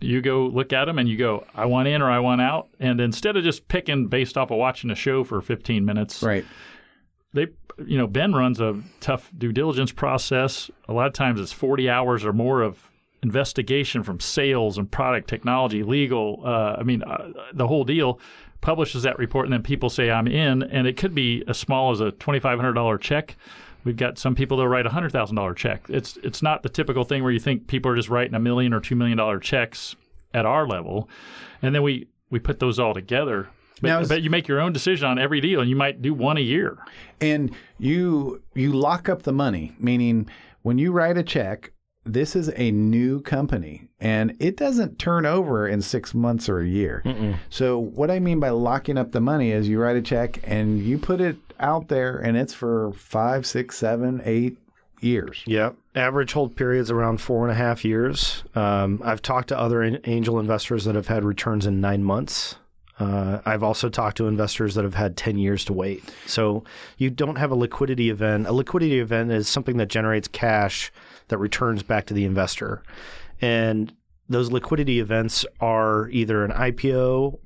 you 0.00 0.20
go 0.20 0.46
look 0.46 0.72
at 0.72 0.86
them 0.86 0.98
and 0.98 1.08
you 1.08 1.16
go, 1.16 1.44
I 1.54 1.66
want 1.66 1.88
in 1.88 2.02
or 2.02 2.10
I 2.10 2.18
want 2.20 2.40
out. 2.40 2.68
And 2.78 3.00
instead 3.00 3.36
of 3.36 3.44
just 3.44 3.68
picking 3.68 4.06
based 4.08 4.36
off 4.38 4.50
of 4.50 4.58
watching 4.58 4.90
a 4.90 4.94
show 4.94 5.24
for 5.24 5.40
15 5.40 5.84
minutes, 5.84 6.22
Right. 6.22 6.44
they, 7.32 7.48
you 7.86 7.98
know, 7.98 8.06
Ben 8.06 8.32
runs 8.32 8.60
a 8.60 8.80
tough 9.00 9.30
due 9.36 9.52
diligence 9.52 9.92
process. 9.92 10.70
A 10.88 10.92
lot 10.92 11.06
of 11.06 11.12
times 11.12 11.40
it's 11.40 11.52
40 11.52 11.88
hours 11.88 12.24
or 12.24 12.32
more 12.32 12.62
of 12.62 12.90
investigation 13.22 14.02
from 14.02 14.18
sales 14.20 14.78
and 14.78 14.90
product 14.90 15.28
technology, 15.28 15.82
legal. 15.82 16.42
Uh, 16.44 16.76
I 16.78 16.82
mean, 16.82 17.02
uh, 17.02 17.32
the 17.52 17.68
whole 17.68 17.84
deal. 17.84 18.18
Publishes 18.62 19.04
that 19.04 19.18
report, 19.18 19.46
and 19.46 19.52
then 19.54 19.62
people 19.62 19.88
say 19.88 20.10
I'm 20.10 20.26
in, 20.26 20.62
and 20.62 20.86
it 20.86 20.98
could 20.98 21.14
be 21.14 21.42
as 21.48 21.56
small 21.56 21.92
as 21.92 22.00
a 22.02 22.12
$2,500 22.12 23.00
check. 23.00 23.36
We've 23.84 23.96
got 23.96 24.18
some 24.18 24.34
people 24.34 24.58
that 24.58 24.68
write 24.68 24.86
a 24.86 24.90
hundred 24.90 25.12
thousand 25.12 25.36
dollar 25.36 25.54
check. 25.54 25.84
It's 25.88 26.18
it's 26.22 26.42
not 26.42 26.62
the 26.62 26.68
typical 26.68 27.04
thing 27.04 27.22
where 27.22 27.32
you 27.32 27.40
think 27.40 27.66
people 27.66 27.90
are 27.90 27.96
just 27.96 28.08
writing 28.08 28.34
a 28.34 28.40
million 28.40 28.72
or 28.72 28.80
two 28.80 28.94
million 28.94 29.18
dollar 29.18 29.38
checks 29.38 29.96
at 30.34 30.46
our 30.46 30.66
level, 30.66 31.08
and 31.62 31.74
then 31.74 31.82
we 31.82 32.08
we 32.30 32.38
put 32.38 32.60
those 32.60 32.78
all 32.78 32.94
together. 32.94 33.48
But, 33.80 33.88
Now 33.88 34.04
but 34.04 34.22
you 34.22 34.28
make 34.28 34.46
your 34.46 34.60
own 34.60 34.72
decision 34.72 35.08
on 35.08 35.18
every 35.18 35.40
deal, 35.40 35.60
and 35.60 35.70
you 35.70 35.76
might 35.76 36.02
do 36.02 36.12
one 36.12 36.36
a 36.36 36.40
year. 36.40 36.76
And 37.20 37.54
you 37.78 38.42
you 38.54 38.72
lock 38.72 39.08
up 39.08 39.22
the 39.22 39.32
money, 39.32 39.72
meaning 39.78 40.28
when 40.62 40.78
you 40.78 40.92
write 40.92 41.16
a 41.16 41.22
check, 41.22 41.72
this 42.04 42.36
is 42.36 42.50
a 42.56 42.70
new 42.70 43.20
company 43.20 43.88
and 44.00 44.34
it 44.40 44.56
doesn't 44.56 44.98
turn 44.98 45.26
over 45.26 45.68
in 45.68 45.82
six 45.82 46.14
months 46.14 46.48
or 46.48 46.60
a 46.60 46.66
year. 46.66 47.02
So 47.50 47.78
what 47.78 48.10
I 48.10 48.18
mean 48.20 48.40
by 48.40 48.48
locking 48.50 48.96
up 48.96 49.12
the 49.12 49.20
money 49.20 49.52
is 49.52 49.68
you 49.68 49.78
write 49.80 49.96
a 49.96 50.02
check 50.02 50.40
and 50.44 50.80
you 50.80 50.96
put 50.98 51.20
it 51.20 51.36
out 51.60 51.88
there 51.88 52.18
and 52.18 52.36
it's 52.36 52.54
for 52.54 52.92
five, 52.92 53.46
six, 53.46 53.76
seven, 53.76 54.20
eight 54.24 54.56
years. 55.00 55.42
Yeah, 55.46 55.70
average 55.94 56.32
hold 56.32 56.56
periods 56.56 56.90
around 56.90 57.20
four 57.20 57.42
and 57.42 57.52
a 57.52 57.54
half 57.54 57.84
years. 57.84 58.44
Um, 58.54 59.00
I've 59.04 59.22
talked 59.22 59.48
to 59.48 59.58
other 59.58 59.82
an- 59.82 60.00
angel 60.04 60.38
investors 60.38 60.84
that 60.84 60.94
have 60.94 61.08
had 61.08 61.24
returns 61.24 61.66
in 61.66 61.80
nine 61.80 62.04
months. 62.04 62.56
Uh, 62.98 63.40
I've 63.46 63.62
also 63.62 63.88
talked 63.88 64.18
to 64.18 64.26
investors 64.26 64.74
that 64.74 64.84
have 64.84 64.94
had 64.94 65.16
10 65.16 65.38
years 65.38 65.64
to 65.64 65.72
wait. 65.72 66.04
So 66.26 66.64
you 66.98 67.08
don't 67.08 67.36
have 67.36 67.50
a 67.50 67.54
liquidity 67.54 68.10
event. 68.10 68.46
A 68.46 68.52
liquidity 68.52 69.00
event 69.00 69.32
is 69.32 69.48
something 69.48 69.78
that 69.78 69.88
generates 69.88 70.28
cash 70.28 70.92
that 71.28 71.38
returns 71.38 71.82
back 71.82 72.04
to 72.06 72.14
the 72.14 72.26
investor. 72.26 72.82
And 73.40 73.94
those 74.28 74.52
liquidity 74.52 75.00
events 75.00 75.46
are 75.60 76.10
either 76.10 76.44
an 76.44 76.52
IPO 76.52 77.38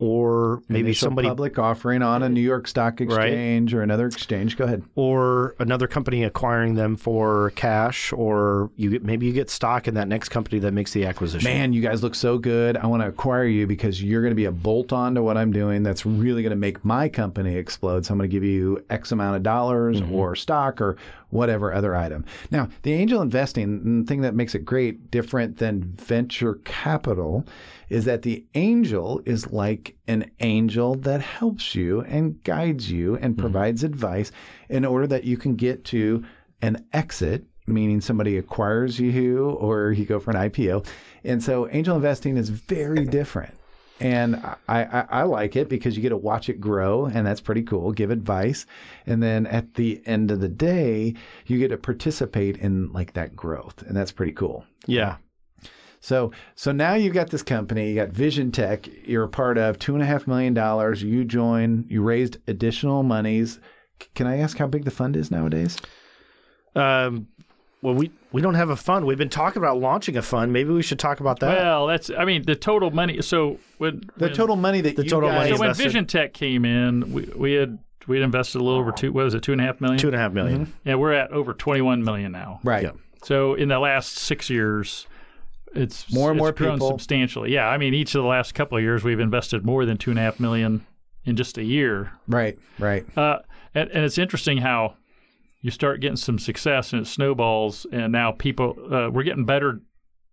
or 0.00 0.62
maybe 0.68 0.88
Initial 0.88 1.06
somebody 1.06 1.28
public 1.28 1.58
offering 1.58 2.02
on 2.02 2.22
a 2.22 2.28
New 2.28 2.40
York 2.40 2.66
Stock 2.66 3.00
Exchange 3.00 3.72
or 3.72 3.82
another 3.82 4.06
exchange. 4.06 4.56
Go 4.56 4.64
ahead. 4.64 4.82
or 4.96 5.54
another 5.58 5.86
company 5.86 6.24
acquiring 6.24 6.74
them 6.74 6.96
for 6.96 7.52
cash, 7.54 8.12
or 8.12 8.70
you 8.76 8.90
get, 8.90 9.04
maybe 9.04 9.26
you 9.26 9.32
get 9.32 9.50
stock 9.50 9.86
in 9.86 9.94
that 9.94 10.08
next 10.08 10.30
company 10.30 10.58
that 10.58 10.72
makes 10.72 10.92
the 10.92 11.06
acquisition. 11.06 11.50
Man, 11.50 11.72
you 11.72 11.80
guys 11.80 12.02
look 12.02 12.14
so 12.14 12.38
good. 12.38 12.76
I 12.76 12.86
want 12.86 13.02
to 13.02 13.08
acquire 13.08 13.44
you 13.44 13.66
because 13.66 14.02
you're 14.02 14.22
going 14.22 14.32
to 14.32 14.36
be 14.36 14.46
a 14.46 14.52
bolt 14.52 14.92
on 14.92 15.14
to 15.14 15.22
what 15.22 15.36
I'm 15.36 15.52
doing 15.52 15.82
that's 15.84 16.04
really 16.04 16.42
going 16.42 16.50
to 16.50 16.56
make 16.56 16.84
my 16.84 17.08
company 17.08 17.56
explode. 17.56 18.04
So 18.04 18.12
I'm 18.14 18.18
going 18.18 18.28
to 18.28 18.34
give 18.34 18.44
you 18.44 18.84
X 18.90 19.12
amount 19.12 19.36
of 19.36 19.42
dollars 19.42 20.00
mm-hmm. 20.00 20.12
or 20.12 20.34
stock 20.34 20.80
or 20.80 20.96
whatever 21.34 21.72
other 21.72 21.94
item. 21.94 22.24
Now, 22.50 22.68
the 22.82 22.92
angel 22.92 23.20
investing, 23.20 24.02
the 24.02 24.06
thing 24.06 24.22
that 24.22 24.34
makes 24.34 24.54
it 24.54 24.64
great, 24.64 25.10
different 25.10 25.58
than 25.58 25.82
venture 25.82 26.54
capital, 26.64 27.44
is 27.88 28.04
that 28.04 28.22
the 28.22 28.44
angel 28.54 29.20
is 29.26 29.52
like 29.52 29.96
an 30.06 30.30
angel 30.40 30.94
that 30.94 31.20
helps 31.20 31.74
you 31.74 32.02
and 32.02 32.42
guides 32.44 32.90
you 32.90 33.16
and 33.16 33.34
mm-hmm. 33.34 33.42
provides 33.42 33.84
advice 33.84 34.30
in 34.68 34.84
order 34.84 35.06
that 35.06 35.24
you 35.24 35.36
can 35.36 35.56
get 35.56 35.84
to 35.86 36.24
an 36.62 36.84
exit 36.92 37.44
meaning 37.66 38.00
somebody 38.00 38.36
acquires 38.36 39.00
you 39.00 39.48
or 39.50 39.90
you 39.90 40.04
go 40.04 40.20
for 40.20 40.30
an 40.30 40.50
IPO. 40.50 40.86
And 41.24 41.42
so 41.42 41.66
angel 41.70 41.96
investing 41.96 42.36
is 42.36 42.50
very 42.50 43.06
different. 43.06 43.54
And 44.00 44.36
I, 44.36 44.56
I, 44.84 45.06
I 45.10 45.22
like 45.22 45.54
it 45.56 45.68
because 45.68 45.96
you 45.96 46.02
get 46.02 46.08
to 46.08 46.16
watch 46.16 46.48
it 46.48 46.60
grow, 46.60 47.06
and 47.06 47.24
that's 47.26 47.40
pretty 47.40 47.62
cool. 47.62 47.92
Give 47.92 48.10
advice. 48.10 48.66
And 49.06 49.22
then 49.22 49.46
at 49.46 49.74
the 49.74 50.02
end 50.04 50.30
of 50.32 50.40
the 50.40 50.48
day, 50.48 51.14
you 51.46 51.58
get 51.58 51.68
to 51.68 51.76
participate 51.76 52.56
in 52.56 52.92
like 52.92 53.12
that 53.12 53.36
growth. 53.36 53.82
And 53.82 53.96
that's 53.96 54.10
pretty 54.12 54.32
cool. 54.32 54.64
yeah, 54.86 55.16
So 56.00 56.32
so 56.56 56.72
now 56.72 56.94
you've 56.94 57.14
got 57.14 57.30
this 57.30 57.42
company, 57.44 57.88
you 57.88 57.94
got 57.94 58.10
Vision 58.10 58.50
Tech, 58.50 58.88
you're 59.06 59.24
a 59.24 59.28
part 59.28 59.58
of 59.58 59.78
two 59.78 59.94
and 59.94 60.02
a 60.02 60.06
half 60.06 60.26
million 60.26 60.54
dollars. 60.54 61.02
You 61.02 61.24
join, 61.24 61.86
you 61.88 62.02
raised 62.02 62.38
additional 62.48 63.04
monies. 63.04 63.60
C- 64.02 64.08
Can 64.16 64.26
I 64.26 64.38
ask 64.38 64.58
how 64.58 64.66
big 64.66 64.84
the 64.84 64.90
fund 64.90 65.16
is 65.16 65.30
nowadays? 65.30 65.78
um, 66.74 67.28
well, 67.84 67.94
we 67.94 68.10
we 68.32 68.40
don't 68.42 68.54
have 68.54 68.70
a 68.70 68.76
fund. 68.76 69.04
We've 69.06 69.18
been 69.18 69.28
talking 69.28 69.62
about 69.62 69.78
launching 69.78 70.16
a 70.16 70.22
fund. 70.22 70.52
Maybe 70.52 70.70
we 70.70 70.82
should 70.82 70.98
talk 70.98 71.20
about 71.20 71.38
that. 71.40 71.56
Well, 71.56 71.86
that's 71.86 72.10
I 72.10 72.24
mean 72.24 72.42
the 72.44 72.56
total 72.56 72.90
money. 72.90 73.22
So 73.22 73.58
when 73.78 74.00
The 74.16 74.24
when- 74.26 74.32
total 74.34 74.56
money 74.56 74.80
that 74.80 74.96
The 74.96 75.04
you 75.04 75.08
total 75.10 75.28
guys 75.28 75.38
money 75.38 75.50
So 75.52 75.58
when 75.60 75.68
invested- 75.68 75.84
Vision 75.84 76.06
Tech 76.06 76.32
came 76.34 76.64
in, 76.64 77.12
we 77.12 77.22
we 77.36 77.52
had 77.52 77.78
we 78.06 78.16
had 78.16 78.24
invested 78.24 78.58
a 78.60 78.64
little 78.64 78.80
over 78.80 78.90
two. 78.90 79.12
What 79.12 79.24
was 79.24 79.34
it? 79.34 79.42
Two 79.42 79.52
and 79.52 79.60
a 79.60 79.64
half 79.64 79.80
million. 79.80 79.98
Two 79.98 80.08
and 80.08 80.16
a 80.16 80.18
half 80.18 80.32
million. 80.32 80.72
Yeah, 80.84 80.96
we're 80.96 81.12
at 81.12 81.30
over 81.30 81.54
twenty 81.54 81.80
one 81.82 82.02
million 82.02 82.32
now. 82.32 82.58
Right. 82.64 82.82
Yeah. 82.84 82.90
So 83.22 83.54
in 83.54 83.68
the 83.68 83.78
last 83.78 84.16
six 84.16 84.50
years, 84.50 85.06
it's 85.74 86.12
More 86.12 86.30
and 86.30 86.38
it's 86.38 86.42
more 86.42 86.52
grown 86.52 86.74
people. 86.74 86.88
substantially. 86.88 87.52
Yeah, 87.52 87.68
I 87.68 87.78
mean 87.78 87.94
each 87.94 88.14
of 88.14 88.22
the 88.22 88.28
last 88.28 88.54
couple 88.54 88.76
of 88.78 88.82
years 88.84 89.04
we've 89.04 89.20
invested 89.20 89.64
more 89.64 89.84
than 89.86 89.96
two 89.96 90.10
and 90.10 90.18
a 90.18 90.22
half 90.22 90.38
million 90.40 90.86
in 91.24 91.36
just 91.36 91.56
a 91.58 91.64
year. 91.64 92.12
Right. 92.28 92.58
Right. 92.78 93.04
Uh, 93.16 93.38
and, 93.74 93.90
and 93.90 94.04
it's 94.04 94.18
interesting 94.18 94.58
how 94.58 94.94
you 95.64 95.70
start 95.70 96.00
getting 96.00 96.16
some 96.16 96.38
success 96.38 96.92
and 96.92 97.00
it 97.00 97.06
snowballs, 97.06 97.86
and 97.90 98.12
now 98.12 98.32
people 98.32 98.76
uh, 98.92 99.08
we're 99.10 99.22
getting 99.22 99.46
better 99.46 99.80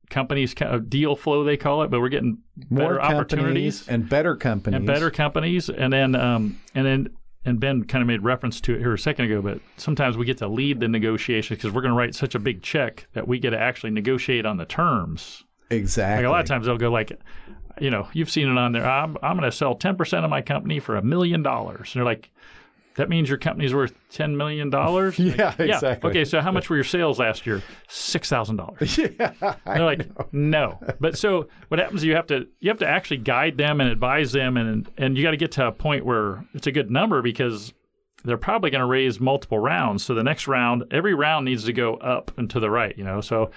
companies 0.10 0.54
kind 0.54 0.76
of 0.76 0.90
deal 0.90 1.16
flow 1.16 1.46
they 1.46 1.56
call 1.56 1.84
it, 1.84 1.88
but 1.90 2.02
we're 2.02 2.10
getting 2.10 2.40
More 2.70 2.96
better 2.96 3.00
companies 3.00 3.18
opportunities 3.18 3.88
and 3.88 4.10
better 4.10 4.36
companies 4.36 4.76
and 4.76 4.86
better 4.86 5.10
companies, 5.10 5.70
and 5.70 5.94
then 5.94 6.16
um, 6.16 6.60
and 6.76 6.86
then 6.86 7.16
and 7.46 7.62
Ben 7.62 7.86
kind 7.86 8.02
of 8.02 8.10
made 8.10 8.22
reference 8.24 8.60
to 8.60 8.76
it 8.76 8.80
here 8.80 8.94
a 8.94 9.00
second 9.00 9.24
ago, 9.24 9.42
but 9.42 9.62
sometimes 9.78 10.18
we 10.18 10.26
get 10.26 10.38
to 10.40 10.50
lead 10.50 10.82
the 10.82 10.90
negotiation 10.90 11.56
because 11.56 11.72
we're 11.72 11.82
going 11.82 11.94
to 11.94 11.98
write 11.98 12.14
such 12.14 12.36
a 12.36 12.40
big 12.40 12.62
check 12.62 13.08
that 13.14 13.26
we 13.26 13.40
get 13.40 13.52
to 13.52 13.58
actually 13.58 13.92
negotiate 13.92 14.46
on 14.46 14.58
the 14.58 14.66
terms. 14.66 15.46
Exactly. 15.70 16.26
Like 16.26 16.30
a 16.30 16.30
lot 16.30 16.42
of 16.42 16.48
times 16.48 16.66
they'll 16.66 16.78
go 16.78 16.92
like, 16.92 17.18
you 17.80 17.90
know, 17.90 18.10
you've 18.12 18.30
seen 18.30 18.50
it 18.50 18.58
on 18.58 18.74
there. 18.74 18.86
I'm 18.86 19.16
I'm 19.24 19.38
going 19.38 19.50
to 19.50 19.56
sell 19.56 19.76
ten 19.76 19.96
percent 19.96 20.26
of 20.26 20.30
my 20.30 20.42
company 20.42 20.82
for 20.82 20.98
a 20.98 21.02
million 21.02 21.42
dollars. 21.42 21.96
And 21.96 22.02
they're 22.02 22.06
like, 22.14 22.31
that 22.96 23.10
means 23.10 23.30
your 23.30 23.38
company's 23.38 23.74
worth 23.74 23.94
ten 24.10 24.36
million 24.36 24.70
dollars. 24.70 25.18
Yeah, 25.20 25.56
exactly. 25.58 26.10
Okay, 26.10 26.26
so 26.26 26.42
how 26.42 26.52
much 26.52 26.70
were 26.70 26.76
your 26.76 26.84
sales 26.84 27.20
last 27.20 27.46
year? 27.46 27.62
Six 27.88 28.30
thousand 28.30 28.58
dollars. 28.58 28.98
yeah. 29.20 29.34
I 29.66 29.78
They're 29.78 29.86
like, 29.86 30.34
no. 30.34 30.80
But 31.00 31.18
so 31.18 31.48
what 31.70 31.80
happens? 31.80 32.02
is 32.02 32.06
You 32.06 32.16
have 32.16 32.28
to 32.28 32.48
you 32.60 32.70
have 32.70 32.80
to 32.80 32.88
actually 32.88 33.18
guide 33.18 33.58
them 33.58 33.80
and 33.82 33.90
advise 33.90 34.32
them, 34.32 34.58
and 34.58 34.90
and 34.98 35.18
you 35.18 35.24
got 35.24 35.32
to 35.32 35.38
get 35.38 35.52
to 35.54 35.68
a 35.68 35.72
point 35.72 36.06
where 36.06 36.46
it's 36.54 36.68
a 36.68 36.72
good 36.72 36.92
number 36.92 37.22
because 37.22 37.74
they're 38.24 38.38
probably 38.38 38.70
going 38.70 38.82
to 38.82 38.88
raise 38.88 39.20
multiple 39.20 39.60
rounds. 39.60 40.04
So 40.04 40.14
the 40.14 40.24
next 40.24 40.48
round, 40.48 40.84
every 40.92 41.14
round 41.14 41.46
needs 41.46 41.64
to 41.66 41.74
go 41.74 41.96
up 41.96 42.38
and 42.38 42.50
to 42.52 42.60
the 42.60 42.70
right. 42.70 42.96
You 42.98 43.04
know, 43.04 43.22
so 43.22 43.52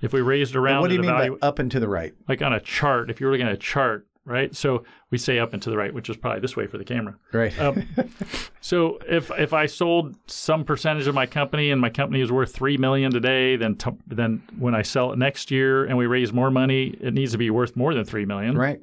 if 0.00 0.12
we 0.12 0.20
raised 0.20 0.54
a 0.54 0.60
round, 0.60 0.82
what 0.82 0.88
do 0.88 0.94
you 0.94 1.00
mean 1.00 1.10
by 1.10 1.30
up 1.42 1.58
and 1.58 1.70
to 1.70 1.80
the 1.80 1.88
right? 1.88 2.12
like 2.28 2.42
on 2.42 2.52
a 2.52 2.60
chart? 2.60 3.10
If 3.10 3.20
you 3.20 3.26
were 3.26 3.32
looking 3.32 3.46
at 3.46 3.54
a 3.54 3.58
chart, 3.58 4.06
right? 4.24 4.54
So 4.54 4.84
we 5.10 5.18
say 5.18 5.38
up 5.38 5.52
and 5.52 5.62
to 5.62 5.70
the 5.70 5.76
right, 5.76 5.92
which 5.92 6.08
is 6.08 6.16
probably 6.16 6.40
this 6.40 6.56
way 6.56 6.66
for 6.66 6.78
the 6.78 6.84
camera. 6.84 7.16
Right. 7.32 7.58
Um, 7.58 7.86
so 8.60 8.98
if 9.08 9.30
if 9.32 9.52
I 9.52 9.66
sold 9.66 10.16
some 10.26 10.64
percentage 10.64 11.06
of 11.06 11.14
my 11.14 11.26
company 11.26 11.70
and 11.70 11.80
my 11.80 11.90
company 11.90 12.20
is 12.20 12.32
worth 12.32 12.52
three 12.54 12.76
million 12.76 13.12
today, 13.12 13.56
then 13.56 13.76
t- 13.76 13.90
then 14.06 14.42
when 14.58 14.74
I 14.74 14.82
sell 14.82 15.12
it 15.12 15.18
next 15.18 15.50
year 15.50 15.84
and 15.84 15.96
we 15.98 16.06
raise 16.06 16.32
more 16.32 16.50
money, 16.50 16.96
it 17.00 17.14
needs 17.14 17.32
to 17.32 17.38
be 17.38 17.50
worth 17.50 17.76
more 17.76 17.94
than 17.94 18.04
three 18.04 18.24
million, 18.24 18.56
right. 18.56 18.80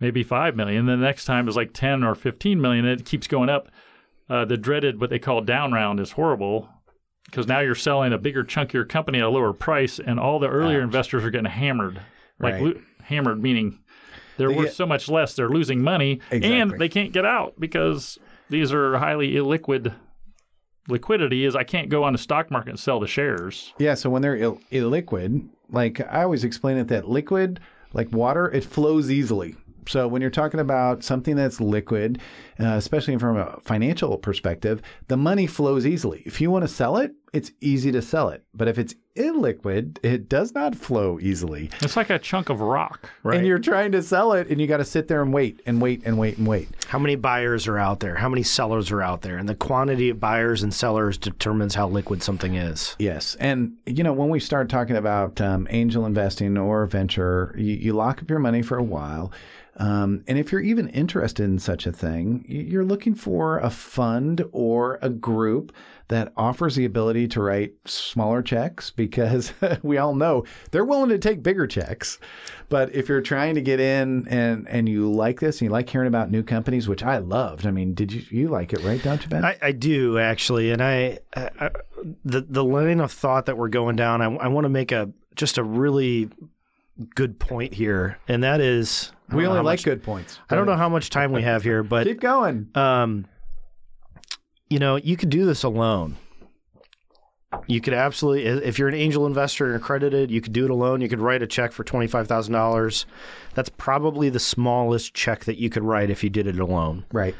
maybe 0.00 0.22
five 0.22 0.56
million. 0.56 0.86
Then 0.86 1.00
the 1.00 1.06
next 1.06 1.24
time 1.24 1.48
is 1.48 1.56
like 1.56 1.72
ten 1.72 2.02
or 2.02 2.14
fifteen 2.14 2.60
million. 2.60 2.84
And 2.84 3.00
it 3.00 3.06
keeps 3.06 3.26
going 3.26 3.48
up. 3.48 3.68
Uh, 4.28 4.44
the 4.44 4.56
dreaded 4.56 5.00
what 5.00 5.10
they 5.10 5.18
call 5.18 5.40
down 5.40 5.72
round 5.72 5.98
is 5.98 6.12
horrible 6.12 6.68
because 7.24 7.46
now 7.46 7.60
you're 7.60 7.74
selling 7.74 8.12
a 8.12 8.18
bigger 8.18 8.42
chunk 8.44 8.70
of 8.70 8.74
your 8.74 8.84
company 8.84 9.18
at 9.18 9.24
a 9.24 9.28
lower 9.28 9.52
price, 9.52 9.98
and 10.00 10.18
all 10.18 10.38
the 10.38 10.48
earlier 10.48 10.78
Ouch. 10.78 10.84
investors 10.84 11.24
are 11.24 11.30
getting 11.30 11.50
hammered. 11.50 12.00
Like 12.40 12.54
Right. 12.54 12.62
lo- 12.62 12.80
hammered 13.02 13.42
meaning 13.42 13.80
they're 14.40 14.56
worth 14.56 14.72
so 14.74 14.86
much 14.86 15.08
less, 15.08 15.34
they're 15.34 15.48
losing 15.48 15.82
money, 15.82 16.20
Exactly. 16.30 16.60
and 16.60 16.70
they 16.80 16.88
can't 16.88 17.12
get 17.12 17.24
out 17.24 17.54
because 17.60 18.18
these 18.48 18.72
are 18.72 18.98
highly 18.98 19.32
illiquid. 19.32 19.94
Liquidity 20.88 21.44
is 21.44 21.54
I 21.54 21.62
can't 21.64 21.88
go 21.88 22.02
on 22.04 22.12
the 22.14 22.18
stock 22.18 22.50
market 22.50 22.70
and 22.70 22.78
sell 22.80 22.98
the 23.00 23.06
shares. 23.06 23.72
Yeah. 23.78 23.94
So 23.94 24.10
when 24.10 24.22
they're 24.22 24.36
Ill- 24.36 24.60
illiquid, 24.72 25.48
like 25.70 26.00
I 26.00 26.22
always 26.22 26.42
explain 26.42 26.78
it 26.78 26.88
that 26.88 27.08
liquid, 27.08 27.60
like 27.92 28.10
water, 28.12 28.50
it 28.50 28.64
flows 28.64 29.10
easily. 29.10 29.54
So 29.86 30.06
when 30.08 30.20
you're 30.22 30.30
talking 30.30 30.60
about 30.60 31.02
something 31.04 31.36
that's 31.36 31.60
liquid, 31.60 32.20
uh, 32.58 32.64
especially 32.74 33.16
from 33.18 33.36
a 33.36 33.58
financial 33.62 34.16
perspective, 34.18 34.82
the 35.08 35.16
money 35.16 35.46
flows 35.46 35.86
easily. 35.86 36.22
If 36.26 36.40
you 36.40 36.50
want 36.50 36.62
to 36.64 36.68
sell 36.68 36.96
it, 36.98 37.12
it's 37.32 37.52
easy 37.60 37.92
to 37.92 38.02
sell 38.02 38.28
it. 38.28 38.44
But 38.54 38.68
if 38.68 38.78
it's 38.78 38.94
illiquid, 39.16 39.98
it 40.02 40.28
does 40.28 40.54
not 40.54 40.74
flow 40.74 41.18
easily. 41.20 41.70
It's 41.80 41.96
like 41.96 42.10
a 42.10 42.18
chunk 42.18 42.48
of 42.48 42.60
rock. 42.60 43.10
Right. 43.22 43.38
And 43.38 43.46
you're 43.46 43.58
trying 43.58 43.92
to 43.92 44.02
sell 44.02 44.32
it 44.32 44.48
and 44.48 44.60
you 44.60 44.66
got 44.66 44.78
to 44.78 44.84
sit 44.84 45.08
there 45.08 45.22
and 45.22 45.32
wait 45.32 45.60
and 45.66 45.80
wait 45.80 46.02
and 46.04 46.18
wait 46.18 46.38
and 46.38 46.46
wait. 46.46 46.68
How 46.86 46.98
many 46.98 47.16
buyers 47.16 47.66
are 47.66 47.78
out 47.78 48.00
there? 48.00 48.16
How 48.16 48.28
many 48.28 48.42
sellers 48.42 48.90
are 48.90 49.02
out 49.02 49.22
there? 49.22 49.36
And 49.36 49.48
the 49.48 49.54
quantity 49.54 50.10
of 50.10 50.20
buyers 50.20 50.62
and 50.62 50.72
sellers 50.72 51.18
determines 51.18 51.74
how 51.74 51.88
liquid 51.88 52.22
something 52.22 52.54
is. 52.54 52.96
Yes. 52.98 53.36
And, 53.40 53.76
you 53.86 54.04
know, 54.04 54.12
when 54.12 54.28
we 54.28 54.40
start 54.40 54.68
talking 54.68 54.96
about 54.96 55.40
um, 55.40 55.66
angel 55.70 56.06
investing 56.06 56.56
or 56.56 56.86
venture, 56.86 57.54
you, 57.56 57.74
you 57.74 57.92
lock 57.92 58.22
up 58.22 58.30
your 58.30 58.38
money 58.38 58.62
for 58.62 58.78
a 58.78 58.82
while. 58.82 59.32
Um, 59.76 60.24
and 60.26 60.36
if 60.36 60.52
you're 60.52 60.60
even 60.60 60.88
interested 60.90 61.44
in 61.44 61.58
such 61.58 61.86
a 61.86 61.92
thing, 61.92 62.44
you're 62.46 62.84
looking 62.84 63.14
for 63.14 63.58
a 63.58 63.70
fund 63.70 64.44
or 64.52 64.98
a 65.00 65.08
group 65.08 65.72
that 66.08 66.32
offers 66.36 66.74
the 66.74 66.84
ability 66.84 67.19
to 67.28 67.40
write 67.42 67.72
smaller 67.84 68.42
checks 68.42 68.90
because 68.90 69.52
we 69.82 69.98
all 69.98 70.14
know 70.14 70.44
they're 70.70 70.84
willing 70.84 71.10
to 71.10 71.18
take 71.18 71.42
bigger 71.42 71.66
checks. 71.66 72.18
But 72.68 72.94
if 72.94 73.08
you're 73.08 73.20
trying 73.20 73.56
to 73.56 73.60
get 73.60 73.80
in 73.80 74.28
and, 74.28 74.68
and 74.68 74.88
you 74.88 75.10
like 75.10 75.40
this 75.40 75.60
and 75.60 75.66
you 75.66 75.70
like 75.70 75.88
hearing 75.88 76.08
about 76.08 76.30
new 76.30 76.42
companies, 76.42 76.88
which 76.88 77.02
I 77.02 77.18
loved, 77.18 77.66
I 77.66 77.70
mean, 77.70 77.94
did 77.94 78.12
you 78.12 78.22
you 78.30 78.48
like 78.48 78.72
it, 78.72 78.82
right? 78.84 79.04
You, 79.04 79.28
Ben? 79.28 79.44
I, 79.44 79.58
I 79.60 79.72
do 79.72 80.18
actually, 80.18 80.70
and 80.70 80.82
I, 80.82 81.18
I, 81.34 81.50
I 81.58 81.70
the 82.24 82.42
the 82.48 82.64
line 82.64 83.00
of 83.00 83.10
thought 83.10 83.46
that 83.46 83.56
we're 83.56 83.68
going 83.68 83.96
down. 83.96 84.22
I, 84.22 84.26
I 84.26 84.48
want 84.48 84.64
to 84.64 84.68
make 84.68 84.92
a 84.92 85.10
just 85.34 85.58
a 85.58 85.64
really 85.64 86.30
good 87.14 87.38
point 87.38 87.74
here, 87.74 88.18
and 88.28 88.44
that 88.44 88.60
is 88.60 89.12
we 89.32 89.46
only 89.46 89.58
like 89.58 89.78
much- 89.78 89.84
good 89.84 90.02
points. 90.02 90.38
I 90.48 90.54
don't 90.54 90.66
know 90.66 90.76
how 90.76 90.88
much 90.88 91.10
time 91.10 91.32
we 91.32 91.42
have 91.42 91.62
here, 91.62 91.82
but 91.82 92.06
Keep 92.06 92.20
going. 92.20 92.68
um, 92.74 93.26
you 94.68 94.78
know, 94.78 94.96
you 94.96 95.16
could 95.16 95.30
do 95.30 95.46
this 95.46 95.64
alone. 95.64 96.16
You 97.66 97.80
could 97.80 97.94
absolutely, 97.94 98.44
if 98.46 98.78
you're 98.78 98.88
an 98.88 98.94
angel 98.94 99.26
investor 99.26 99.66
and 99.66 99.74
accredited, 99.74 100.30
you 100.30 100.40
could 100.40 100.52
do 100.52 100.64
it 100.64 100.70
alone. 100.70 101.00
You 101.00 101.08
could 101.08 101.18
write 101.18 101.42
a 101.42 101.46
check 101.46 101.72
for 101.72 101.82
twenty 101.82 102.06
five 102.06 102.28
thousand 102.28 102.52
dollars. 102.52 103.06
That's 103.54 103.70
probably 103.70 104.28
the 104.28 104.38
smallest 104.38 105.14
check 105.14 105.44
that 105.46 105.58
you 105.58 105.68
could 105.68 105.82
write 105.82 106.10
if 106.10 106.22
you 106.22 106.30
did 106.30 106.46
it 106.46 106.60
alone. 106.60 107.04
Right. 107.12 107.34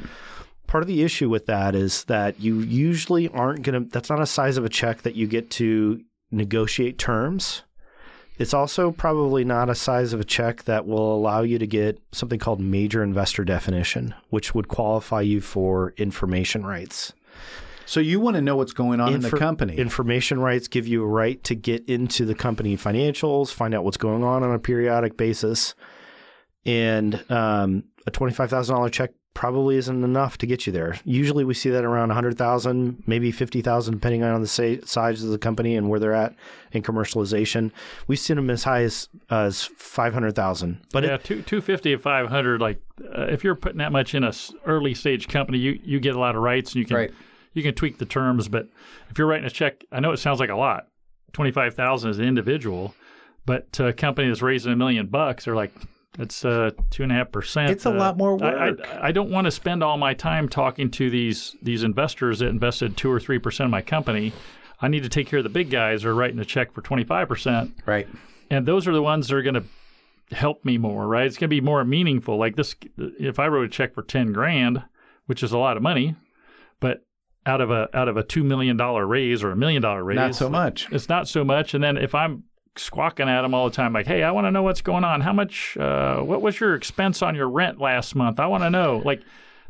Part 0.67 0.83
of 0.83 0.87
the 0.87 1.03
issue 1.03 1.29
with 1.29 1.45
that 1.45 1.75
is 1.75 2.03
that 2.05 2.39
you 2.39 2.59
usually 2.59 3.29
aren't 3.29 3.63
going 3.63 3.83
to. 3.83 3.89
That's 3.89 4.09
not 4.09 4.21
a 4.21 4.25
size 4.25 4.57
of 4.57 4.65
a 4.65 4.69
check 4.69 5.03
that 5.03 5.15
you 5.15 5.27
get 5.27 5.49
to 5.51 6.03
negotiate 6.29 6.97
terms. 6.97 7.63
It's 8.37 8.53
also 8.53 8.91
probably 8.91 9.45
not 9.45 9.69
a 9.69 9.75
size 9.75 10.13
of 10.13 10.19
a 10.19 10.25
check 10.25 10.63
that 10.63 10.87
will 10.87 11.15
allow 11.15 11.41
you 11.41 11.59
to 11.59 11.67
get 11.67 12.01
something 12.11 12.39
called 12.39 12.59
major 12.59 13.03
investor 13.03 13.43
definition, 13.43 14.15
which 14.29 14.55
would 14.55 14.67
qualify 14.67 15.21
you 15.21 15.41
for 15.41 15.93
information 15.97 16.65
rights. 16.65 17.13
So 17.91 17.99
you 17.99 18.21
want 18.21 18.35
to 18.37 18.41
know 18.41 18.55
what's 18.55 18.71
going 18.71 19.01
on 19.01 19.13
in 19.13 19.19
the 19.19 19.29
company. 19.31 19.75
Information 19.75 20.39
rights 20.39 20.69
give 20.69 20.87
you 20.87 21.03
a 21.03 21.07
right 21.07 21.43
to 21.43 21.55
get 21.55 21.89
into 21.89 22.23
the 22.23 22.33
company 22.33 22.77
financials, 22.77 23.51
find 23.51 23.75
out 23.75 23.83
what's 23.83 23.97
going 23.97 24.23
on 24.23 24.43
on 24.43 24.53
a 24.53 24.59
periodic 24.59 25.17
basis, 25.17 25.75
and 26.65 27.21
um, 27.29 27.83
a 28.07 28.11
twenty-five 28.11 28.49
thousand 28.49 28.75
dollar 28.75 28.89
check 28.89 29.11
probably 29.33 29.75
isn't 29.75 30.03
enough 30.05 30.37
to 30.37 30.45
get 30.45 30.65
you 30.65 30.71
there. 30.71 30.95
Usually, 31.03 31.43
we 31.43 31.53
see 31.53 31.69
that 31.69 31.83
around 31.83 32.11
a 32.11 32.13
hundred 32.13 32.37
thousand, 32.37 33.03
maybe 33.07 33.29
fifty 33.29 33.61
thousand, 33.61 33.95
depending 33.95 34.23
on 34.23 34.39
the 34.39 34.47
sa- 34.47 34.85
size 34.85 35.21
of 35.21 35.31
the 35.31 35.37
company 35.37 35.75
and 35.75 35.89
where 35.89 35.99
they're 35.99 36.13
at 36.13 36.33
in 36.71 36.83
commercialization. 36.83 37.71
We've 38.07 38.17
seen 38.19 38.37
them 38.37 38.49
as 38.49 38.63
high 38.63 38.83
as 38.83 39.09
as 39.29 39.65
five 39.75 40.13
hundred 40.13 40.33
thousand, 40.35 40.79
but 40.93 41.03
yeah, 41.03 41.15
it, 41.15 41.25
two 41.25 41.41
two 41.41 41.59
fifty 41.59 41.91
and 41.91 42.01
five 42.01 42.29
hundred. 42.29 42.61
Like 42.61 42.81
uh, 43.03 43.23
if 43.23 43.43
you're 43.43 43.55
putting 43.55 43.79
that 43.79 43.91
much 43.91 44.15
in 44.15 44.23
a 44.23 44.29
s- 44.29 44.53
early 44.65 44.93
stage 44.93 45.27
company, 45.27 45.57
you 45.57 45.77
you 45.83 45.99
get 45.99 46.15
a 46.15 46.19
lot 46.19 46.37
of 46.37 46.41
rights 46.41 46.71
and 46.71 46.79
you 46.79 46.85
can 46.85 46.95
Right. 46.95 47.11
You 47.53 47.63
can 47.63 47.73
tweak 47.73 47.97
the 47.97 48.05
terms. 48.05 48.47
But 48.47 48.67
if 49.09 49.17
you're 49.17 49.27
writing 49.27 49.45
a 49.45 49.49
check, 49.49 49.83
I 49.91 49.99
know 49.99 50.11
it 50.11 50.17
sounds 50.17 50.39
like 50.39 50.49
a 50.49 50.55
lot, 50.55 50.87
twenty 51.33 51.51
five 51.51 51.73
thousand 51.73 52.09
as 52.11 52.19
an 52.19 52.25
individual, 52.25 52.95
but 53.45 53.71
to 53.73 53.87
a 53.87 53.93
company 53.93 54.27
that's 54.27 54.41
raising 54.41 54.71
a 54.73 54.75
million 54.75 55.07
bucks, 55.07 55.45
they're 55.45 55.55
like. 55.55 55.73
It's 56.19 56.43
uh, 56.43 56.71
two 56.89 57.03
and 57.03 57.11
a 57.13 57.15
half 57.15 57.31
percent. 57.31 57.71
It's 57.71 57.85
a 57.85 57.89
lot 57.89 58.17
more 58.17 58.31
I, 58.43 58.71
work. 58.71 58.85
I, 58.85 59.07
I 59.07 59.11
don't 59.13 59.31
want 59.31 59.45
to 59.45 59.51
spend 59.51 59.81
all 59.81 59.97
my 59.97 60.13
time 60.13 60.49
talking 60.49 60.91
to 60.91 61.09
these 61.09 61.55
these 61.61 61.83
investors 61.83 62.39
that 62.39 62.47
invested 62.47 62.97
two 62.97 63.09
or 63.09 63.17
three 63.17 63.39
percent 63.39 63.67
of 63.67 63.71
my 63.71 63.81
company. 63.81 64.33
I 64.81 64.89
need 64.89 65.03
to 65.03 65.09
take 65.09 65.27
care 65.27 65.39
of 65.39 65.43
the 65.43 65.49
big 65.49 65.69
guys 65.69 66.03
who 66.03 66.09
are 66.09 66.13
writing 66.13 66.37
a 66.39 66.43
check 66.43 66.73
for 66.73 66.81
twenty 66.81 67.05
five 67.05 67.29
percent 67.29 67.75
right. 67.85 68.09
and 68.49 68.65
those 68.65 68.89
are 68.89 68.91
the 68.91 69.01
ones 69.01 69.29
that 69.29 69.35
are 69.37 69.41
going 69.41 69.53
to 69.53 69.63
help 70.35 70.65
me 70.65 70.77
more, 70.77 71.07
right? 71.07 71.25
It's 71.25 71.37
going 71.37 71.49
to 71.49 71.55
be 71.55 71.61
more 71.61 71.83
meaningful. 71.85 72.37
Like 72.37 72.57
this, 72.57 72.75
if 72.97 73.39
I 73.39 73.47
wrote 73.47 73.65
a 73.65 73.69
check 73.69 73.93
for 73.93 74.03
ten 74.03 74.33
grand, 74.33 74.83
which 75.27 75.43
is 75.43 75.53
a 75.53 75.57
lot 75.57 75.77
of 75.77 75.83
money, 75.83 76.15
but 76.81 77.05
out 77.45 77.61
of 77.61 77.71
a 77.71 77.89
out 77.93 78.07
of 78.07 78.17
a 78.17 78.23
two 78.23 78.43
million 78.43 78.77
dollar 78.77 79.05
raise 79.05 79.43
or 79.43 79.51
a 79.51 79.55
million 79.55 79.81
dollar 79.81 80.03
raise, 80.03 80.17
Not 80.17 80.35
so 80.35 80.49
much. 80.49 80.87
It's 80.91 81.09
not 81.09 81.27
so 81.27 81.43
much. 81.43 81.73
And 81.73 81.83
then 81.83 81.97
if 81.97 82.13
I'm 82.13 82.43
squawking 82.75 83.27
at 83.27 83.41
them 83.41 83.53
all 83.53 83.69
the 83.69 83.75
time, 83.75 83.93
like, 83.93 84.07
"Hey, 84.07 84.23
I 84.23 84.31
want 84.31 84.47
to 84.47 84.51
know 84.51 84.63
what's 84.63 84.81
going 84.81 85.03
on. 85.03 85.21
How 85.21 85.33
much? 85.33 85.75
Uh, 85.77 86.19
what 86.21 86.41
was 86.41 86.59
your 86.59 86.75
expense 86.75 87.21
on 87.21 87.35
your 87.35 87.49
rent 87.49 87.79
last 87.79 88.15
month? 88.15 88.39
I 88.39 88.47
want 88.47 88.63
to 88.63 88.69
know." 88.69 89.01
Like, 89.03 89.21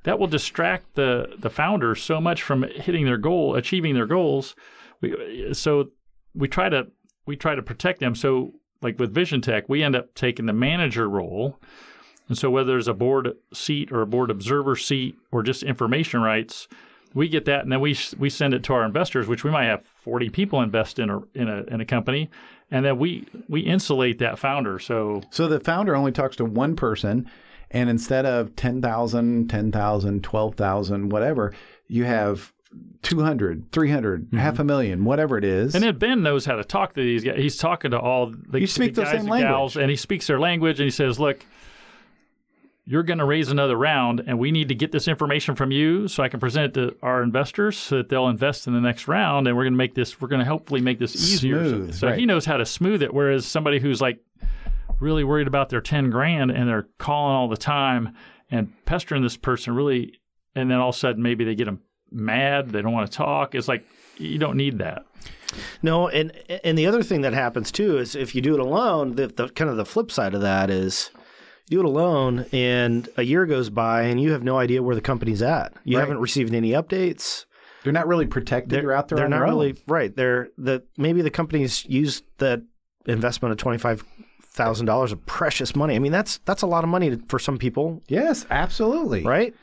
that 0.03 0.19
will 0.19 0.27
distract 0.27 0.95
the 0.95 1.33
the 1.37 1.49
founders 1.49 2.01
so 2.01 2.19
much 2.19 2.43
from 2.43 2.63
hitting 2.63 3.05
their 3.05 3.17
goal, 3.17 3.55
achieving 3.55 3.93
their 3.93 4.07
goals. 4.07 4.55
We, 5.01 5.53
so 5.53 5.87
we 6.33 6.47
try 6.47 6.69
to 6.69 6.87
we 7.25 7.35
try 7.35 7.55
to 7.55 7.61
protect 7.61 7.99
them. 7.99 8.15
So 8.15 8.53
like 8.81 8.99
with 8.99 9.13
Vision 9.13 9.41
Tech, 9.41 9.69
we 9.69 9.83
end 9.83 9.95
up 9.95 10.13
taking 10.15 10.45
the 10.45 10.53
manager 10.53 11.07
role. 11.07 11.59
And 12.27 12.37
so 12.37 12.49
whether 12.49 12.71
there's 12.71 12.87
a 12.87 12.93
board 12.93 13.33
seat 13.53 13.91
or 13.91 14.01
a 14.01 14.07
board 14.07 14.31
observer 14.31 14.75
seat 14.75 15.17
or 15.31 15.43
just 15.43 15.63
information 15.63 16.21
rights, 16.21 16.67
we 17.13 17.27
get 17.27 17.45
that 17.45 17.63
and 17.63 17.71
then 17.71 17.81
we 17.81 17.97
we 18.17 18.29
send 18.29 18.53
it 18.53 18.63
to 18.63 18.73
our 18.73 18.85
investors, 18.85 19.27
which 19.27 19.43
we 19.43 19.51
might 19.51 19.65
have 19.65 19.83
40 19.83 20.29
people 20.29 20.61
invest 20.61 20.99
in 20.99 21.09
a 21.09 21.21
in 21.33 21.47
a 21.49 21.63
in 21.63 21.81
a 21.81 21.85
company, 21.85 22.29
and 22.69 22.85
then 22.85 22.97
we 22.97 23.27
we 23.47 23.61
insulate 23.61 24.19
that 24.19 24.39
founder. 24.39 24.79
So 24.79 25.21
So 25.29 25.47
the 25.47 25.59
founder 25.59 25.95
only 25.95 26.11
talks 26.11 26.35
to 26.37 26.45
one 26.45 26.75
person, 26.75 27.29
and 27.69 27.89
instead 27.89 28.25
of 28.25 28.55
10,000, 28.55 29.49
10,000, 29.49 30.23
12,000, 30.23 31.09
whatever, 31.09 31.53
you 31.87 32.05
have 32.05 32.51
200, 33.03 33.71
300, 33.71 34.25
mm-hmm. 34.27 34.37
half 34.37 34.59
a 34.59 34.63
million, 34.63 35.03
whatever 35.03 35.37
it 35.37 35.43
is. 35.43 35.75
And 35.75 35.83
then 35.83 35.97
Ben 35.97 36.23
knows 36.23 36.45
how 36.45 36.55
to 36.55 36.63
talk 36.63 36.93
to 36.93 37.01
these 37.01 37.23
guys. 37.23 37.37
He's 37.37 37.57
talking 37.57 37.91
to 37.91 37.99
all 37.99 38.31
the, 38.47 38.61
You 38.61 38.67
speak 38.67 38.95
the 38.95 39.01
the 39.01 39.05
guys 39.05 39.11
same 39.21 39.31
and 39.31 39.41
gals, 39.41 39.75
language. 39.75 39.83
and 39.83 39.89
he 39.89 39.95
speaks 39.97 40.27
their 40.27 40.39
language. 40.39 40.79
And 40.79 40.85
he 40.85 40.91
says, 40.91 41.19
"Look, 41.19 41.45
you're 42.85 43.03
going 43.03 43.19
to 43.19 43.25
raise 43.25 43.49
another 43.49 43.77
round, 43.77 44.23
and 44.25 44.39
we 44.39 44.51
need 44.51 44.69
to 44.69 44.75
get 44.75 44.91
this 44.91 45.07
information 45.07 45.55
from 45.55 45.71
you 45.71 46.07
so 46.07 46.23
I 46.23 46.29
can 46.29 46.39
present 46.39 46.75
it 46.75 46.79
to 46.79 46.97
our 47.01 47.21
investors 47.21 47.77
so 47.77 47.97
that 47.97 48.09
they'll 48.09 48.27
invest 48.27 48.67
in 48.67 48.73
the 48.73 48.81
next 48.81 49.07
round. 49.07 49.47
And 49.47 49.55
we're 49.55 49.63
going 49.63 49.73
to 49.73 49.77
make 49.77 49.93
this. 49.93 50.19
We're 50.19 50.27
going 50.27 50.39
to 50.39 50.45
hopefully 50.45 50.81
make 50.81 50.99
this 50.99 51.15
easier. 51.15 51.63
Smooth, 51.63 51.93
so 51.93 51.99
so 51.99 52.07
right. 52.07 52.19
he 52.19 52.25
knows 52.25 52.45
how 52.45 52.57
to 52.57 52.65
smooth 52.65 53.03
it. 53.03 53.13
Whereas 53.13 53.45
somebody 53.45 53.79
who's 53.79 54.01
like 54.01 54.19
really 54.99 55.23
worried 55.23 55.47
about 55.47 55.69
their 55.69 55.81
ten 55.81 56.09
grand 56.09 56.51
and 56.51 56.67
they're 56.67 56.87
calling 56.97 57.35
all 57.35 57.47
the 57.47 57.57
time 57.57 58.15
and 58.49 58.73
pestering 58.85 59.23
this 59.23 59.37
person 59.37 59.75
really, 59.75 60.19
and 60.55 60.69
then 60.69 60.79
all 60.79 60.89
of 60.89 60.95
a 60.95 60.97
sudden 60.97 61.21
maybe 61.21 61.45
they 61.45 61.55
get 61.55 61.65
them 61.65 61.81
mad. 62.11 62.71
They 62.71 62.81
don't 62.81 62.93
want 62.93 63.09
to 63.09 63.15
talk. 63.15 63.55
It's 63.55 63.67
like 63.67 63.85
you 64.17 64.37
don't 64.37 64.57
need 64.57 64.79
that. 64.79 65.05
No, 65.81 66.07
and 66.07 66.31
and 66.63 66.77
the 66.77 66.87
other 66.87 67.03
thing 67.03 67.21
that 67.21 67.33
happens 67.33 67.71
too 67.71 67.97
is 67.97 68.15
if 68.15 68.33
you 68.35 68.41
do 68.41 68.53
it 68.53 68.59
alone, 68.59 69.15
the, 69.15 69.27
the 69.27 69.49
kind 69.49 69.69
of 69.69 69.77
the 69.77 69.85
flip 69.85 70.11
side 70.11 70.33
of 70.33 70.41
that 70.41 70.69
is 70.69 71.11
you 71.13 71.20
do 71.71 71.79
it 71.79 71.85
alone, 71.85 72.45
and 72.51 73.09
a 73.17 73.23
year 73.23 73.45
goes 73.47 73.69
by, 73.71 74.03
and 74.03 74.21
you 74.21 74.31
have 74.33 74.43
no 74.43 74.57
idea 74.59 74.83
where 74.83 74.93
the 74.95 75.01
company's 75.01 75.41
at. 75.41 75.73
You 75.85 75.97
Right. 75.97 76.01
haven't 76.03 76.19
received 76.19 76.53
any 76.53 76.71
updates. 76.71 77.45
They're 77.83 77.93
not 77.93 78.07
really 78.07 78.27
protected. 78.27 78.69
They're, 78.69 78.81
You're 78.83 78.93
out 78.93 79.07
there 79.07 79.17
they're 79.17 79.27
not 79.29 79.41
really 79.41 79.75
right. 79.87 80.15
They're 80.15 80.49
the 80.57 80.83
maybe 80.97 81.23
the 81.23 81.31
company's 81.31 81.83
used 81.85 82.23
that 82.37 82.61
investment 83.07 83.51
of 83.53 83.57
twenty 83.57 83.79
five 83.79 84.03
thousand 84.43 84.85
dollars 84.85 85.11
of 85.11 85.25
precious 85.25 85.75
money. 85.75 85.95
I 85.95 85.99
mean, 85.99 86.11
that's 86.11 86.39
that's 86.45 86.61
a 86.61 86.67
lot 86.67 86.83
of 86.83 86.89
money 86.91 87.09
to, 87.11 87.17
for 87.29 87.39
some 87.39 87.57
people, 87.57 88.03
Yes, 88.07 88.45
absolutely. 88.51 89.23
right? 89.23 89.55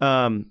Um, 0.00 0.46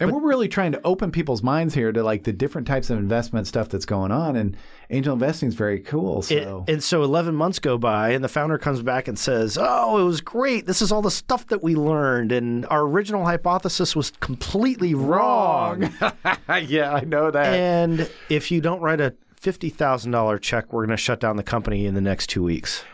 And 0.00 0.12
we're 0.12 0.20
really 0.20 0.46
trying 0.46 0.70
to 0.72 0.80
open 0.84 1.10
people's 1.10 1.42
minds 1.42 1.74
here 1.74 1.90
to 1.90 2.04
like 2.04 2.22
the 2.22 2.32
different 2.32 2.68
types 2.68 2.88
of 2.88 2.98
investment 2.98 3.48
stuff 3.48 3.68
that's 3.68 3.84
going 3.84 4.12
on. 4.12 4.36
And 4.36 4.56
angel 4.90 5.12
investing 5.14 5.48
is 5.48 5.56
very 5.56 5.80
cool. 5.80 6.20
It- 6.20 6.24
So 6.44 6.64
and 6.68 6.82
so 6.82 7.02
11 7.02 7.34
months 7.34 7.58
go 7.58 7.78
by, 7.78 8.10
and 8.10 8.22
the 8.22 8.28
founder 8.28 8.58
comes 8.58 8.80
back 8.80 9.08
and 9.08 9.18
says, 9.18 9.58
Oh, 9.60 9.98
it 9.98 10.04
was 10.04 10.20
great. 10.20 10.66
This 10.66 10.80
is 10.82 10.92
all 10.92 11.02
the 11.02 11.10
stuff 11.10 11.48
that 11.48 11.62
we 11.64 11.74
learned. 11.74 12.30
And 12.30 12.64
our 12.66 12.82
original 12.82 13.24
hypothesis 13.24 13.96
was 13.96 14.12
completely 14.20 14.94
wrong. 14.94 15.82
yeah, 16.66 16.94
I 16.94 17.00
know 17.00 17.30
that. 17.32 17.46
and 17.54 18.08
if 18.28 18.52
you 18.52 18.60
don't 18.60 18.80
write 18.80 19.00
a 19.00 19.14
$50,000 19.42 20.40
check, 20.40 20.72
we're 20.72 20.82
going 20.86 20.96
to 20.96 21.02
shut 21.02 21.20
down 21.20 21.36
the 21.36 21.42
company 21.42 21.86
in 21.86 21.94
the 21.94 22.00
next 22.00 22.28
two 22.28 22.42
weeks. 22.42 22.84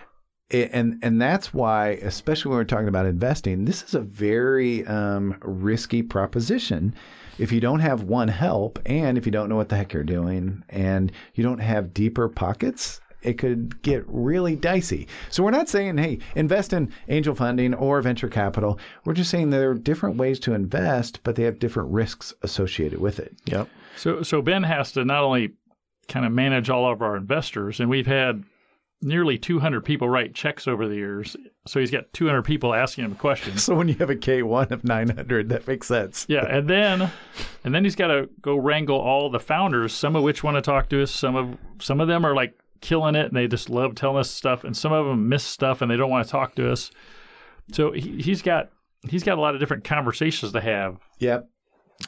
And 0.50 0.98
and 1.02 1.20
that's 1.20 1.54
why, 1.54 1.90
especially 2.02 2.50
when 2.50 2.58
we're 2.58 2.64
talking 2.64 2.88
about 2.88 3.06
investing, 3.06 3.64
this 3.64 3.82
is 3.82 3.94
a 3.94 4.00
very 4.00 4.86
um, 4.86 5.36
risky 5.40 6.02
proposition. 6.02 6.94
If 7.38 7.50
you 7.50 7.60
don't 7.60 7.80
have 7.80 8.04
one 8.04 8.28
help, 8.28 8.78
and 8.86 9.18
if 9.18 9.26
you 9.26 9.32
don't 9.32 9.48
know 9.48 9.56
what 9.56 9.68
the 9.68 9.76
heck 9.76 9.92
you're 9.92 10.04
doing, 10.04 10.62
and 10.68 11.10
you 11.34 11.42
don't 11.42 11.58
have 11.58 11.92
deeper 11.92 12.28
pockets, 12.28 13.00
it 13.22 13.38
could 13.38 13.82
get 13.82 14.04
really 14.06 14.54
dicey. 14.54 15.08
So 15.30 15.42
we're 15.42 15.50
not 15.50 15.68
saying, 15.68 15.98
hey, 15.98 16.18
invest 16.36 16.72
in 16.72 16.92
angel 17.08 17.34
funding 17.34 17.74
or 17.74 18.00
venture 18.02 18.28
capital. 18.28 18.78
We're 19.04 19.14
just 19.14 19.30
saying 19.30 19.50
there 19.50 19.70
are 19.70 19.74
different 19.74 20.16
ways 20.16 20.38
to 20.40 20.54
invest, 20.54 21.20
but 21.24 21.34
they 21.34 21.42
have 21.44 21.58
different 21.58 21.90
risks 21.90 22.32
associated 22.42 23.00
with 23.00 23.18
it. 23.18 23.34
Yep. 23.46 23.68
So 23.96 24.22
so 24.22 24.42
Ben 24.42 24.62
has 24.62 24.92
to 24.92 25.04
not 25.04 25.24
only 25.24 25.54
kind 26.06 26.26
of 26.26 26.32
manage 26.32 26.70
all 26.70 26.90
of 26.90 27.02
our 27.02 27.16
investors, 27.16 27.80
and 27.80 27.88
we've 27.88 28.06
had 28.06 28.44
nearly 29.04 29.38
200 29.38 29.82
people 29.82 30.08
write 30.08 30.34
checks 30.34 30.66
over 30.66 30.88
the 30.88 30.94
years. 30.94 31.36
So 31.66 31.78
he's 31.78 31.90
got 31.90 32.12
200 32.12 32.42
people 32.42 32.74
asking 32.74 33.04
him 33.04 33.14
questions. 33.14 33.62
So 33.62 33.74
when 33.74 33.88
you 33.88 33.94
have 33.96 34.10
a 34.10 34.16
K1 34.16 34.70
of 34.70 34.84
900, 34.84 35.48
that 35.50 35.66
makes 35.66 35.86
sense. 35.86 36.26
Yeah, 36.28 36.44
and 36.44 36.68
then 36.68 37.10
and 37.62 37.74
then 37.74 37.84
he's 37.84 37.96
got 37.96 38.08
to 38.08 38.28
go 38.40 38.56
wrangle 38.56 38.98
all 38.98 39.30
the 39.30 39.40
founders, 39.40 39.92
some 39.92 40.16
of 40.16 40.22
which 40.22 40.42
want 40.42 40.56
to 40.56 40.62
talk 40.62 40.88
to 40.90 41.02
us, 41.02 41.10
some 41.10 41.36
of 41.36 41.56
some 41.80 42.00
of 42.00 42.08
them 42.08 42.24
are 42.24 42.34
like 42.34 42.58
killing 42.80 43.14
it 43.14 43.26
and 43.26 43.36
they 43.36 43.46
just 43.46 43.70
love 43.70 43.94
telling 43.94 44.18
us 44.18 44.30
stuff, 44.30 44.64
and 44.64 44.76
some 44.76 44.92
of 44.92 45.06
them 45.06 45.28
miss 45.28 45.44
stuff 45.44 45.82
and 45.82 45.90
they 45.90 45.96
don't 45.96 46.10
want 46.10 46.26
to 46.26 46.30
talk 46.30 46.54
to 46.56 46.70
us. 46.70 46.90
So 47.72 47.92
he, 47.92 48.22
he's 48.22 48.42
got 48.42 48.70
he's 49.08 49.22
got 49.22 49.38
a 49.38 49.40
lot 49.40 49.54
of 49.54 49.60
different 49.60 49.84
conversations 49.84 50.52
to 50.52 50.60
have. 50.60 50.98
Yep. 51.18 51.48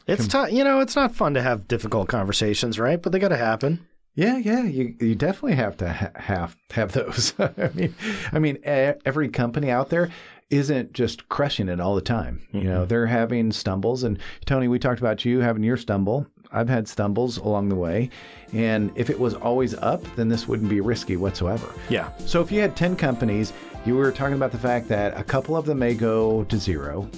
It's 0.06 0.26
tough. 0.26 0.50
You 0.52 0.64
know, 0.64 0.80
it's 0.80 0.96
not 0.96 1.14
fun 1.14 1.34
to 1.34 1.42
have 1.42 1.68
difficult 1.68 2.08
conversations, 2.08 2.78
right? 2.78 3.00
But 3.00 3.12
they 3.12 3.18
got 3.18 3.28
to 3.28 3.36
happen. 3.36 3.86
Yeah, 4.16 4.38
yeah, 4.38 4.64
you 4.64 4.96
you 4.98 5.14
definitely 5.14 5.56
have 5.56 5.76
to 5.76 5.92
ha- 5.92 6.10
have 6.16 6.56
have 6.70 6.92
those. 6.92 7.34
I 7.38 7.70
mean, 7.74 7.94
I 8.32 8.38
mean, 8.38 8.58
every 8.64 9.28
company 9.28 9.70
out 9.70 9.90
there 9.90 10.08
isn't 10.48 10.92
just 10.92 11.28
crushing 11.28 11.68
it 11.68 11.80
all 11.80 11.94
the 11.94 12.00
time. 12.00 12.40
You 12.50 12.64
know, 12.64 12.78
mm-hmm. 12.80 12.88
they're 12.88 13.06
having 13.06 13.52
stumbles. 13.52 14.04
And 14.04 14.18
Tony, 14.46 14.68
we 14.68 14.78
talked 14.78 15.00
about 15.00 15.24
you 15.24 15.40
having 15.40 15.62
your 15.62 15.76
stumble. 15.76 16.26
I've 16.50 16.68
had 16.68 16.88
stumbles 16.88 17.36
along 17.36 17.68
the 17.68 17.74
way, 17.74 18.08
and 18.54 18.90
if 18.94 19.10
it 19.10 19.20
was 19.20 19.34
always 19.34 19.74
up, 19.74 20.02
then 20.16 20.28
this 20.28 20.48
wouldn't 20.48 20.70
be 20.70 20.80
risky 20.80 21.16
whatsoever. 21.16 21.68
Yeah. 21.90 22.10
So 22.18 22.40
if 22.40 22.50
you 22.50 22.60
had 22.60 22.76
10 22.76 22.96
companies, 22.96 23.52
you 23.84 23.96
were 23.96 24.12
talking 24.12 24.36
about 24.36 24.52
the 24.52 24.58
fact 24.58 24.88
that 24.88 25.18
a 25.18 25.24
couple 25.24 25.56
of 25.56 25.66
them 25.66 25.80
may 25.80 25.94
go 25.94 26.44
to 26.44 26.56
zero, 26.56 27.10